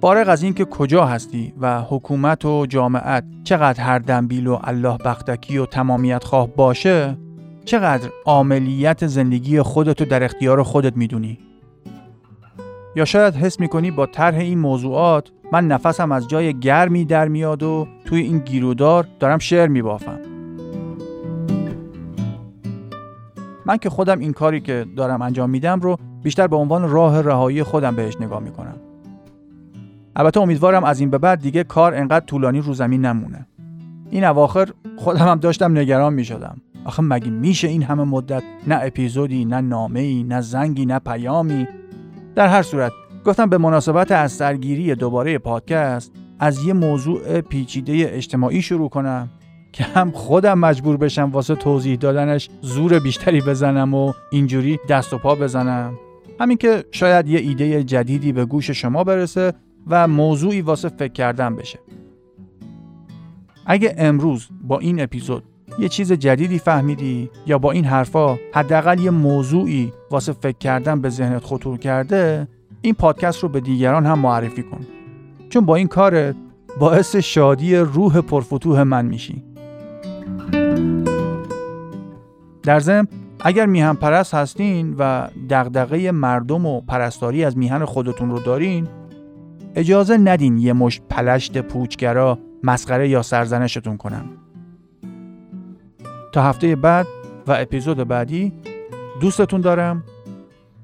فارغ 0.00 0.28
از 0.28 0.42
اینکه 0.42 0.64
کجا 0.64 1.06
هستی 1.06 1.52
و 1.60 1.82
حکومت 1.82 2.44
و 2.44 2.66
جامعت 2.66 3.24
چقدر 3.44 3.82
هر 3.82 3.98
دنبیل 3.98 4.46
و 4.46 4.58
الله 4.64 4.98
بختکی 4.98 5.58
و 5.58 5.66
تمامیت 5.66 6.24
خواه 6.24 6.46
باشه 6.46 7.16
چقدر 7.64 8.08
عملیت 8.26 9.06
زندگی 9.06 9.62
خودتو 9.62 10.04
در 10.04 10.24
اختیار 10.24 10.62
خودت 10.62 10.96
می‌دونی؟ 10.96 11.38
یا 12.96 13.04
شاید 13.04 13.34
حس 13.34 13.60
می‌کنی 13.60 13.90
با 13.90 14.06
طرح 14.06 14.38
این 14.38 14.58
موضوعات 14.58 15.30
من 15.52 15.68
نفسم 15.68 16.12
از 16.12 16.28
جای 16.28 16.58
گرمی 16.58 17.04
در 17.04 17.28
میاد 17.28 17.62
و 17.62 17.86
توی 18.04 18.20
این 18.20 18.38
گیرودار 18.38 19.06
دارم 19.20 19.38
شعر 19.38 19.68
میبافم. 19.68 20.39
من 23.70 23.76
که 23.76 23.90
خودم 23.90 24.18
این 24.18 24.32
کاری 24.32 24.60
که 24.60 24.86
دارم 24.96 25.22
انجام 25.22 25.50
میدم 25.50 25.80
رو 25.80 25.96
بیشتر 26.22 26.46
به 26.46 26.56
عنوان 26.56 26.90
راه 26.90 27.20
رهایی 27.20 27.62
خودم 27.62 27.96
بهش 27.96 28.16
نگاه 28.20 28.40
می‌کنم. 28.40 28.74
البته 30.16 30.40
امیدوارم 30.40 30.84
از 30.84 31.00
این 31.00 31.10
به 31.10 31.18
بعد 31.18 31.40
دیگه 31.40 31.64
کار 31.64 31.94
انقدر 31.94 32.24
طولانی 32.24 32.60
رو 32.60 32.74
زمین 32.74 33.06
نمونه. 33.06 33.46
این 34.10 34.24
اواخر 34.24 34.68
خودم 34.96 35.28
هم 35.28 35.38
داشتم 35.38 35.78
نگران 35.78 36.14
می‌شدم. 36.14 36.60
آخه 36.84 37.02
مگه 37.02 37.30
میشه 37.30 37.68
این 37.68 37.82
همه 37.82 38.04
مدت 38.04 38.42
نه 38.66 38.78
اپیزودی 38.82 39.44
نه 39.44 39.60
نامه 39.60 40.00
ای 40.00 40.22
نه 40.22 40.40
زنگی 40.40 40.86
نه 40.86 40.98
پیامی؟ 40.98 41.68
در 42.34 42.48
هر 42.48 42.62
صورت 42.62 42.92
گفتم 43.26 43.48
به 43.48 43.58
مناسبت 43.58 44.12
از 44.12 44.32
سرگیری 44.32 44.94
دوباره 44.94 45.38
پادکست 45.38 46.12
از 46.38 46.64
یه 46.64 46.72
موضوع 46.72 47.40
پیچیده 47.40 47.92
اجتماعی 47.96 48.62
شروع 48.62 48.88
کنم. 48.88 49.28
که 49.72 49.84
هم 49.84 50.10
خودم 50.10 50.58
مجبور 50.58 50.96
بشم 50.96 51.30
واسه 51.30 51.54
توضیح 51.54 51.96
دادنش 51.96 52.48
زور 52.60 52.98
بیشتری 52.98 53.40
بزنم 53.40 53.94
و 53.94 54.12
اینجوری 54.30 54.78
دست 54.88 55.12
و 55.12 55.18
پا 55.18 55.34
بزنم. 55.34 55.98
همین 56.40 56.56
که 56.56 56.84
شاید 56.90 57.28
یه 57.28 57.40
ایده 57.40 57.84
جدیدی 57.84 58.32
به 58.32 58.44
گوش 58.44 58.70
شما 58.70 59.04
برسه 59.04 59.52
و 59.86 60.08
موضوعی 60.08 60.60
واسه 60.60 60.88
فکر 60.88 61.12
کردن 61.12 61.56
بشه. 61.56 61.78
اگه 63.66 63.94
امروز 63.98 64.48
با 64.62 64.78
این 64.78 65.00
اپیزود 65.00 65.44
یه 65.78 65.88
چیز 65.88 66.12
جدیدی 66.12 66.58
فهمیدی 66.58 67.30
یا 67.46 67.58
با 67.58 67.70
این 67.70 67.84
حرفا 67.84 68.38
حداقل 68.54 68.98
یه 68.98 69.10
موضوعی 69.10 69.92
واسه 70.10 70.32
فکر 70.32 70.58
کردن 70.58 71.00
به 71.00 71.08
ذهنت 71.08 71.44
خطور 71.44 71.78
کرده 71.78 72.48
این 72.82 72.94
پادکست 72.94 73.42
رو 73.42 73.48
به 73.48 73.60
دیگران 73.60 74.06
هم 74.06 74.18
معرفی 74.18 74.62
کن. 74.62 74.80
چون 75.48 75.66
با 75.66 75.76
این 75.76 75.86
کارت 75.86 76.36
باعث 76.80 77.16
شادی 77.16 77.76
روح 77.76 78.20
پرفتوه 78.20 78.84
من 78.84 79.06
میشی. 79.06 79.49
در 82.62 82.80
ضمن 82.80 83.08
اگر 83.40 83.66
میهن 83.66 83.94
پرست 83.94 84.34
هستین 84.34 84.94
و 84.98 85.28
دغدغه 85.50 86.10
مردم 86.10 86.66
و 86.66 86.80
پرستاری 86.80 87.44
از 87.44 87.58
میهن 87.58 87.84
خودتون 87.84 88.30
رو 88.30 88.38
دارین 88.38 88.88
اجازه 89.74 90.16
ندین 90.16 90.58
یه 90.58 90.72
مشت 90.72 91.02
پلشت 91.10 91.58
پوچگرا 91.58 92.38
مسخره 92.62 93.08
یا 93.08 93.22
سرزنشتون 93.22 93.96
کنن. 93.96 94.24
تا 96.32 96.42
هفته 96.42 96.76
بعد 96.76 97.06
و 97.46 97.52
اپیزود 97.52 98.08
بعدی 98.08 98.52
دوستتون 99.20 99.60
دارم. 99.60 100.04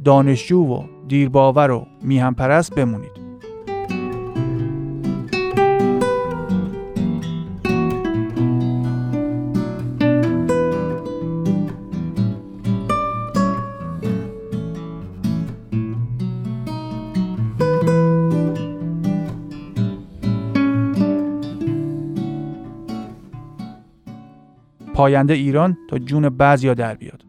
دانشجو 0.04 0.58
و 0.58 0.82
دیرباور 1.08 1.70
و 1.70 1.86
میهم 2.02 2.34
پرست 2.34 2.74
بمونید. 2.74 3.25
پاینده 24.96 25.34
ایران 25.34 25.78
تا 25.90 25.98
جون 25.98 26.28
بعضیا 26.28 26.74
در 26.74 26.94
بیاد. 26.94 27.25